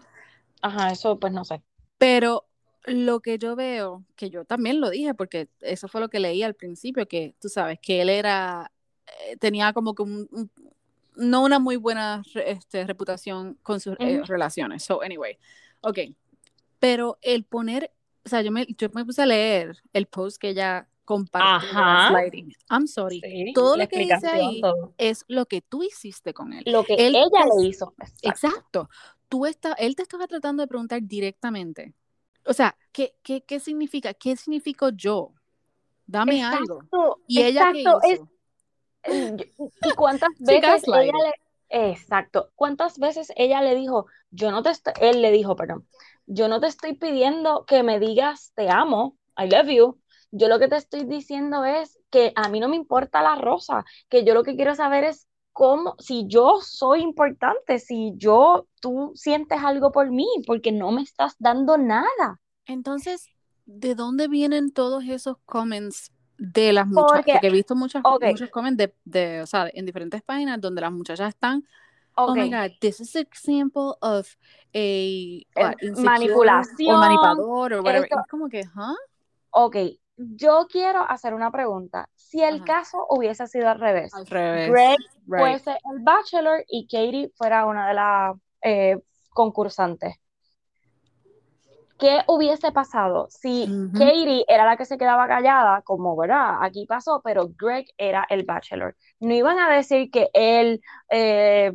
Ajá, 0.63 0.91
eso 0.91 1.19
pues 1.19 1.33
no 1.33 1.45
sé. 1.45 1.63
Pero 1.99 2.47
lo 2.85 3.21
que 3.21 3.39
yo 3.39 3.55
veo, 3.57 4.05
que 4.17 4.31
yo 4.31 4.45
también 4.45 4.81
lo 4.81 4.91
dije, 4.91 5.15
porque 5.15 5.49
eso 5.61 5.89
fue 5.89 6.01
lo 6.01 6.09
que 6.09 6.21
leí 6.21 6.43
al 6.43 6.55
principio, 6.55 7.07
que 7.07 7.35
tú 7.41 7.49
sabes, 7.49 7.79
que 7.81 8.03
él 8.03 8.09
era, 8.09 8.73
eh, 9.29 9.37
tenía 9.37 9.73
como 9.73 9.95
que 9.95 10.03
un, 10.03 10.29
un- 10.31 10.51
no 11.17 11.43
una 11.45 11.59
muy 11.59 11.77
buena 11.77 12.23
este, 12.35 12.87
reputación 12.87 13.59
con 13.63 13.81
sus 13.81 13.97
eh, 14.01 14.19
Ujú. 14.19 14.27
relaciones. 14.27 14.85
So, 14.85 15.03
anyway, 15.03 15.39
ok. 15.81 15.99
Pero 16.79 17.19
el 17.23 17.45
poner, 17.45 17.91
o 18.25 18.29
sea, 18.29 18.43
yo 18.43 18.53
me, 18.53 18.67
yo 18.79 18.89
me 18.93 19.05
puse 19.05 19.23
a 19.23 19.27
leer 19.27 19.77
el 19.93 20.07
post 20.07 20.39
que 20.39 20.51
ella 20.51 20.89
compartió 21.05 21.69
gaslighting. 21.73 22.53
I'm 22.71 22.87
sorry. 22.87 23.21
Sí, 23.21 23.53
Todo 23.55 23.77
lo 23.77 23.89
que 23.89 23.99
dice 24.01 24.27
ahí 24.29 24.61
todo. 24.61 24.93
es 24.99 25.25
lo 25.29 25.47
que 25.47 25.63
tú 25.63 25.83
hiciste 25.83 26.35
con 26.35 26.53
él. 26.53 26.65
Lo 26.67 26.85
que 26.85 26.95
Él 26.95 27.17
ella 27.17 27.47
le 27.57 27.67
hizo. 27.69 27.95
Exacto. 28.23 28.29
Exacto. 28.29 28.91
Tú 29.29 29.47
está, 29.47 29.73
él 29.75 29.97
te 29.97 30.03
estaba 30.03 30.27
tratando 30.27 30.63
de 30.63 30.67
preguntar 30.69 31.01
directamente. 31.03 31.95
O 32.45 32.53
sea, 32.53 32.77
¿qué, 32.93 33.15
qué, 33.23 33.43
qué 33.43 33.59
significa? 33.59 34.15
¿Qué 34.15 34.37
significo 34.37 34.91
yo? 34.91 35.33
Dame 36.07 36.45
algo. 36.45 36.75
Exacto, 36.77 37.21
¿Y 37.27 37.43
ella 37.43 37.73
qué 37.73 37.81
exacto, 37.81 38.01
es- 38.09 38.13
hizo? 38.21 38.29
¿Y 39.09 39.91
cuántas 39.97 40.31
veces 40.39 40.83
ella 40.87 41.13
le... 41.13 41.33
Exacto. 41.69 42.51
¿Cuántas 42.55 42.99
veces 42.99 43.33
ella 43.37 43.61
le 43.63 43.75
dijo, 43.75 44.07
yo 44.31 44.51
no 44.51 44.63
te 44.63 44.71
estoy... 44.71 44.93
Él 45.01 45.23
le 45.23 45.31
dijo, 45.31 45.57
perdón, 45.57 45.87
yo 46.27 46.49
no 46.49 46.61
te 46.61 46.67
estoy 46.67 46.95
pidiendo 46.95 47.65
que 47.67 47.83
me 47.83 47.99
digas 48.01 48.53
te 48.55 48.69
amo, 48.71 49.17
I 49.39 49.49
love 49.49 49.69
you. 49.69 50.01
Yo 50.33 50.49
lo 50.49 50.59
que 50.59 50.69
te 50.69 50.77
estoy 50.77 51.05
diciendo 51.05 51.65
es 51.65 51.99
que 52.11 52.33
a 52.35 52.49
mí 52.49 52.61
no 52.61 52.69
me 52.69 52.77
importa 52.77 53.23
la 53.23 53.37
rosa, 53.37 53.85
que 54.09 54.25
yo 54.25 54.35
lo 54.35 54.43
que 54.43 54.57
quiero 54.57 54.75
saber 54.75 55.05
es 55.05 55.29
cómo, 55.53 55.95
si 55.99 56.27
yo 56.27 56.59
soy 56.61 57.01
importante, 57.01 57.79
si 57.79 58.13
yo, 58.17 58.67
tú 58.81 59.13
sientes 59.15 59.59
algo 59.63 59.93
por 59.93 60.11
mí, 60.11 60.27
porque 60.47 60.73
no 60.73 60.91
me 60.91 61.03
estás 61.03 61.37
dando 61.39 61.79
nada. 61.79 62.41
Entonces, 62.67 63.29
¿de 63.65 63.95
dónde 63.95 64.29
vienen 64.29 64.73
todos 64.73 65.05
esos 65.05 65.39
comments 65.47 66.13
de 66.39 66.73
las 66.73 66.87
muchachas? 66.87 67.13
Porque- 67.17 67.33
Porque 67.33 67.47
he 67.47 67.51
visto 67.51 67.75
muchas, 67.75 68.03
ok. 68.05 68.25
muchos 68.25 68.51
comments 68.51 68.77
de, 68.79 68.95
de, 69.05 69.43
o 69.43 69.47
sea, 69.47 69.69
en 69.73 69.87
diferentes 69.87 70.23
páginas 70.23 70.61
donde 70.61 70.81
las 70.81 70.93
muchachas 70.93 71.29
están, 71.31 71.65
oh 72.17 72.31
Ok. 72.33 72.37
my 72.37 72.51
God, 72.51 72.71
this 72.81 73.01
is 73.01 73.15
an 73.17 73.23
example 73.23 73.95
of 74.01 74.29
a 74.75 75.43
what, 75.57 75.75
insecure 75.83 76.05
manipulación, 76.05 76.97
o 76.97 76.99
manipulador 77.01 77.73
o 77.75 77.83
whatever. 77.83 78.05
esto- 78.05 78.21
Es 78.21 78.27
como 78.31 78.49
que, 78.49 78.63
¿huh? 78.65 78.97
Ok, 79.51 79.77
yo 80.19 80.67
quiero 80.71 81.01
hacer 81.09 81.33
una 81.35 81.51
pregunta. 81.51 82.09
Si 82.15 82.43
el 82.43 82.57
Ajá. 82.57 82.65
caso 82.65 83.07
hubiese 83.11 83.47
sido 83.47 83.69
al 83.69 83.79
revés, 83.81 84.13
Al 84.15 84.27
revés. 84.27 84.71
Greg 84.71 84.97
Right. 85.27 85.41
fuese 85.41 85.71
el 85.73 86.03
bachelor 86.03 86.65
y 86.69 86.87
Katie 86.87 87.31
fuera 87.37 87.67
una 87.67 87.89
de 87.89 87.95
las 87.95 88.37
eh, 88.63 88.99
concursantes, 89.31 90.17
¿qué 91.99 92.23
hubiese 92.29 92.73
pasado 92.73 93.29
si 93.31 93.75
Ujú. 93.75 94.17
Katie 94.19 94.45
era 94.49 94.65
la 94.67 94.77
que 94.77 94.85
se 94.85 94.99
quedaba 94.99 95.27
callada, 95.29 95.83
como, 95.83 96.17
¿verdad? 96.17 96.59
Aquí 96.63 96.87
pasó, 96.87 97.23
pero 97.25 97.49
Greg 97.59 97.87
era 97.99 98.27
el 98.31 98.45
bachelor. 98.45 98.97
No 99.21 99.35
iban 99.35 99.59
a 99.59 99.71
decir 99.75 100.11
que 100.11 100.29
él, 100.35 100.81
eh, 101.11 101.73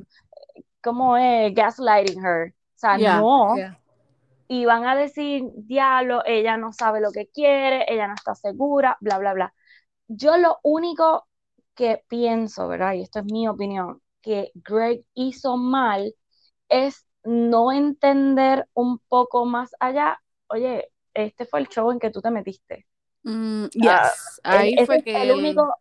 ¿cómo 0.84 1.18
es? 1.18 1.54
Gaslighting 1.56 2.24
her. 2.26 2.50
O 2.76 2.80
sea, 2.80 2.98
Yeah, 2.98 3.26
no 3.28 3.54
yeah. 3.54 3.76
van 4.50 4.86
a 4.86 4.96
decir, 4.96 5.44
diablo, 5.56 6.24
ella 6.26 6.58
no 6.58 6.74
sabe 6.74 7.00
lo 7.02 7.12
que 7.12 7.28
quiere, 7.28 7.86
ella 7.94 8.08
no 8.08 8.16
está 8.16 8.36
segura, 8.36 8.98
bla, 9.02 9.18
bla, 9.18 9.34
bla. 9.34 9.54
Yo 10.08 10.38
lo 10.38 10.60
único 10.64 11.28
que 11.76 12.04
pienso, 12.10 12.68
¿verdad? 12.68 12.94
Y 12.96 13.04
esto 13.04 13.20
es 13.20 13.26
mi 13.26 13.48
opinión, 13.48 14.02
que 14.22 14.52
Greg 14.56 15.06
hizo 15.16 15.58
mal 15.58 16.16
es 16.70 17.06
no 17.24 17.72
entender 17.72 18.68
un 18.74 19.00
poco 19.08 19.46
más 19.46 19.72
allá, 19.80 20.22
oye, 20.48 20.90
este 21.14 21.46
fue 21.46 21.60
el 21.62 21.68
show 21.68 21.92
en 21.92 22.00
que 22.00 22.12
tú 22.12 22.22
te 22.22 22.32
metiste. 22.32 22.88
Mm, 23.24 23.66
Ah, 23.86 24.04
yes. 24.04 24.42
Ahí 24.44 24.74
ese 24.74 24.86
fue 24.86 24.98
es 24.98 25.04
que 25.04 25.22
el 25.22 25.32
único, 25.32 25.74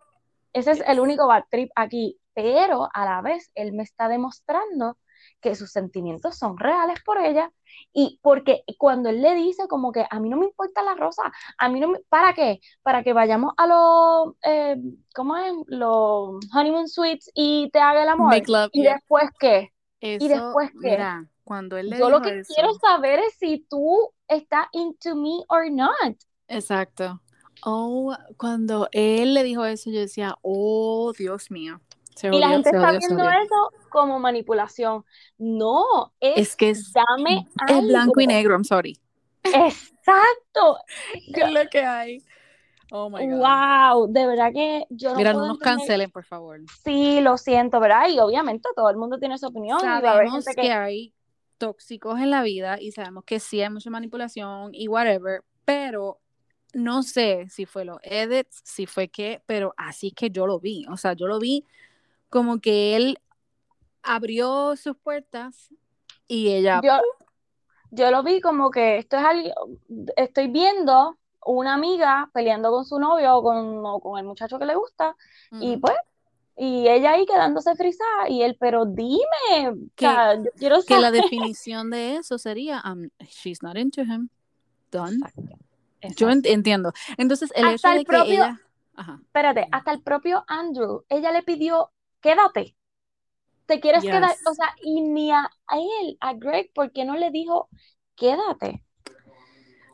ese 0.53 0.73
es 0.73 0.83
el 0.87 1.01
único 1.01 1.27
bad 1.27 1.45
trip 1.51 1.71
aquí, 1.75 2.19
pero 2.35 2.89
a 2.93 3.05
la 3.05 3.23
vez 3.23 3.51
él 3.55 3.73
me 3.73 3.83
está 3.83 4.09
demostrando 4.09 4.97
que 5.41 5.55
sus 5.55 5.71
sentimientos 5.71 6.37
son 6.39 6.59
reales 6.59 7.03
por 7.05 7.19
ella 7.19 7.51
y 7.93 8.19
porque 8.23 8.63
cuando 8.79 9.09
él 9.11 9.23
le 9.23 9.35
dice 9.35 9.69
como 9.69 9.93
que 9.93 10.07
a 10.11 10.21
mí 10.21 10.29
no 10.29 10.37
me 10.37 10.47
importa 10.47 10.83
la 10.83 10.95
rosa, 10.95 11.33
a 11.59 11.69
mí 11.69 11.81
no 11.81 11.89
me, 11.89 11.99
¿para 12.09 12.35
qué? 12.35 12.61
Para 12.83 13.03
que 13.03 13.13
vayamos 13.13 13.53
a 13.57 13.67
los, 13.67 14.35
eh, 14.45 14.77
¿cómo 15.15 15.37
es? 15.37 15.53
Los 15.67 16.41
honeymoon 16.55 16.89
suites 16.89 17.31
y 17.35 17.71
te 17.71 17.81
haga 17.81 18.03
el 18.03 18.09
amor. 18.09 18.35
Love, 18.49 18.71
¿Y 18.73 18.83
yeah. 18.83 18.95
después 18.95 19.31
qué? 19.39 19.73
Eso, 20.01 20.29
después 20.29 20.71
qué? 20.81 20.91
mira, 20.91 21.27
cuando 21.51 21.77
él 21.77 21.91
le 21.91 21.99
Yo 21.99 22.09
lo 22.11 22.23
que 22.23 22.39
eso, 22.39 22.55
quiero 22.55 22.75
saber 22.75 23.19
es 23.19 23.35
si 23.35 23.67
tú 23.69 24.13
estás 24.29 24.69
into 24.71 25.17
me 25.17 25.43
or 25.49 25.69
not. 25.69 26.17
exacto. 26.47 27.21
Oh, 27.65 28.17
cuando 28.37 28.89
él 28.93 29.35
le 29.35 29.43
dijo 29.43 29.65
eso, 29.65 29.91
yo 29.91 29.99
decía, 29.99 30.37
oh, 30.43 31.13
Dios 31.19 31.51
mío. 31.51 31.81
Se 32.15 32.29
Y 32.29 32.39
la 32.39 32.51
gente 32.51 32.71
está 32.71 32.93
viendo 32.93 33.25
eso 33.29 33.73
como 33.89 34.21
manipulación. 34.21 35.05
No, 35.39 36.13
es, 36.21 36.39
Es 36.51 36.57
que 36.57 36.71
es, 36.71 36.93
dame 36.93 37.49
es 37.69 37.83
blanco 37.85 38.21
y 38.21 38.29
negro, 38.29 38.55
I'm 38.55 38.63
sorry. 38.63 38.97
Exacto. 39.43 40.79
Yo- 41.37 41.47
Es 41.47 41.53
lo 41.53 41.69
que 41.69 41.81
hay. 41.85 42.23
Oh 42.93 43.11
my 43.11 43.27
God. 43.27 43.39
wow, 43.39 44.07
de 44.13 44.27
verdad 44.27 44.53
que 44.53 44.85
yo 44.91 45.11
no 45.11 45.17
Mira, 45.17 45.33
puedo 45.33 45.47
no 45.47 45.53
nos 45.53 45.59
entender- 45.59 45.79
cancelen, 45.79 46.11
por 46.13 46.25
favor. 46.25 46.61
Sí, 46.85 47.21
lo 47.21 47.37
siento, 47.39 47.81
¿verdad? 47.81 48.09
Y 48.09 48.21
obviamente 48.21 48.69
todo 48.77 48.89
el 48.91 48.97
mundo 48.97 49.19
tiene 49.19 49.37
su 49.39 49.47
opinión 49.49 49.81
y 49.81 49.85
va 49.85 49.95
a 49.95 49.97
haber 49.99 50.13
Sabemos 50.29 50.45
gente 50.45 50.55
que... 50.55 50.63
que 50.69 50.73
hay 50.73 51.15
tóxicos 51.61 52.19
en 52.19 52.31
la 52.31 52.43
vida 52.43 52.81
y 52.81 52.91
sabemos 52.91 53.23
que 53.25 53.39
sí 53.39 53.61
hay 53.61 53.71
mucha 53.71 53.91
manipulación 53.91 54.75
y 54.75 54.89
whatever, 54.89 55.45
pero 55.65 56.19
no 56.73 57.03
sé 57.03 57.49
si 57.51 57.67
fue 57.67 57.85
los 57.85 57.99
edits, 58.03 58.63
si 58.65 58.87
fue 58.87 59.09
qué, 59.09 59.43
pero 59.47 59.75
así 59.77 60.11
que 60.11 60.31
yo 60.31 60.47
lo 60.47 60.59
vi, 60.59 60.87
o 60.91 60.97
sea, 60.97 61.13
yo 61.13 61.27
lo 61.27 61.39
vi 61.39 61.67
como 62.31 62.61
que 62.61 62.97
él 62.97 63.19
abrió 64.03 64.75
sus 64.77 64.97
puertas 64.97 65.69
y 66.27 66.49
ella... 66.49 66.81
Yo, 66.83 66.99
yo 67.91 68.11
lo 68.11 68.23
vi 68.23 68.41
como 68.41 68.71
que 68.71 68.97
esto 68.97 69.19
es 69.19 69.25
algo, 69.25 69.51
estoy 70.17 70.49
viendo 70.49 71.19
una 71.45 71.75
amiga 71.75 72.31
peleando 72.33 72.71
con 72.71 72.87
su 72.87 72.99
novio 72.99 73.37
o 73.37 73.43
con, 73.43 74.01
con 74.01 74.19
el 74.19 74.25
muchacho 74.25 74.59
que 74.59 74.67
le 74.67 74.77
gusta 74.77 75.15
y 75.53 75.77
pues 75.77 75.97
y 76.63 76.87
ella 76.89 77.13
ahí 77.13 77.25
quedándose 77.25 77.75
frisada 77.75 78.29
y 78.29 78.43
él, 78.43 78.55
pero 78.61 78.85
dime, 78.85 79.89
que, 79.97 80.07
o 80.07 80.11
sea, 80.11 80.35
yo 80.35 80.51
quiero 80.59 80.83
que 80.83 80.99
la 80.99 81.11
definición 81.11 81.89
de 81.89 82.17
eso 82.17 82.37
sería, 82.37 82.83
um, 82.85 83.09
she's 83.21 83.63
not 83.63 83.79
into 83.79 84.03
him, 84.03 84.29
done. 84.91 85.21
Yo 86.17 86.29
entiendo. 86.29 86.93
Entonces, 87.17 87.51
el 87.55 87.67
hecho 87.69 87.89
de 87.89 88.05
que 88.05 88.17
ella... 88.35 88.61
Espérate, 89.23 89.69
hasta 89.73 89.93
el 89.93 90.03
propio 90.03 90.45
Andrew, 90.49 91.03
ella 91.09 91.33
le 91.33 91.43
pidió, 91.43 91.93
quédate, 92.21 92.77
te 93.65 93.81
quieres 93.81 94.03
quedar, 94.03 94.37
o 94.47 94.55
sea, 94.55 94.75
y 94.83 95.01
ni 95.01 95.31
a, 95.31 95.51
a 95.67 95.79
él, 95.79 96.19
a 96.21 96.35
Greg, 96.35 96.71
¿por 96.75 96.93
qué 96.93 97.07
no 97.07 97.17
le 97.17 97.31
dijo, 97.31 97.71
quédate? 98.17 98.85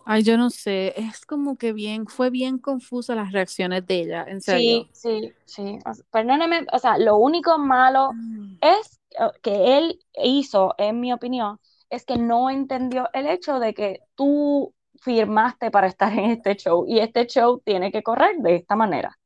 Ay, 0.08 0.22
yo 0.22 0.38
no 0.38 0.50
sé, 0.50 0.94
es 0.96 1.26
como 1.26 1.56
que 1.56 1.72
bien, 1.72 2.06
fue 2.06 2.30
bien 2.30 2.58
confusa 2.58 3.16
las 3.16 3.32
reacciones 3.32 3.84
de 3.88 4.02
ella, 4.02 4.24
en 4.28 4.40
serio. 4.40 4.86
Sí, 4.92 5.32
sí, 5.44 5.78
sí. 5.84 6.02
perdóneme, 6.12 6.64
o 6.72 6.78
sea, 6.78 6.96
lo 6.96 7.16
único 7.16 7.58
malo 7.58 8.12
mm. 8.14 8.58
es 8.60 9.00
que 9.42 9.78
él 9.78 9.98
hizo, 10.22 10.76
en 10.78 11.00
mi 11.00 11.12
opinión, 11.12 11.58
es 11.90 12.04
que 12.04 12.18
no 12.18 12.50
entendió 12.50 13.08
el 13.14 13.26
hecho 13.26 13.58
de 13.58 13.74
que 13.74 13.98
tú 14.14 14.72
firmaste 15.02 15.72
para 15.72 15.88
estar 15.88 16.12
en 16.12 16.30
este 16.30 16.54
show 16.54 16.84
y 16.86 17.00
este 17.00 17.26
show 17.26 17.60
tiene 17.64 17.90
que 17.90 18.04
correr 18.04 18.36
de 18.38 18.54
esta 18.54 18.76
manera. 18.76 19.18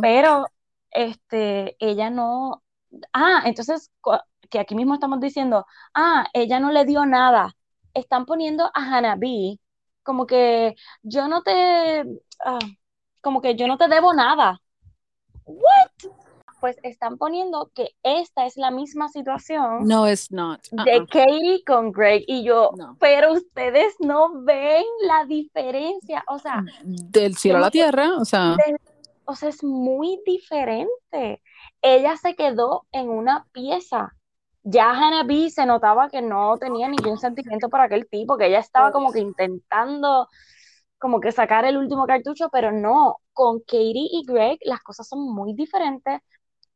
Pero 0.00 0.46
este, 0.90 1.76
ella 1.80 2.08
no, 2.08 2.62
ah, 3.12 3.42
entonces 3.44 3.90
que 4.48 4.58
aquí 4.58 4.74
mismo 4.74 4.94
estamos 4.94 5.20
diciendo, 5.20 5.66
ah, 5.92 6.24
ella 6.32 6.60
no 6.60 6.72
le 6.72 6.86
dio 6.86 7.04
nada. 7.04 7.54
Están 7.92 8.24
poniendo 8.24 8.70
a 8.72 8.96
Hanabi 8.96 9.60
como 10.06 10.26
que 10.26 10.76
yo 11.02 11.26
no 11.28 11.42
te, 11.42 12.04
ah, 12.44 12.58
como 13.20 13.42
que 13.42 13.56
yo 13.56 13.66
no 13.66 13.76
te 13.76 13.88
debo 13.88 14.14
nada. 14.14 14.62
¿What? 15.44 16.12
Pues 16.60 16.78
están 16.82 17.18
poniendo 17.18 17.70
que 17.74 17.90
esta 18.02 18.46
es 18.46 18.56
la 18.56 18.70
misma 18.70 19.08
situación. 19.08 19.86
No, 19.86 20.06
es 20.06 20.30
not. 20.32 20.60
De 20.70 21.00
uh-uh. 21.00 21.06
Katie 21.06 21.62
con 21.66 21.92
Greg 21.92 22.24
y 22.26 22.44
yo, 22.44 22.70
pero 22.98 23.32
ustedes 23.32 23.94
no 23.98 24.42
ven 24.42 24.84
la 25.02 25.26
diferencia, 25.26 26.24
o 26.28 26.38
sea, 26.38 26.64
del 26.84 27.36
cielo 27.36 27.58
a 27.58 27.62
la 27.62 27.70
tierra, 27.70 28.16
o 28.16 28.24
sea, 28.24 28.56
o 29.26 29.34
sea, 29.34 29.48
es 29.48 29.62
muy 29.62 30.20
diferente. 30.24 31.42
Ella 31.82 32.16
se 32.16 32.34
quedó 32.34 32.86
en 32.92 33.10
una 33.10 33.46
pieza 33.52 34.16
ya 34.68 34.90
Hannah 34.90 35.22
B 35.22 35.48
se 35.48 35.64
notaba 35.64 36.08
que 36.08 36.20
no 36.20 36.58
tenía 36.58 36.88
ningún 36.88 37.18
sentimiento 37.18 37.68
por 37.68 37.80
aquel 37.80 38.08
tipo, 38.08 38.36
que 38.36 38.46
ella 38.46 38.58
estaba 38.58 38.90
como 38.90 39.12
que 39.12 39.20
intentando 39.20 40.28
como 40.98 41.20
que 41.20 41.30
sacar 41.30 41.64
el 41.64 41.76
último 41.76 42.04
cartucho, 42.04 42.48
pero 42.50 42.72
no, 42.72 43.18
con 43.32 43.60
Katie 43.60 44.08
y 44.10 44.24
Greg 44.26 44.58
las 44.64 44.80
cosas 44.80 45.06
son 45.06 45.20
muy 45.32 45.54
diferentes. 45.54 46.20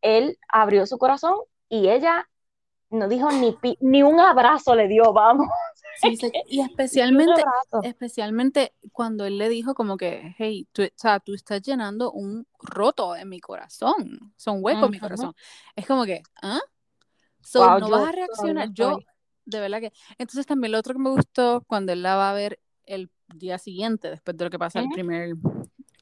Él 0.03 0.38
abrió 0.49 0.86
su 0.86 0.99
corazón 0.99 1.34
y 1.68 1.88
ella 1.88 2.28
no 2.91 3.09
dijo 3.09 3.28
ni, 3.32 3.57
ni 3.80 4.03
un 4.05 4.20
abrazo 4.20 4.76
le 4.76 4.86
dio, 4.86 5.12
vamos. 5.12 5.49
y 6.05 6.61
especialmente, 6.61 7.43
especialmente 7.82 8.72
cuando 8.93 9.24
él 9.24 9.36
le 9.36 9.49
dijo 9.49 9.74
como 9.74 9.97
que, 9.97 10.36
hey, 10.38 10.68
tú, 10.70 10.84
o 10.84 10.88
sea, 10.95 11.18
tú 11.18 11.34
estás 11.34 11.61
llenando 11.62 12.12
un 12.12 12.47
roto 12.61 13.16
en 13.16 13.28
mi 13.28 13.41
corazón, 13.41 14.32
son 14.36 14.59
huecos 14.61 14.84
en 14.84 14.91
mi 14.91 15.01
corazón. 15.01 15.34
Es 15.74 15.88
como 15.88 16.05
que, 16.05 16.22
¿ah? 16.41 16.61
So, 17.43 17.78
no 17.78 17.88
vas 17.88 18.09
a 18.09 18.12
reaccionar. 18.12 18.70
Yo, 18.72 18.99
de 19.45 19.61
verdad 19.61 19.80
que. 19.80 19.93
Entonces, 20.18 20.47
también 20.47 20.72
lo 20.72 20.78
otro 20.78 20.95
que 20.95 21.01
me 21.01 21.11
gustó 21.11 21.64
cuando 21.66 21.93
él 21.93 22.03
la 22.03 22.16
va 22.16 22.30
a 22.30 22.34
ver 22.34 22.61
el 22.84 23.11
día 23.34 23.59
siguiente, 23.59 24.11
después 24.11 24.36
de 24.36 24.45
lo 24.45 24.51
que 24.51 24.59
pasa 24.59 24.80
el 24.80 24.88
primer, 24.88 25.34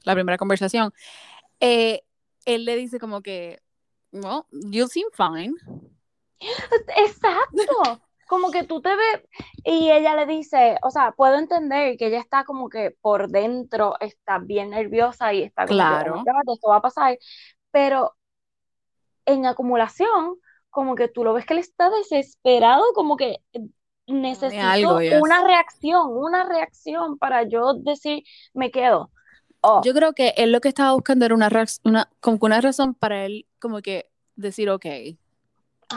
la 0.03 0.13
primera 0.13 0.37
conversación, 0.37 0.91
eh, 1.59 2.01
él 2.45 2.65
le 2.65 2.75
dice 2.75 2.99
como 2.99 3.21
que, 3.21 3.61
well, 4.11 4.43
you 4.51 4.87
seem 4.87 5.07
fine. 5.11 5.53
Exacto. 6.97 8.01
como 8.29 8.51
que 8.51 8.63
tú 8.63 8.79
te 8.79 8.95
ves 8.95 9.23
y 9.63 9.91
ella 9.91 10.15
le 10.15 10.27
dice, 10.27 10.77
o 10.83 10.91
sea, 10.91 11.13
puedo 11.13 11.35
entender 11.39 11.97
que 11.97 12.07
ella 12.07 12.19
está 12.19 12.43
como 12.43 12.69
que 12.69 12.95
por 13.01 13.27
dentro 13.29 13.95
está 13.99 14.37
bien 14.37 14.69
nerviosa 14.69 15.33
y 15.33 15.41
está 15.41 15.65
como 15.65 15.79
claro. 15.79 16.23
que, 16.23 16.31
esto 16.53 16.69
va 16.69 16.75
a 16.75 16.81
pasar, 16.81 17.17
pero 17.71 18.15
en 19.25 19.47
acumulación 19.47 20.35
como 20.69 20.95
que 20.95 21.07
tú 21.07 21.23
lo 21.23 21.33
ves 21.33 21.45
que 21.45 21.53
él 21.53 21.59
está 21.59 21.89
desesperado, 21.89 22.83
como 22.93 23.17
que 23.17 23.37
necesito 24.07 24.97
una 25.21 25.43
reacción, 25.43 26.07
una 26.09 26.43
reacción 26.43 27.17
para 27.17 27.43
yo 27.43 27.73
decir, 27.73 28.23
me 28.53 28.71
quedo. 28.71 29.11
Oh. 29.61 29.81
Yo 29.83 29.93
creo 29.93 30.13
que 30.13 30.33
él 30.37 30.51
lo 30.51 30.61
que 30.61 30.69
estaba 30.69 30.93
buscando 30.93 31.25
era 31.25 31.35
una, 31.35 31.49
una, 31.83 32.09
como 32.19 32.37
una 32.41 32.61
razón 32.61 32.93
para 32.93 33.25
él 33.25 33.45
como 33.59 33.81
que 33.81 34.09
decir, 34.35 34.69
ok, 34.69 34.85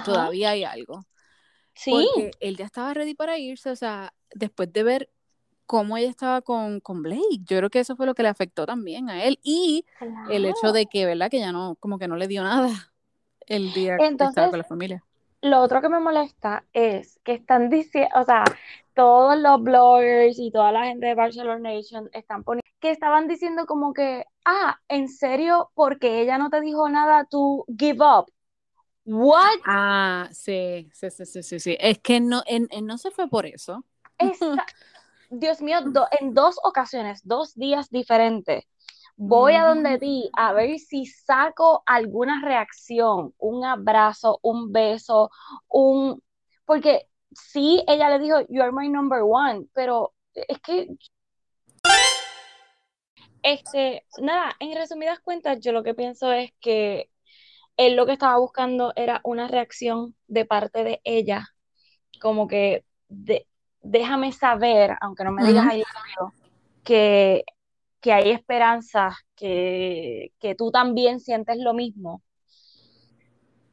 todavía 0.04 0.50
hay 0.50 0.64
algo. 0.64 1.06
Sí. 1.74 1.92
Porque 1.92 2.32
él 2.40 2.56
ya 2.56 2.64
estaba 2.64 2.92
ready 2.92 3.14
para 3.14 3.38
irse, 3.38 3.70
o 3.70 3.76
sea, 3.76 4.12
después 4.34 4.72
de 4.72 4.82
ver 4.82 5.10
cómo 5.64 5.96
ella 5.96 6.10
estaba 6.10 6.42
con, 6.42 6.80
con 6.80 7.02
Blake, 7.02 7.38
yo 7.44 7.56
creo 7.58 7.70
que 7.70 7.80
eso 7.80 7.96
fue 7.96 8.04
lo 8.04 8.14
que 8.14 8.22
le 8.22 8.28
afectó 8.28 8.66
también 8.66 9.08
a 9.08 9.24
él 9.24 9.38
y 9.42 9.86
el 10.28 10.44
hecho 10.44 10.72
de 10.72 10.86
que, 10.86 11.06
¿verdad? 11.06 11.30
Que 11.30 11.38
ya 11.38 11.52
no, 11.52 11.76
como 11.76 11.98
que 11.98 12.08
no 12.08 12.16
le 12.16 12.28
dio 12.28 12.42
nada 12.42 12.91
el 13.47 13.72
día 13.72 13.97
que 13.97 14.07
estaba 14.07 14.51
con 14.51 14.59
la 14.59 14.64
familia. 14.64 15.05
Lo 15.40 15.61
otro 15.61 15.80
que 15.80 15.88
me 15.88 15.99
molesta 15.99 16.64
es 16.72 17.18
que 17.24 17.32
están 17.34 17.68
diciendo, 17.68 18.11
o 18.14 18.24
sea, 18.24 18.45
todos 18.95 19.36
los 19.38 19.62
bloggers 19.62 20.38
y 20.38 20.53
toda 20.53 20.70
la 20.70 20.84
gente 20.84 21.07
de 21.07 21.14
Barcelona 21.14 21.74
Nation 21.74 22.09
están 22.12 22.45
poniendo 22.45 22.62
que 22.82 22.90
estaban 22.90 23.28
diciendo 23.28 23.64
como 23.64 23.95
que, 23.95 24.24
ah, 24.45 24.80
en 24.88 25.09
serio, 25.09 25.70
porque 25.74 26.20
ella 26.20 26.36
no 26.36 26.51
te 26.51 26.61
dijo 26.61 26.88
nada, 26.88 27.24
tú 27.24 27.64
give 27.78 28.05
up. 28.05 28.30
What? 29.05 29.61
Ah, 29.64 30.28
sí, 30.32 30.90
sí, 30.93 31.11
sí, 31.11 31.43
sí, 31.43 31.61
sí, 31.61 31.76
Es 31.78 31.99
que 32.01 32.20
no, 32.20 32.43
en, 32.45 32.68
no 32.84 32.99
se 32.99 33.12
fue 33.12 33.28
por 33.28 33.47
eso. 33.47 33.84
Dios 35.30 35.62
mío, 35.62 35.78
en 36.20 36.34
dos 36.34 36.57
ocasiones, 36.64 37.20
dos 37.24 37.55
días 37.55 37.88
diferentes, 37.88 38.64
voy 39.16 39.54
a 39.54 39.64
donde 39.64 39.98
ti 39.98 40.30
a 40.36 40.52
ver 40.52 40.78
si 40.78 41.06
saco 41.06 41.82
alguna 41.86 42.42
reacción, 42.42 43.34
un 43.38 43.64
abrazo, 43.64 44.38
un 44.42 44.72
beso, 44.72 45.30
un... 45.68 46.22
Porque 46.64 47.08
sí, 47.32 47.84
ella 47.86 48.10
le 48.10 48.18
dijo, 48.18 48.40
you 48.48 48.62
are 48.62 48.72
my 48.72 48.88
number 48.88 49.22
one, 49.22 49.66
pero 49.72 50.14
es 50.34 50.58
que... 50.60 50.88
Este, 53.42 54.06
nada, 54.20 54.54
en 54.60 54.76
resumidas 54.76 55.18
cuentas, 55.20 55.58
yo 55.60 55.72
lo 55.72 55.82
que 55.82 55.94
pienso 55.94 56.32
es 56.32 56.52
que 56.60 57.10
él 57.76 57.96
lo 57.96 58.06
que 58.06 58.12
estaba 58.12 58.38
buscando 58.38 58.92
era 58.94 59.20
una 59.24 59.48
reacción 59.48 60.14
de 60.28 60.44
parte 60.44 60.84
de 60.84 61.00
ella, 61.04 61.48
como 62.20 62.46
que 62.46 62.84
de, 63.08 63.46
déjame 63.82 64.32
saber, 64.32 64.96
aunque 65.00 65.24
no 65.24 65.32
me 65.32 65.44
digas 65.44 65.66
ahí, 65.68 65.82
que 66.84 67.44
que 68.03 68.12
hay 68.12 68.30
esperanza, 68.30 69.16
que, 69.36 70.32
tú 70.59 70.70
también 70.70 71.20
sientes 71.20 71.57
lo 71.59 71.72
mismo. 71.72 72.22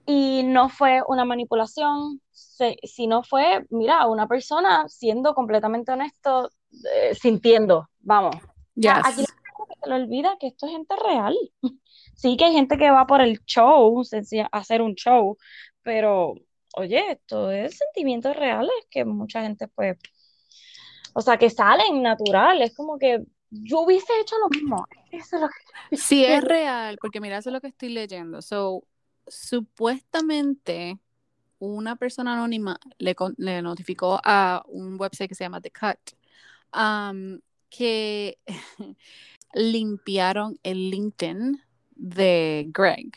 Y 0.06 0.44
no 0.44 0.70
fue 0.70 1.02
una 1.08 1.26
manipulación, 1.26 2.22
sino 2.32 3.24
fue, 3.24 3.66
mira, 3.70 4.08
una 4.08 4.28
persona 4.28 4.88
siendo 4.88 5.34
completamente 5.34 5.92
honesto, 5.92 6.52
eh, 6.96 7.16
sintiendo, 7.16 7.90
vamos. 8.00 8.36
Aquí 9.04 9.24
se 9.24 9.90
le 9.90 9.96
olvida 9.96 10.38
que 10.40 10.48
esto 10.48 10.68
es 10.68 10.72
gente 10.72 10.96
real. 10.96 11.36
Sí 12.16 12.36
que 12.36 12.44
hay 12.44 12.52
gente 12.52 12.78
que 12.78 12.92
va 12.92 13.08
por 13.08 13.22
el 13.22 13.40
show, 13.46 14.04
hacer 14.52 14.82
un 14.82 14.94
show, 14.94 15.38
pero 15.84 16.34
oye, 16.76 17.14
esto 17.14 17.50
es 17.50 17.78
sentimientos 17.78 18.36
reales 18.36 18.76
que 18.92 19.06
mucha 19.06 19.42
gente 19.42 19.70
pues, 19.70 19.98
o 21.14 21.22
sea, 21.22 21.38
que 21.38 21.50
salen 21.50 22.02
naturales, 22.04 22.76
como 22.76 23.00
que 23.00 23.24
yo 23.52 23.82
hubiese 23.82 24.14
hecho 24.22 24.36
lo 24.40 24.50
mismo. 24.50 24.86
Eso 25.12 25.38
es 25.38 25.42
lo 25.42 25.50
que... 25.50 25.98
Sí, 25.98 26.24
es 26.24 26.44
real, 26.44 26.98
porque 27.02 27.20
mira, 27.20 27.38
eso 27.38 27.50
es 27.50 27.54
lo 27.54 27.62
que 27.62 27.68
estoy 27.68 27.90
leyendo. 27.90 28.42
So, 28.42 28.84
supuestamente 29.28 31.00
una 31.60 31.96
persona 31.96 32.34
anónima 32.34 32.80
le, 32.98 33.16
le 33.38 33.62
notificó 33.62 34.20
a 34.24 34.64
un 34.68 35.00
website 35.00 35.30
que 35.30 35.36
se 35.36 35.44
llama 35.44 35.62
The 35.62 35.72
Cut 35.72 36.16
um, 36.74 37.40
que 37.70 38.38
limpiaron 39.54 40.60
el 40.64 40.90
LinkedIn 40.90 41.62
de 41.96 42.66
Greg 42.74 43.12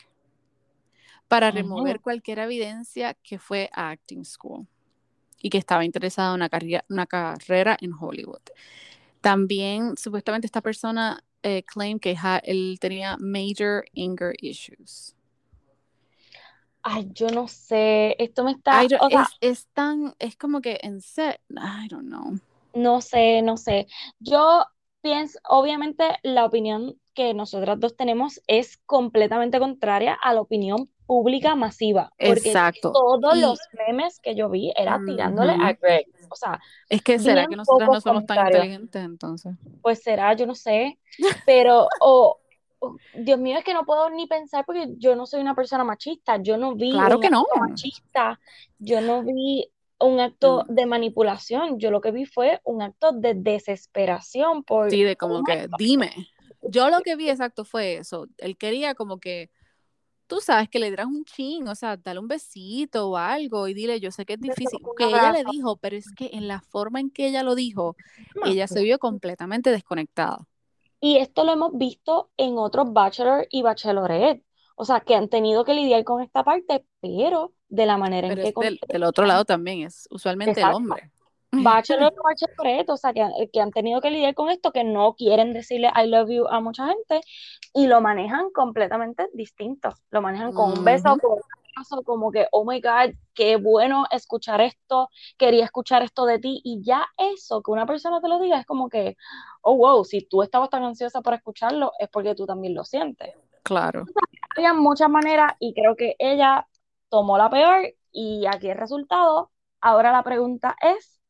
para 1.27 1.51
remover 1.51 1.99
cualquier 1.99 2.39
evidencia 2.39 3.15
que 3.15 3.39
fue 3.39 3.69
a 3.73 3.89
Acting 3.89 4.23
School. 4.23 4.67
y 5.41 5.49
que 5.49 5.57
estaba 5.57 5.83
interesado 5.83 6.29
en 6.29 6.35
una, 6.35 6.49
carrera, 6.49 6.85
una 6.89 7.05
carrera 7.05 7.77
en 7.81 7.91
Hollywood. 7.93 8.41
También, 9.23 9.95
supuestamente, 9.95 10.47
esta 10.47 10.59
persona 10.59 11.23
eh, 11.43 11.63
claim 11.63 11.97
que 11.97 12.17
él 12.43 12.77
tenía 12.81 13.15
major 13.17 13.85
anger 13.95 14.35
issues. 14.41 15.15
Ay, 16.81 17.09
yo 17.13 17.29
no 17.29 17.47
sé, 17.47 18.17
esto 18.19 18.43
me 18.43 18.51
está... 18.51 18.83
es, 18.83 18.91
es, 19.39 19.67
tan, 19.67 20.13
es 20.19 20.35
como 20.35 20.59
que 20.59 20.77
en 20.83 20.99
set, 20.99 21.39
I 21.51 21.87
don't 21.87 22.07
know. 22.07 22.37
No 22.73 22.99
sé, 22.99 23.41
no 23.41 23.55
sé. 23.55 23.87
Yo 24.19 24.65
pienso, 25.03 25.37
obviamente 25.47 26.17
la 26.23 26.45
opinión 26.45 26.97
que 27.13 27.35
nosotras 27.35 27.79
dos 27.79 27.95
tenemos 27.95 28.41
es 28.47 28.77
completamente 28.87 29.59
contraria 29.59 30.17
a 30.23 30.33
la 30.33 30.41
opinión 30.41 30.89
pública 31.05 31.53
masiva. 31.53 32.11
Porque 32.17 32.49
Exacto. 32.49 32.91
todos 32.91 33.37
los 33.37 33.59
memes 33.87 34.19
que 34.19 34.33
yo 34.33 34.49
vi 34.49 34.73
era 34.75 34.99
tirándole 35.05 35.51
a 35.51 35.73
Greg. 35.73 36.07
O 36.29 36.35
sea, 36.35 36.59
es 36.89 37.03
que 37.03 37.19
será 37.19 37.45
que 37.45 37.55
nosotros 37.55 37.87
no 37.87 38.01
somos 38.01 38.25
tan 38.25 38.47
inteligentes 38.47 39.03
entonces. 39.03 39.53
Pues 39.81 40.01
será, 40.01 40.33
yo 40.33 40.47
no 40.47 40.55
sé. 40.55 40.97
Pero, 41.45 41.87
o 41.99 42.39
Dios 43.13 43.37
mío, 43.37 43.57
es 43.59 43.63
que 43.63 43.73
no 43.73 43.85
puedo 43.85 44.09
ni 44.09 44.25
pensar 44.25 44.65
porque 44.65 44.87
yo 44.97 45.15
no 45.15 45.25
soy 45.25 45.41
una 45.41 45.53
persona 45.53 45.83
machista. 45.83 46.37
Yo 46.41 46.57
no 46.57 46.73
vi 46.73 46.91
claro 46.91 47.19
que 47.19 47.29
no. 47.29 47.45
machista. 47.59 48.39
Yo 48.79 49.01
no 49.01 49.21
vi 49.23 49.69
un 49.99 50.19
acto 50.19 50.65
mm. 50.67 50.73
de 50.73 50.85
manipulación. 50.85 51.79
Yo 51.79 51.91
lo 51.91 52.01
que 52.01 52.11
vi 52.11 52.25
fue 52.25 52.59
un 52.63 52.81
acto 52.81 53.11
de 53.11 53.33
desesperación 53.33 54.63
por. 54.63 54.89
Sí, 54.89 55.03
de 55.03 55.15
como 55.15 55.43
que, 55.43 55.67
dime. 55.77 56.11
Yo 56.61 56.89
lo 56.89 57.01
que 57.01 57.15
vi 57.15 57.29
exacto 57.29 57.65
fue 57.65 57.95
eso. 57.95 58.27
Él 58.37 58.57
quería 58.57 58.95
como 58.95 59.19
que 59.19 59.49
tú 60.27 60.39
sabes 60.39 60.69
que 60.69 60.79
le 60.79 60.87
dieras 60.87 61.07
un 61.07 61.25
ching, 61.25 61.67
o 61.67 61.75
sea, 61.75 61.97
dale 61.97 62.19
un 62.19 62.27
besito 62.27 63.09
o 63.09 63.17
algo 63.17 63.67
y 63.67 63.73
dile, 63.73 63.99
yo 63.99 64.11
sé 64.11 64.25
que 64.25 64.33
es 64.33 64.39
difícil, 64.39 64.79
que 64.97 65.05
ella 65.05 65.31
le 65.31 65.43
dijo, 65.43 65.77
pero 65.77 65.95
es 65.95 66.11
que 66.15 66.31
en 66.33 66.47
la 66.47 66.61
forma 66.61 66.99
en 66.99 67.11
que 67.11 67.27
ella 67.27 67.43
lo 67.43 67.55
dijo, 67.55 67.95
ella 68.45 68.67
se 68.67 68.81
vio 68.81 68.99
completamente 68.99 69.69
desconectada. 69.69 70.39
Y 70.99 71.17
esto 71.17 71.43
lo 71.43 71.51
hemos 71.51 71.77
visto 71.77 72.31
en 72.37 72.57
otros 72.57 72.93
bachelor 72.93 73.45
y 73.51 73.61
bachelorette, 73.61 74.43
o 74.75 74.85
sea, 74.85 75.01
que 75.01 75.15
han 75.15 75.29
tenido 75.29 75.65
que 75.65 75.73
lidiar 75.73 76.03
con 76.03 76.21
esta 76.21 76.43
parte, 76.43 76.85
pero 77.01 77.53
de 77.73 77.87
la 77.87 77.97
manera 77.97 78.27
en 78.27 78.35
que... 78.35 78.53
Del, 78.55 78.79
del, 78.87 79.03
otro 79.03 79.25
lado 79.25 79.45
también 79.45 79.81
es 79.81 80.07
usualmente 80.11 80.61
el 80.61 80.71
hombre. 80.71 81.09
Bachelor 81.51 82.13
o 82.17 82.23
bachelorette, 82.23 82.89
o 82.89 82.97
sea, 82.97 83.13
que, 83.13 83.49
que, 83.51 83.61
han 83.61 83.71
tenido 83.71 83.99
que 83.99 84.11
lidiar 84.11 84.33
con 84.35 84.49
esto, 84.49 84.71
que 84.71 84.83
no 84.83 85.15
quieren 85.15 85.53
decirle 85.53 85.91
I 85.95 86.07
love 86.07 86.29
you 86.29 86.47
a 86.47 86.59
mucha 86.59 86.87
gente 86.87 87.21
y 87.73 87.87
lo 87.87 87.99
manejan 87.99 88.51
completamente 88.51 89.27
distinto. 89.33 89.89
Lo 90.11 90.21
manejan 90.21 90.53
con 90.53 90.77
un 90.77 90.83
beso, 90.85 91.15
con 91.19 91.33
un 91.33 91.41
abrazo, 91.75 92.03
como 92.03 92.31
que, 92.31 92.47
oh 92.51 92.63
my 92.63 92.79
God, 92.79 93.15
qué 93.33 93.55
bueno 93.55 94.05
escuchar 94.11 94.61
esto, 94.61 95.09
quería 95.37 95.65
escuchar 95.65 96.03
esto 96.03 96.25
de 96.25 96.39
ti. 96.39 96.61
Y 96.63 96.83
ya 96.83 97.05
eso, 97.17 97.61
que 97.63 97.71
una 97.71 97.87
persona 97.87 98.21
te 98.21 98.27
lo 98.27 98.39
diga, 98.39 98.59
es 98.59 98.65
como 98.67 98.89
que, 98.89 99.15
oh 99.61 99.75
wow, 99.75 100.05
si 100.05 100.21
tú 100.27 100.43
estabas 100.43 100.69
tan 100.69 100.83
ansiosa 100.83 101.21
por 101.21 101.33
escucharlo, 101.33 101.91
es 101.99 102.09
porque 102.09 102.35
tú 102.35 102.45
también 102.45 102.75
lo 102.75 102.83
sientes. 102.83 103.33
Claro. 103.63 104.05
había 104.55 104.73
muchas 104.73 105.09
maneras 105.09 105.53
y 105.59 105.73
creo 105.73 105.95
que 105.95 106.15
ella 106.19 106.67
tomó 107.13 107.37
la 107.37 107.47
peor 107.47 107.93
y 108.11 108.47
aquí 108.47 108.71
el 108.71 108.77
resultado. 108.79 109.51
Ahora 109.79 110.11
la 110.11 110.23
pregunta 110.23 110.75
es, 110.81 111.21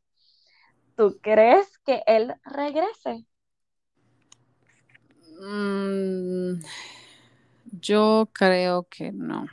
¿tú 0.95 1.19
crees 1.21 1.77
que 1.79 2.01
él 2.07 2.33
regrese? 2.45 3.25
Mm, 5.41 6.61
yo 7.81 8.29
creo 8.31 8.87
que 8.89 9.11
no. 9.11 9.47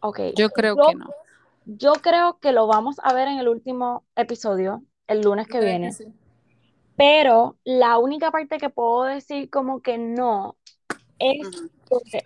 Ok. 0.00 0.18
Yo 0.34 0.50
creo 0.50 0.74
que 0.74 0.96
no. 0.96 1.08
Yo 1.66 1.92
creo 1.92 2.40
que 2.40 2.50
lo 2.50 2.66
vamos 2.66 2.96
a 3.00 3.14
ver 3.14 3.28
en 3.28 3.38
el 3.38 3.46
último 3.46 4.04
episodio, 4.16 4.82
el 5.06 5.20
lunes 5.20 5.46
que 5.46 5.60
viene. 5.60 5.92
Pero 6.96 7.58
la 7.62 7.98
única 7.98 8.32
parte 8.32 8.58
que 8.58 8.70
puedo 8.70 9.04
decir 9.04 9.50
como 9.50 9.82
que 9.82 9.98
no 9.98 10.56
es 11.20 11.70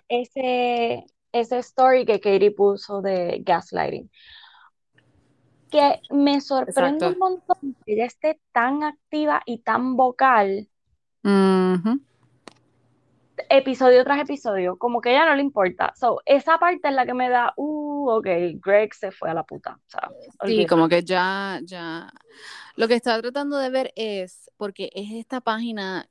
ese, 0.09 1.05
ese 1.31 1.59
story 1.59 2.05
que 2.05 2.19
Katie 2.19 2.51
puso 2.51 3.01
de 3.01 3.41
gaslighting 3.45 4.09
que 5.69 6.01
me 6.09 6.41
sorprende 6.41 7.07
un 7.07 7.19
montón 7.19 7.75
que 7.85 7.93
ella 7.93 8.05
esté 8.05 8.39
tan 8.51 8.83
activa 8.83 9.41
y 9.45 9.59
tan 9.59 9.95
vocal. 9.95 10.67
Episodio 13.49 14.03
tras 14.03 14.21
episodio, 14.21 14.77
como 14.77 14.99
que 14.99 15.09
a 15.09 15.11
ella 15.11 15.25
no 15.25 15.35
le 15.35 15.41
importa. 15.41 15.93
So, 15.95 16.21
esa 16.25 16.57
parte 16.57 16.87
es 16.87 16.93
la 16.93 17.05
que 17.05 17.13
me 17.13 17.29
da, 17.29 17.53
uh, 17.55 18.09
ok, 18.09 18.27
Greg 18.55 18.93
se 18.93 19.11
fue 19.11 19.29
a 19.29 19.33
la 19.33 19.43
puta. 19.43 19.79
sí, 20.45 20.65
como 20.65 20.89
que 20.89 21.03
ya, 21.03 21.59
ya. 21.63 22.11
Lo 22.75 22.87
que 22.87 22.95
estaba 22.95 23.21
tratando 23.21 23.57
de 23.57 23.69
ver 23.69 23.93
es, 23.95 24.49
porque 24.57 24.89
es 24.93 25.11
esta 25.11 25.41
página 25.41 26.09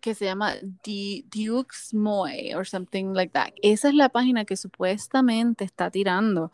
que 0.00 0.14
se 0.14 0.24
llama 0.24 0.54
Dukes 0.84 1.94
Moy 1.94 2.54
or 2.54 2.66
something 2.66 3.12
like 3.14 3.32
that. 3.32 3.52
Esa 3.62 3.88
es 3.88 3.94
la 3.94 4.08
página 4.08 4.44
que 4.44 4.56
supuestamente 4.56 5.64
está 5.64 5.90
tirando 5.90 6.52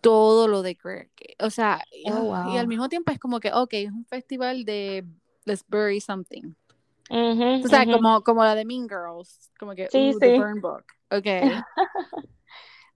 todo 0.00 0.48
lo 0.48 0.62
de 0.62 0.74
Greg. 0.74 1.10
O 1.40 1.50
sea, 1.50 1.82
oh, 2.12 2.52
y 2.52 2.58
al 2.58 2.68
mismo 2.68 2.88
tiempo 2.88 3.10
es 3.10 3.18
como 3.18 3.40
que, 3.40 3.52
ok, 3.52 3.72
es 3.72 3.90
un 3.90 4.04
festival 4.04 4.64
de 4.64 5.04
Let's 5.44 5.64
Bury 5.68 6.00
Something. 6.00 6.54
o 7.10 7.68
sea, 7.68 7.86
como, 7.86 8.22
como 8.22 8.44
la 8.44 8.54
de 8.54 8.64
Mean 8.64 8.88
Girls, 8.88 9.50
como 9.58 9.74
que, 9.74 9.88
sí, 9.90 10.12
The 10.20 10.38
Burn 10.38 10.60
Book. 10.60 10.84
Ok. 11.10 11.24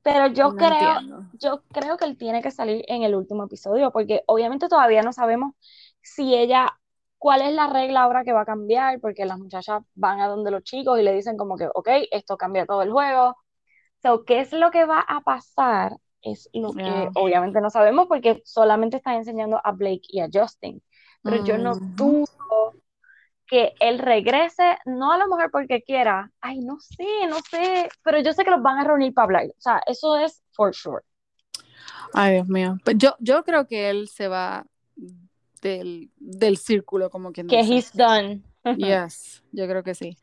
Pero 0.03 0.29
yo 0.29 0.55
creo, 0.55 1.01
yo 1.35 1.63
creo 1.73 1.97
que 1.97 2.05
él 2.05 2.17
tiene 2.17 2.41
que 2.41 2.51
salir 2.51 2.85
en 2.89 3.03
el 3.03 3.15
último 3.15 3.45
episodio, 3.45 3.91
porque 3.91 4.23
obviamente 4.27 4.69
todavía 4.69 5.03
no 5.03 5.13
sabemos 5.13 5.55
si 6.03 6.35
ella, 6.35 6.79
cuál 7.19 7.43
es 7.43 7.53
la 7.53 7.67
regla 7.69 8.03
ahora 8.03 8.25
que 8.25 8.33
va 8.33 8.43
a 8.43 8.47
cambiar, 8.47 9.01
porque 9.01 9.27
las 9.27 9.39
muchachas 9.39 9.83
van 9.95 10.21
a 10.21 10.29
donde 10.29 10.51
los 10.51 10.63
chicos 10.63 10.99
y 10.99 11.03
le 11.03 11.13
dicen 11.13 11.37
como 11.37 11.57
que, 11.57 11.69
ok, 11.75 11.89
esto 12.11 12.37
cambia 12.37 12.67
todo 12.67 12.83
el 12.83 12.93
juego. 12.93 13.37
So, 14.03 14.25
¿qué 14.25 14.41
es 14.41 14.53
lo 14.53 14.71
que 14.71 14.85
va 14.85 15.01
a 15.01 15.21
pasar 15.23 15.97
es 16.23 16.49
lo 16.53 16.73
que 16.73 17.09
obviamente 17.15 17.61
no 17.61 17.71
sabemos 17.71 18.07
porque 18.07 18.43
solamente 18.45 18.97
está 18.97 19.15
enseñando 19.15 19.61
a 19.63 19.73
Blake 19.73 20.03
y 20.09 20.21
a 20.21 20.29
Justin. 20.33 20.83
Pero 21.23 21.45
yo 21.45 21.59
no 21.59 21.75
dudo 21.75 22.75
que 23.47 23.75
él 23.81 23.99
regrese, 23.99 24.79
no 24.85 25.13
a 25.13 25.19
lo 25.19 25.27
mejor 25.27 25.51
porque 25.51 25.83
quiera, 25.83 26.31
ay, 26.41 26.61
no 26.61 26.79
sé, 26.81 27.27
no 27.29 27.37
sé, 27.51 27.89
pero 28.05 28.21
yo 28.21 28.33
sé 28.33 28.45
que 28.45 28.51
los 28.51 28.63
van 28.63 28.79
a 28.79 28.85
reunir 28.85 29.15
para 29.15 29.25
hablar, 29.25 29.47
o 29.47 29.61
sea, 29.61 29.81
eso 29.87 30.17
es 30.17 30.43
for 30.53 30.75
sure. 30.75 31.03
Ay, 32.13 32.35
Dios 32.35 32.49
mío. 32.49 32.77
Pues 32.85 32.97
yo, 32.99 33.17
yo 33.21 33.43
creo 33.45 33.67
que 33.67 33.91
él 33.91 34.09
se 34.09 34.29
va 34.29 34.65
del, 35.61 36.11
del 36.19 36.57
círculo, 36.57 37.11
como 37.11 37.33
quien 37.33 37.47
que 37.47 37.61
he's 37.61 37.93
done. 37.93 38.43
Yes, 38.77 39.43
yo 39.53 39.67
creo 39.67 39.83
que 39.83 39.95
sí. 39.95 40.19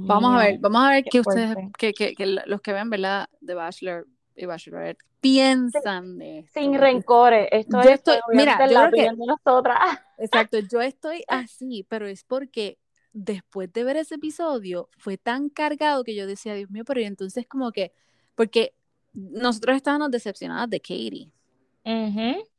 vamos 0.00 0.34
a 0.34 0.44
ver, 0.44 0.58
vamos 0.58 0.82
a 0.82 0.90
ver 0.90 1.04
qué 1.04 1.20
ustedes, 1.20 1.56
que, 1.78 1.94
que, 1.94 2.14
que, 2.14 2.26
los 2.26 2.60
que 2.60 2.72
ven, 2.74 2.90
¿verdad? 2.90 3.26
The 3.44 3.54
Bachelor 3.54 4.06
y 4.34 4.44
Bachelorette 4.44 5.02
piensan 5.20 6.18
de 6.18 6.40
esto. 6.40 6.60
Sin 6.60 6.74
rencores. 6.74 7.48
Esto 7.50 7.80
es 7.80 7.86
estoy, 7.86 8.18
mira, 8.32 8.66
la 8.66 8.90
de 8.90 9.12
nosotras. 9.16 9.78
Exacto, 10.18 10.58
yo 10.58 10.80
estoy 10.80 11.24
así, 11.26 11.86
pero 11.88 12.06
es 12.06 12.24
porque 12.24 12.78
después 13.12 13.72
de 13.72 13.84
ver 13.84 13.96
ese 13.96 14.16
episodio 14.16 14.88
fue 14.98 15.16
tan 15.16 15.48
cargado 15.48 16.04
que 16.04 16.14
yo 16.14 16.26
decía, 16.26 16.54
Dios 16.54 16.70
mío, 16.70 16.84
pero 16.84 17.00
entonces 17.00 17.46
como 17.46 17.72
que, 17.72 17.92
porque 18.34 18.74
nosotros 19.14 19.76
estábamos 19.76 20.10
decepcionadas 20.10 20.68
de 20.70 20.80
Katie. 20.80 21.32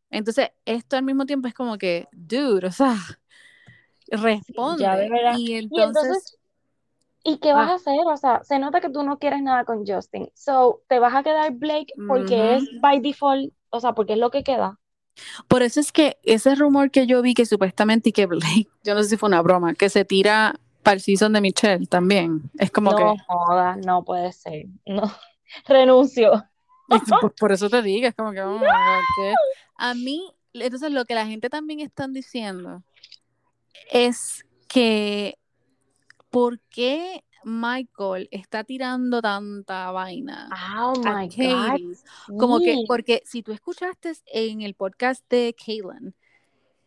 Entonces, 0.09 0.49
esto 0.65 0.95
al 0.95 1.03
mismo 1.03 1.25
tiempo 1.25 1.47
es 1.47 1.53
como 1.53 1.77
que, 1.77 2.07
dude, 2.11 2.67
o 2.67 2.71
sea, 2.71 2.95
responde. 4.09 4.85
y 5.37 5.55
entonces 5.55 6.37
¿Y 7.27 7.39
qué 7.39 7.51
vas 7.51 7.69
a 7.69 7.73
hacer? 7.73 7.99
O 8.05 8.15
sea, 8.15 8.41
se 8.45 8.57
nota 8.57 8.79
que 8.79 8.89
tú 8.89 9.03
no 9.03 9.19
quieres 9.19 9.41
nada 9.41 9.65
con 9.65 9.85
Justin. 9.85 10.29
So, 10.33 10.81
te 10.87 10.97
vas 10.97 11.13
a 11.13 11.23
quedar 11.23 11.51
Blake 11.51 11.93
porque 12.07 12.55
es 12.55 12.63
by 12.79 13.01
default, 13.01 13.51
o 13.69 13.81
sea, 13.81 13.91
porque 13.91 14.13
es 14.13 14.19
lo 14.19 14.31
que 14.31 14.43
queda. 14.43 14.79
Por 15.49 15.61
eso 15.61 15.81
es 15.81 15.91
que 15.91 16.17
ese 16.23 16.55
rumor 16.55 16.89
que 16.89 17.05
yo 17.05 17.21
vi 17.21 17.33
que 17.33 17.45
supuestamente 17.45 18.09
y 18.09 18.11
que 18.13 18.27
Blake, 18.27 18.69
yo 18.85 18.95
no 18.95 19.03
sé 19.03 19.09
si 19.09 19.17
fue 19.17 19.27
una 19.27 19.41
broma, 19.41 19.73
que 19.73 19.89
se 19.89 20.05
tira 20.05 20.55
para 20.83 20.95
el 20.95 21.01
season 21.01 21.33
de 21.33 21.41
Michelle 21.41 21.85
también. 21.87 22.49
Es 22.57 22.71
como 22.71 22.95
que. 22.95 23.03
No 23.03 23.17
joda, 23.27 23.75
no 23.75 24.05
puede 24.05 24.31
ser. 24.31 24.67
No. 24.85 25.11
Renuncio. 25.67 26.45
Por, 27.39 27.51
eso 27.51 27.69
te 27.69 27.81
digo, 27.81 28.07
es 28.07 28.15
como 28.15 28.31
que, 28.31 28.41
oh 28.41 28.57
a 28.57 29.01
mí, 29.93 30.33
entonces 30.53 30.91
lo 30.91 31.05
que 31.05 31.15
la 31.15 31.25
gente 31.25 31.49
también 31.49 31.79
están 31.79 32.13
diciendo 32.13 32.83
es 33.91 34.45
que 34.67 35.37
¿por 36.29 36.59
qué 36.69 37.23
Michael 37.43 38.27
está 38.31 38.63
tirando 38.63 39.21
tanta 39.21 39.91
vaina? 39.91 40.49
Oh 40.77 40.93
my 40.99 41.27
God. 41.27 41.97
Como 42.37 42.59
que, 42.59 42.83
porque 42.87 43.21
si 43.25 43.41
tú 43.41 43.53
escuchaste 43.53 44.13
en 44.25 44.61
el 44.61 44.73
podcast 44.73 45.23
de 45.29 45.55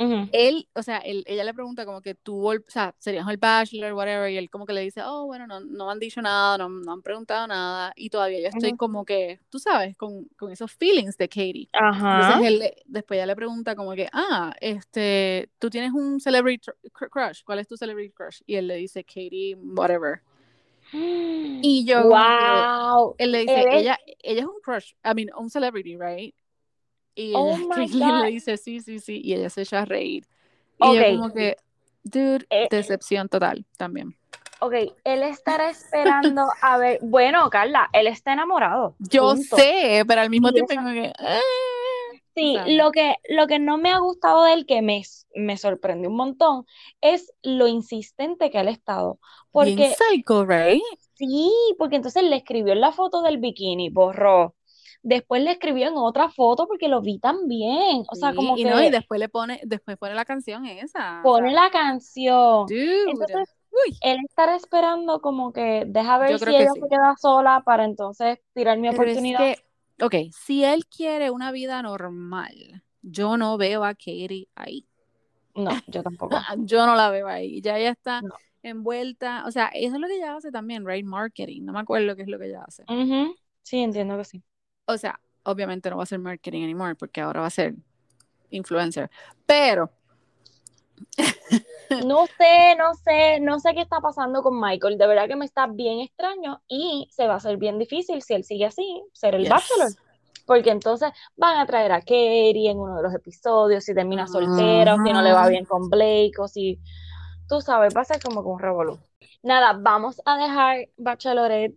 Ujú. 0.01 0.28
él, 0.32 0.66
o 0.74 0.82
sea, 0.82 0.98
él, 0.98 1.24
ella 1.26 1.44
le 1.44 1.53
pregunta 1.55 1.84
como 1.84 2.01
que 2.01 2.14
tú, 2.14 2.51
o 2.51 2.55
sea, 2.68 2.94
serías 2.98 3.28
el 3.28 3.36
bachelor, 3.36 3.92
whatever, 3.92 4.30
y 4.30 4.36
él 4.38 4.48
como 4.48 4.64
que 4.64 4.72
le 4.72 4.80
dice, 4.80 5.03
oh, 5.05 5.26
bueno, 5.26 5.46
no, 5.46 5.61
no 5.61 5.90
han 5.90 5.98
dicho 5.98 6.22
nada, 6.22 6.57
no, 6.57 6.68
no 6.68 6.92
han 6.92 7.03
preguntado 7.03 7.46
nada, 7.46 7.92
y 7.96 8.09
todavía 8.11 8.40
yo 8.40 8.48
estoy 8.48 8.70
Ujú. 8.70 8.78
como 8.78 9.05
que, 9.05 9.40
tú 9.51 9.59
sabes, 9.59 9.96
con, 9.96 10.24
con 10.38 10.51
esos 10.53 10.72
feelings 10.72 11.16
de 11.18 11.28
Katie. 11.28 11.68
Ajá. 11.72 12.22
Entonces 12.22 12.48
él, 12.48 12.72
después 12.86 13.18
ella 13.18 13.26
le 13.26 13.36
pregunta 13.36 13.76
como 13.76 13.92
que, 13.94 14.09
ah, 14.12 14.55
este, 14.61 15.51
tú 15.59 15.68
tienes 15.68 15.92
un 15.92 16.18
celebrity 16.20 16.70
crush, 16.92 17.42
¿cuál 17.44 17.59
es 17.59 17.68
tu 17.68 17.76
celebrity 17.76 18.12
crush? 18.12 18.40
Y 18.46 18.55
él 18.57 18.66
le 18.68 18.76
dice, 18.76 19.05
Katie, 19.05 19.55
whatever. 19.57 20.22
Y 21.62 21.84
yo 21.84 22.03
que, 22.03 22.05
Wow. 22.05 23.14
él 23.18 23.32
le 23.32 23.38
dice, 23.40 23.61
Él 23.61 23.66
es- 23.70 23.82
ella, 23.82 23.98
ella 24.22 24.40
es 24.40 24.46
un 24.46 24.61
crush, 24.62 24.92
I 25.05 25.14
mean, 25.14 25.28
un 25.36 25.51
celebrity, 25.51 25.96
right? 25.96 26.34
Y 27.21 27.35
Oh 27.35 27.57
ella, 27.77 28.23
le 28.23 28.31
dice, 28.31 28.57
sí, 28.57 28.81
sí, 28.81 28.99
sí, 29.01 29.21
y 29.23 29.35
ella 29.35 29.51
se 29.51 29.62
echa 29.62 29.81
a 29.83 29.85
reír. 29.85 30.25
Y 30.79 30.95
yo 30.95 31.01
Ok. 31.03 31.07
como 31.07 31.33
que, 31.33 31.57
dude, 32.03 32.47
Eh, 32.51 32.68
decepción 32.71 33.29
total 33.29 33.64
también. 33.77 34.16
Ok, 34.61 34.75
él 35.05 35.23
estará 35.23 35.71
esperando 35.71 36.47
a 36.62 36.77
ver. 36.79 36.99
Bueno, 37.03 37.49
Carla, 37.51 37.89
él 37.93 38.07
está 38.07 38.33
enamorado. 38.33 38.97
Yo 38.99 39.31
punto. 39.31 39.57
sé, 39.57 40.05
pero 40.07 40.21
al 40.21 40.31
mismo 40.31 40.53
Y 40.53 40.53
tiempo 40.53 40.73
esa- 40.73 40.83
como 40.83 40.93
que, 40.93 41.12
ah, 41.18 41.41
Sí, 42.35 42.55
¿sabes? 42.55 42.75
lo 42.77 42.93
que, 42.93 43.16
lo 43.29 43.47
que 43.47 43.59
no 43.59 43.77
me 43.79 43.91
ha 43.91 43.99
gustado 43.99 44.45
de 44.45 44.55
él, 44.55 44.66
que 44.66 44.83
me, 44.83 45.03
me 45.35 45.57
sorprendió 45.57 46.09
un 46.11 46.16
montón, 46.16 46.66
es 47.01 47.33
lo 47.43 47.66
insistente 47.68 48.51
que 48.51 48.61
él 48.61 48.68
ha 48.68 48.71
estado. 48.71 49.18
bien 49.53 49.85
Porque 49.85 49.85
psycho, 49.85 50.45
right? 50.45 50.83
sí, 51.14 51.53
porque 51.79 51.97
entonces 51.97 52.23
le 52.25 52.37
escribió 52.37 52.73
en 52.73 52.81
la 52.81 52.93
foto 52.93 53.23
del 53.23 53.39
bikini, 53.39 53.91
borró. 53.91 54.55
Después 55.03 55.42
le 55.42 55.53
escribió 55.53 55.88
en 55.88 55.94
otra 55.96 56.30
foto 56.30 56.66
porque 56.66 56.88
lo 56.88 57.01
vi 57.03 57.18
también. 57.18 58.05
O 58.09 58.14
sea, 58.16 58.30
Sí, 58.30 58.34
como 58.34 58.55
y 58.57 58.61
que 58.61 58.70
no, 58.70 58.82
y 58.82 58.90
después 58.90 59.20
le 59.20 59.28
pone, 59.28 59.61
después 59.64 59.96
pone 59.98 60.14
la 60.14 60.24
canción 60.24 60.66
esa. 60.66 61.22
pone 61.22 61.53
la 61.53 61.70
canción. 61.70 62.66
dude. 62.66 63.07
Entonces, 63.07 63.48
Uy, 63.70 63.96
él 64.01 64.18
estará 64.28 64.57
esperando 64.57 65.20
como 65.20 65.53
que 65.53 65.84
deja 65.86 66.18
ver 66.18 66.38
si 66.38 66.55
ella 66.55 66.72
sí. 66.72 66.80
se 66.80 66.88
queda 66.88 67.14
sola 67.20 67.62
para 67.64 67.84
entonces 67.84 68.38
tirar 68.55 68.78
mi 68.78 68.88
pero 68.88 69.11
es 69.11 69.18
oportunidad. 69.18 69.38
que, 69.38 69.57
ok, 70.03 70.14
si 70.30 70.64
él 70.64 70.86
quiere 70.86 71.30
una 71.30 71.53
vida 71.53 71.82
normal, 71.82 72.82
yo 73.03 73.36
no 73.36 73.57
veo 73.59 73.84
a 73.84 73.94
Katie 73.94 74.48
ahí. 74.55 74.86
No, 75.55 75.70
yo 75.86 76.03
tampoco. 76.03 76.36
Yo 76.66 76.86
no 76.86 76.94
la 76.94 77.11
veo 77.11 77.26
ahí. 77.28 77.61
Ya 77.61 77.78
ella 77.78 77.90
está 77.90 78.20
No. 78.22 78.34
envuelta, 78.62 79.44
o 79.46 79.51
sea, 79.51 79.68
eso 79.68 79.94
es 79.96 80.01
lo 80.01 80.07
que 80.07 80.16
ella 80.16 80.36
hace 80.36 80.51
también, 80.53 80.86
right? 80.86 81.05
Marketing, 81.05 81.62
no 81.64 81.72
me 81.72 81.80
acuerdo 81.80 82.14
qué 82.16 82.22
es 82.22 82.28
lo 82.28 82.38
que 82.38 82.46
ella 82.46 82.62
hace. 82.66 82.84
Ujú, 82.88 83.34
Sí, 83.62 83.78
entiendo 83.82 84.16
que 84.18 84.24
sí. 84.24 84.42
O 84.95 84.99
sea, 84.99 85.20
obviamente 85.45 85.91
no 85.91 85.97
va 85.97 86.03
a 86.05 86.07
ser 86.07 86.18
marketing 86.18 86.62
anymore 86.64 86.95
porque 86.95 87.20
ahora 87.20 87.41
va 87.41 87.47
a 87.47 87.51
ser 87.51 87.74
influencer. 88.51 89.11
Pero, 89.47 89.91
No 92.07 92.26
sé, 92.26 92.76
no 92.78 92.95
sé, 92.95 93.41
no 93.41 93.59
sé 93.59 93.74
qué 93.74 93.82
está 93.82 94.01
pasando 94.01 94.43
con 94.43 94.59
Michael. 94.61 94.97
De 94.97 95.07
verdad 95.07 95.28
que 95.28 95.36
me 95.36 95.45
está 95.45 95.66
bien 95.66 96.01
extraño 96.01 96.62
y 96.68 97.09
se 97.11 97.26
va 97.26 97.34
a 97.34 97.36
hacer 97.36 97.57
bien 97.57 97.78
difícil 97.78 98.22
si 98.22 98.34
él 98.34 98.45
sigue 98.45 98.66
así, 98.66 99.03
ser 99.12 99.34
el 99.34 99.43
Yes. 99.43 99.51
bachelor. 99.51 99.93
Porque 100.47 100.70
entonces 100.70 101.11
van 101.36 101.59
a 101.59 101.66
traer 101.66 101.93
a 101.93 102.01
Katie 102.01 102.70
en 102.70 102.78
uno 102.78 102.97
de 102.97 103.03
los 103.03 103.14
episodios, 103.14 103.84
si 103.84 103.95
termina 103.95 104.26
soltero, 104.26 104.97
si 105.05 105.12
no 105.12 105.22
le 105.22 105.32
va 105.32 105.41
Ajá. 105.41 105.51
bien 105.51 105.64
con 105.64 105.88
Blake, 105.91 106.32
o 106.38 106.49
si, 106.49 106.78
tú 107.49 107.61
sabes, 107.61 107.95
va 107.95 108.01
a 108.01 108.05
ser 108.05 108.20
como 108.20 108.43
que 108.43 108.49
un 108.49 108.59
revolú. 108.59 108.99
Nada, 109.43 109.78
vamos 109.80 110.20
a 110.24 110.36
dejar 110.38 110.88
Bachelorette, 110.97 111.76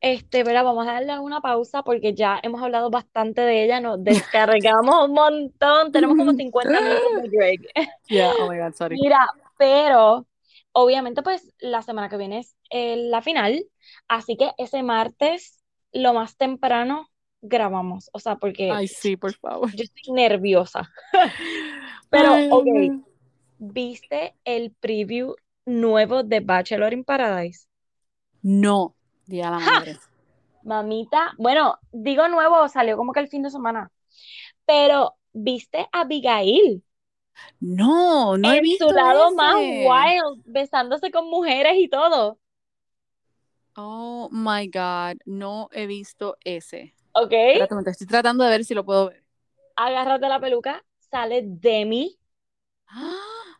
este, 0.00 0.44
¿verdad? 0.44 0.64
Vamos 0.64 0.86
a 0.86 0.92
darle 0.92 1.18
una 1.18 1.40
pausa 1.40 1.82
porque 1.82 2.14
ya 2.14 2.38
hemos 2.42 2.62
hablado 2.62 2.90
bastante 2.90 3.40
de 3.42 3.64
ella, 3.64 3.80
nos 3.80 4.02
descargamos 4.02 5.08
un 5.08 5.14
montón, 5.14 5.92
tenemos 5.92 6.16
como 6.16 6.32
50 6.34 6.80
minutos 6.80 7.22
de 7.22 7.28
Greg. 7.28 7.60
yeah, 8.08 8.32
oh 8.40 8.50
my 8.50 8.58
god, 8.58 8.74
sorry. 8.74 8.98
Mira, 9.00 9.18
pero 9.56 10.26
obviamente 10.72 11.22
pues 11.22 11.52
la 11.58 11.82
semana 11.82 12.08
que 12.08 12.16
viene 12.16 12.38
es 12.40 12.54
eh, 12.70 12.96
la 12.96 13.22
final, 13.22 13.64
así 14.06 14.36
que 14.36 14.52
ese 14.58 14.82
martes, 14.82 15.62
lo 15.92 16.14
más 16.14 16.36
temprano, 16.36 17.08
grabamos, 17.40 18.10
o 18.12 18.18
sea, 18.18 18.36
porque 18.36 18.70
Ay, 18.70 18.88
sí, 18.88 19.16
por 19.16 19.34
favor. 19.34 19.70
yo 19.74 19.84
estoy 19.84 20.12
nerviosa. 20.12 20.90
Pero, 22.10 22.32
Ay, 22.32 22.48
ok. 22.50 23.04
¿viste 23.58 24.34
el 24.44 24.72
preview 24.72 25.34
nuevo 25.66 26.22
de 26.22 26.40
Bachelor 26.40 26.92
in 26.92 27.04
Paradise? 27.04 27.66
No, 28.42 28.94
día 29.28 29.50
la 29.50 29.60
madre. 29.60 29.96
Mamita, 30.62 31.34
bueno, 31.38 31.78
digo 31.92 32.28
nuevo, 32.28 32.68
salió 32.68 32.96
como 32.96 33.12
que 33.12 33.20
el 33.20 33.28
fin 33.28 33.42
de 33.42 33.50
semana, 33.50 33.90
pero 34.66 35.16
¿viste 35.32 35.88
a 35.92 36.00
Abigail 36.00 36.82
No, 37.60 38.36
no 38.36 38.52
he 38.52 38.56
en 38.56 38.62
visto 38.62 38.88
su 38.88 38.94
lado 38.94 39.30
más 39.34 39.54
wild, 39.56 40.42
besándose 40.46 41.10
con 41.10 41.28
mujeres 41.30 41.74
y 41.76 41.88
todo? 41.88 42.38
Oh 43.76 44.28
my 44.32 44.68
god, 44.68 45.18
no 45.24 45.68
he 45.72 45.86
visto 45.86 46.36
ese. 46.44 46.94
¿Ok? 47.12 47.32
Espérate, 47.32 47.90
estoy 47.90 48.06
tratando 48.06 48.44
de 48.44 48.50
ver 48.50 48.64
si 48.64 48.74
lo 48.74 48.84
puedo 48.84 49.10
ver. 49.10 49.24
Agárrate 49.76 50.28
la 50.28 50.40
peluca, 50.40 50.84
sale 51.10 51.42
Demi. 51.44 52.18
¡Ah! 52.88 53.58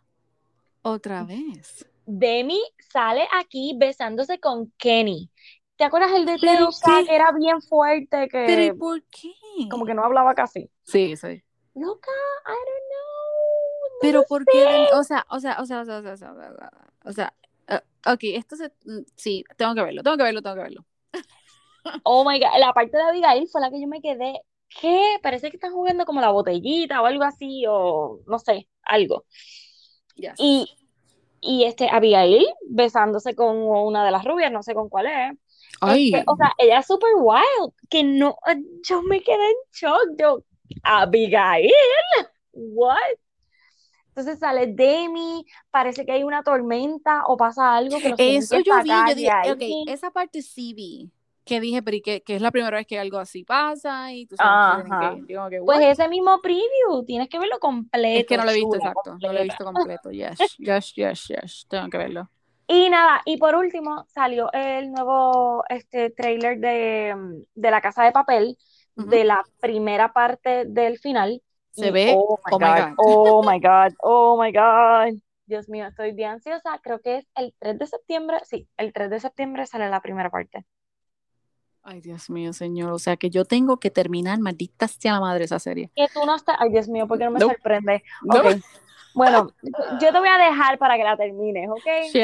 Otra 0.83 1.23
vez. 1.23 1.87
Demi 2.07 2.61
sale 2.91 3.29
aquí 3.39 3.75
besándose 3.79 4.41
con 4.41 4.73
Kenny. 4.79 5.31
¿Te 5.79 5.85
acuerdas 5.85 6.11
el 6.13 6.27
de 6.27 6.37
¿Pero 6.41 6.67
Telsa 6.67 6.99
qué? 6.99 7.07
que 7.07 7.15
era 7.15 7.31
bien 7.31 7.63
fuerte, 7.63 8.29
¿Pero 8.33 8.63
y 8.63 8.67
que 8.67 8.75
por 8.75 9.01
qué? 9.05 9.33
como 9.71 9.87
que 9.87 9.95
no 9.95 10.03
hablaba 10.03 10.35
casi? 10.35 10.69
Sí, 10.83 11.17
sí. 11.17 11.43
Loca, 11.75 12.11
I 12.45 12.51
don't 12.51 12.89
know. 12.89 13.89
No 13.93 13.99
Pero 14.01 14.25
¿por 14.29 14.45
qué? 14.45 14.89
O 14.93 15.05
sea, 15.05 15.25
o 15.31 15.39
sea, 15.39 15.57
o 15.61 15.67
sea, 15.67 15.81
o 15.83 15.85
sea, 15.85 15.99
o 15.99 16.03
sea, 16.03 16.13
o 16.13 16.17
sea, 16.17 16.33
o 16.33 16.35
sea, 16.35 16.71
o 17.05 17.13
sea, 17.13 17.35
eh, 17.69 17.81
ok, 18.13 18.21
esto 18.23 18.57
se, 18.57 18.73
mm, 18.87 19.05
sí, 19.15 19.45
tengo 19.57 19.77
que 19.77 19.83
verlo, 19.83 20.03
tengo 20.03 20.17
que 20.17 20.25
verlo, 20.25 20.43
tengo 20.43 20.57
que 20.57 20.63
verlo. 20.63 20.85
Oh 22.03 22.29
my 22.29 22.41
God, 22.41 22.59
la 22.59 22.73
parte 22.73 22.97
de 22.97 23.03
Abigail 23.05 23.49
fue 23.49 23.61
la 23.61 23.71
que 23.71 23.81
yo 23.81 23.87
me 23.87 24.03
quedé. 24.03 24.43
¿Qué? 24.81 25.19
Parece 25.23 25.49
que 25.49 25.57
están 25.57 25.73
jugando 25.73 26.05
como 26.05 26.21
la 26.21 26.31
botellita 26.31 27.01
o 27.01 27.07
algo 27.07 27.23
así, 27.23 27.65
o 27.69 28.19
no 28.27 28.39
sé, 28.41 28.69
algo. 28.83 29.25
Yes. 30.17 30.35
Y, 30.39 30.69
y 31.41 31.65
este, 31.65 31.89
Abigail 31.89 32.45
besándose 32.69 33.35
con 33.37 33.57
una 33.57 34.05
de 34.05 34.11
las 34.11 34.25
rubias, 34.25 34.51
no 34.53 34.63
sé 34.65 34.75
con 34.75 34.89
cuál 34.89 35.07
es. 35.07 35.39
Ay, 35.81 36.13
Este, 36.15 36.25
o 36.27 36.37
sea, 36.37 36.53
ella 36.59 36.79
es 36.79 36.87
super 36.87 37.11
wild, 37.17 37.73
que 37.89 38.03
no, 38.03 38.37
yo 38.83 39.03
me 39.03 39.21
quedé 39.23 39.51
en 39.51 39.57
shock, 39.73 40.09
yo, 40.19 40.43
Abigail, 40.83 41.71
what? 42.53 42.97
Entonces 44.09 44.41
sale 44.41 44.67
Demi, 44.67 45.47
parece 45.71 46.05
que 46.05 46.11
hay 46.11 46.25
una 46.25 46.43
tormenta 46.43 47.23
o 47.27 47.37
pasa 47.37 47.77
algo 47.77 48.01
que 48.01 48.09
los 48.09 48.19
eso 48.19 48.59
yo 48.59 48.83
vi, 48.83 48.91
yo 48.91 49.15
dije, 49.15 49.31
ahí. 49.31 49.51
ok, 49.53 49.89
esa 49.89 50.11
parte 50.11 50.43
sí 50.43 50.75
vi, 50.75 51.09
que 51.45 51.61
dije, 51.61 51.83
pero 51.83 51.99
que, 52.05 52.21
que 52.23 52.35
es 52.35 52.43
la 52.43 52.51
primera 52.51 52.77
vez 52.77 52.87
que 52.87 52.99
algo 52.99 53.19
así 53.19 53.45
pasa 53.45 54.13
y 54.13 54.27
tú 54.27 54.37
sabes 54.37 54.85
que 55.01 55.23
digo 55.27 55.49
que, 55.49 55.61
Pues 55.61 55.81
ese 55.83 56.09
mismo 56.09 56.41
preview, 56.41 57.05
tienes 57.07 57.29
que 57.29 57.39
verlo 57.39 57.59
completo, 57.59 58.19
Es 58.19 58.27
que 58.27 58.37
no 58.37 58.45
lo 58.45 58.51
he 58.51 58.55
visto, 58.57 58.77
exacto, 58.77 59.17
no 59.21 59.33
lo 59.33 59.39
he 59.39 59.45
visto 59.45 59.65
completo, 59.65 60.11
yes, 60.11 60.39
yes, 60.59 60.95
yes, 60.95 61.29
yes, 61.29 61.67
tengo 61.69 61.89
que 61.89 61.99
verlo. 61.99 62.29
Y 62.71 62.91
nada, 62.91 63.23
y 63.25 63.39
por 63.39 63.55
último 63.55 64.05
salió 64.09 64.53
el 64.53 64.93
nuevo 64.93 65.65
este 65.71 66.11
trailer 66.11 66.59
de, 66.61 67.15
de 67.55 67.71
La 67.71 67.81
Casa 67.81 68.05
de 68.05 68.13
Papel, 68.13 68.59
de 68.95 69.25
la 69.25 69.43
primera 69.61 70.13
parte 70.13 70.67
del 70.67 70.99
final. 70.99 71.43
Se 71.71 71.89
Y, 71.89 71.91
ve, 71.91 72.15
oh 72.15 72.39
my 72.47 72.53
oh 72.53 72.59
my 72.61 72.67
God, 72.67 72.89
God. 72.91 72.95
oh 72.99 73.43
my 73.43 73.59
God, 73.61 73.95
oh 74.03 74.43
my 74.43 74.53
God. 74.53 75.19
Dios 75.47 75.69
mío, 75.71 75.87
estoy 75.87 76.13
bien 76.13 76.33
ansiosa. 76.33 76.79
Creo 76.83 77.01
que 77.01 77.17
es 77.19 77.27
el 77.37 77.55
3 77.59 77.79
de 77.79 77.87
septiembre. 77.87 78.39
Sí, 78.45 78.69
el 78.77 78.93
3 78.93 79.09
de 79.11 79.21
septiembre 79.21 79.67
sale 79.67 79.89
la 79.89 80.03
primera 80.03 80.29
parte. 80.31 80.67
Ay, 81.83 82.01
Dios 82.03 82.29
mío, 82.29 82.53
señor, 82.53 82.93
o 82.93 82.99
sea 82.99 83.17
que 83.17 83.31
yo 83.31 83.47
tengo 83.47 83.79
que 83.79 83.91
terminar, 83.91 84.39
maldita 84.41 84.89
sea 84.89 85.15
la 85.15 85.21
madre 85.21 85.45
esa 85.45 85.59
serie. 85.59 85.91
Que 85.95 86.09
tú 86.09 86.25
no 86.27 86.35
estás. 86.37 86.57
Ay, 86.59 86.71
Dios 86.71 86.89
mío, 86.89 87.07
¿por 87.09 87.19
qué 87.19 87.25
no 87.25 87.31
me 87.31 87.41
sorprende? 87.41 88.03
No. 88.23 88.43
Bueno, 89.19 89.53
yo 90.01 90.13
te 90.13 90.19
voy 90.19 90.29
a 90.29 90.39
dejar 90.39 90.79
para 90.79 90.97
que 90.97 91.05
la 91.05 91.17
termines, 91.17 91.69
¿ok? 91.69 91.85
Yes, 92.13 92.15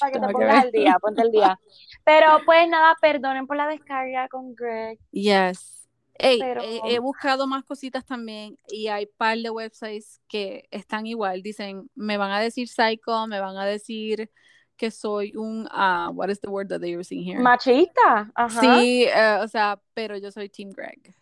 para, 0.00 0.12
que- 0.12 0.18
te 0.20 0.28
pongas 0.32 0.64
al 0.64 0.72
día, 0.72 0.96
ponte 1.00 1.20
al 1.22 1.30
día. 1.30 1.60
Pero 2.04 2.40
pues 2.44 2.68
nada, 2.68 2.96
perdonen 3.00 3.46
por 3.46 3.56
la 3.56 3.66
descarga 3.68 4.28
con 4.28 4.54
Greg. 4.54 4.98
Yes. 5.12 5.74
Ey, 6.20 6.40
Pero- 6.40 6.62
he, 6.62 6.80
he 6.94 6.98
buscado 6.98 7.46
más 7.46 7.62
cositas 7.64 8.04
también 8.04 8.56
y 8.68 8.88
hay 8.88 9.06
par 9.06 9.38
de 9.38 9.50
websites 9.50 10.20
que 10.26 10.66
están 10.72 11.06
igual. 11.06 11.42
Dicen, 11.42 11.88
me 11.94 12.16
van 12.16 12.32
a 12.32 12.40
decir 12.40 12.66
psycho, 12.68 13.26
me 13.28 13.38
van 13.40 13.56
a 13.56 13.64
decir 13.64 14.28
que 14.76 14.90
soy 14.90 15.36
un, 15.36 15.68
ah, 15.70 16.10
what 16.12 16.28
is 16.28 16.40
the 16.40 16.48
word 16.48 16.68
that 16.68 16.80
they 16.80 16.96
using 16.96 17.22
here? 17.22 17.38
Machista, 17.40 18.30
ajá. 18.34 18.60
Sí, 18.60 19.04
eh, 19.04 19.38
o 19.42 19.46
sea, 19.48 19.78
pero 19.94 20.16
yo 20.16 20.30
soy 20.32 20.48
Team 20.48 20.70
Greg. 20.70 21.14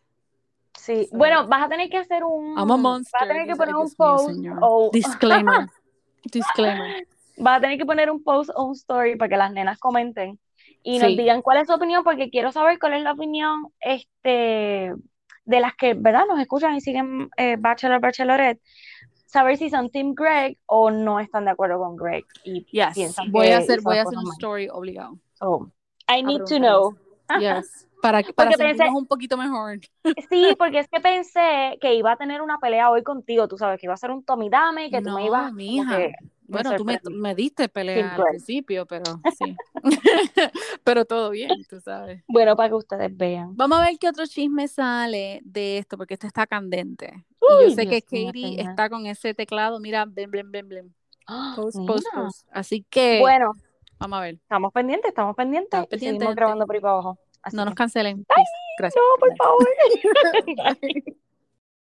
Sí, 0.86 1.04
So- 1.10 1.16
bueno, 1.18 1.46
vas 1.48 1.64
a 1.64 1.68
tener 1.68 1.90
que 1.90 1.98
hacer 1.98 2.22
un. 2.24 2.56
I'm 2.56 2.70
a 2.70 2.76
monster. 2.76 3.10
Vas 3.20 3.28
a 3.28 3.32
tener 3.32 3.46
que 3.48 3.56
poner 3.56 3.74
un 3.74 3.92
post 3.94 4.30
o. 4.62 4.90
Disclaimer. 4.92 5.66
Disclaimer. 6.32 7.06
Vas 7.38 7.58
a 7.58 7.60
tener 7.60 7.76
que 7.78 7.84
poner 7.84 8.10
un 8.10 8.22
post 8.22 8.50
o 8.54 8.64
un 8.64 8.72
story 8.72 9.16
para 9.16 9.28
que 9.28 9.36
las 9.36 9.52
nenas 9.52 9.78
comenten 9.78 10.38
y 10.82 10.98
nos 10.98 11.08
Sí. 11.08 11.16
digan 11.16 11.42
cuál 11.42 11.58
es 11.58 11.66
su 11.66 11.74
opinión, 11.74 12.02
porque 12.04 12.30
quiero 12.30 12.52
saber 12.52 12.78
cuál 12.78 12.94
es 12.94 13.02
la 13.02 13.12
opinión 13.12 13.68
este, 13.80 14.94
de 15.44 15.60
las 15.60 15.74
que, 15.76 15.94
¿verdad? 15.94 16.24
Nos 16.28 16.40
escuchan 16.40 16.74
y 16.76 16.80
siguen 16.80 17.28
eh, 17.36 17.56
Bachelor, 17.58 18.00
Bachelorette. 18.00 18.60
saber 19.26 19.56
si 19.58 19.68
son 19.68 19.90
Team 19.90 20.14
Greg 20.14 20.56
o 20.66 20.90
no 20.90 21.18
están 21.20 21.44
de 21.44 21.50
acuerdo 21.50 21.78
con 21.78 21.96
Greg. 21.96 22.24
Y 22.44 22.64
Yes. 22.70 22.94
piensan 22.94 23.30
Voy 23.32 23.48
a 23.48 23.58
hacer, 23.58 23.80
voy 23.82 23.98
a 23.98 24.02
hacer 24.02 24.16
un 24.16 24.24
mal. 24.24 24.32
story 24.34 24.68
obligado. 24.70 25.18
So, 25.34 25.70
I 26.08 26.22
need 26.22 26.42
to 26.48 26.58
know. 26.58 26.96
Yes. 27.40 27.85
Para, 28.06 28.22
para 28.34 28.52
sentirnos 28.52 28.86
pensé- 28.88 28.98
un 28.98 29.06
poquito 29.06 29.36
mejor. 29.36 29.80
Sí, 30.30 30.54
porque 30.58 30.78
es 30.78 30.88
que 30.88 31.00
pensé 31.00 31.76
que 31.80 31.94
iba 31.94 32.12
a 32.12 32.16
tener 32.16 32.40
una 32.40 32.58
pelea 32.58 32.90
hoy 32.90 33.02
contigo, 33.02 33.48
tú 33.48 33.58
sabes, 33.58 33.80
que 33.80 33.86
iba 33.86 33.94
a 33.94 33.96
ser 33.96 34.10
un 34.12 34.22
Tommy 34.24 34.48
Dame, 34.48 34.90
que 34.90 34.98
tú 35.02 35.08
No, 35.10 35.16
me 35.16 35.26
ibas 35.26 35.52
mija. 35.52 35.96
que- 35.96 36.12
Bueno, 36.48 36.76
tú 36.76 36.84
me, 36.84 37.00
me 37.10 37.34
diste 37.34 37.68
pelea 37.68 37.96
Team 37.96 38.10
al 38.10 38.16
Greg. 38.18 38.28
principio, 38.30 38.86
pero 38.86 39.02
sí. 39.36 39.56
pero 40.84 41.04
todo 41.04 41.30
bien, 41.30 41.64
tú 41.68 41.80
sabes. 41.80 42.22
Bueno, 42.28 42.54
para 42.56 42.68
que 42.68 42.74
ustedes 42.76 43.16
vean. 43.16 43.56
Vamos 43.56 43.78
a 43.78 43.82
ver 43.86 43.98
qué 43.98 44.08
otro 44.08 44.24
chisme 44.26 44.68
sale 44.68 45.40
de 45.44 45.78
esto, 45.78 45.96
porque 45.96 46.14
esto 46.14 46.26
está 46.28 46.46
candente. 46.46 47.12
y 47.40 47.62
yo 47.62 47.66
Uy, 47.68 47.74
sé 47.74 47.86
que 47.88 47.96
Dios 48.08 48.12
mío, 48.12 48.26
Katie 48.32 48.60
está 48.60 48.88
con 48.88 49.06
ese 49.06 49.34
teclado, 49.34 49.80
mira, 49.80 50.04
blem, 50.04 50.30
blem, 50.30 50.50
blem, 50.50 50.68
blem. 50.68 50.92
¡Ah! 51.26 51.52
Post, 51.56 51.78
post, 51.86 52.06
post. 52.14 52.46
Así 52.52 52.86
que, 52.88 53.18
Bueno, 53.20 53.52
vamos 53.98 54.18
a 54.18 54.22
ver. 54.22 54.34
estamos 54.36 54.72
pendientes, 54.72 55.08
estamos 55.08 55.34
pendientes. 55.34 55.66
Estamos 55.66 55.88
pendientes, 55.88 56.18
seguimos 56.20 56.36
grabando 56.36 56.66
por 56.66 56.76
ahí 56.76 56.80
para 56.80 56.92
abajo. 56.94 57.18
Así 57.46 57.56
No 57.56 57.64
nos 57.64 57.74
cancelen. 57.74 58.24
Gracias. 58.78 58.96
No, 58.96 59.18
por 59.20 59.28
Bye. 59.30 59.36
favor. 59.38 59.68
Bye. 60.82 61.16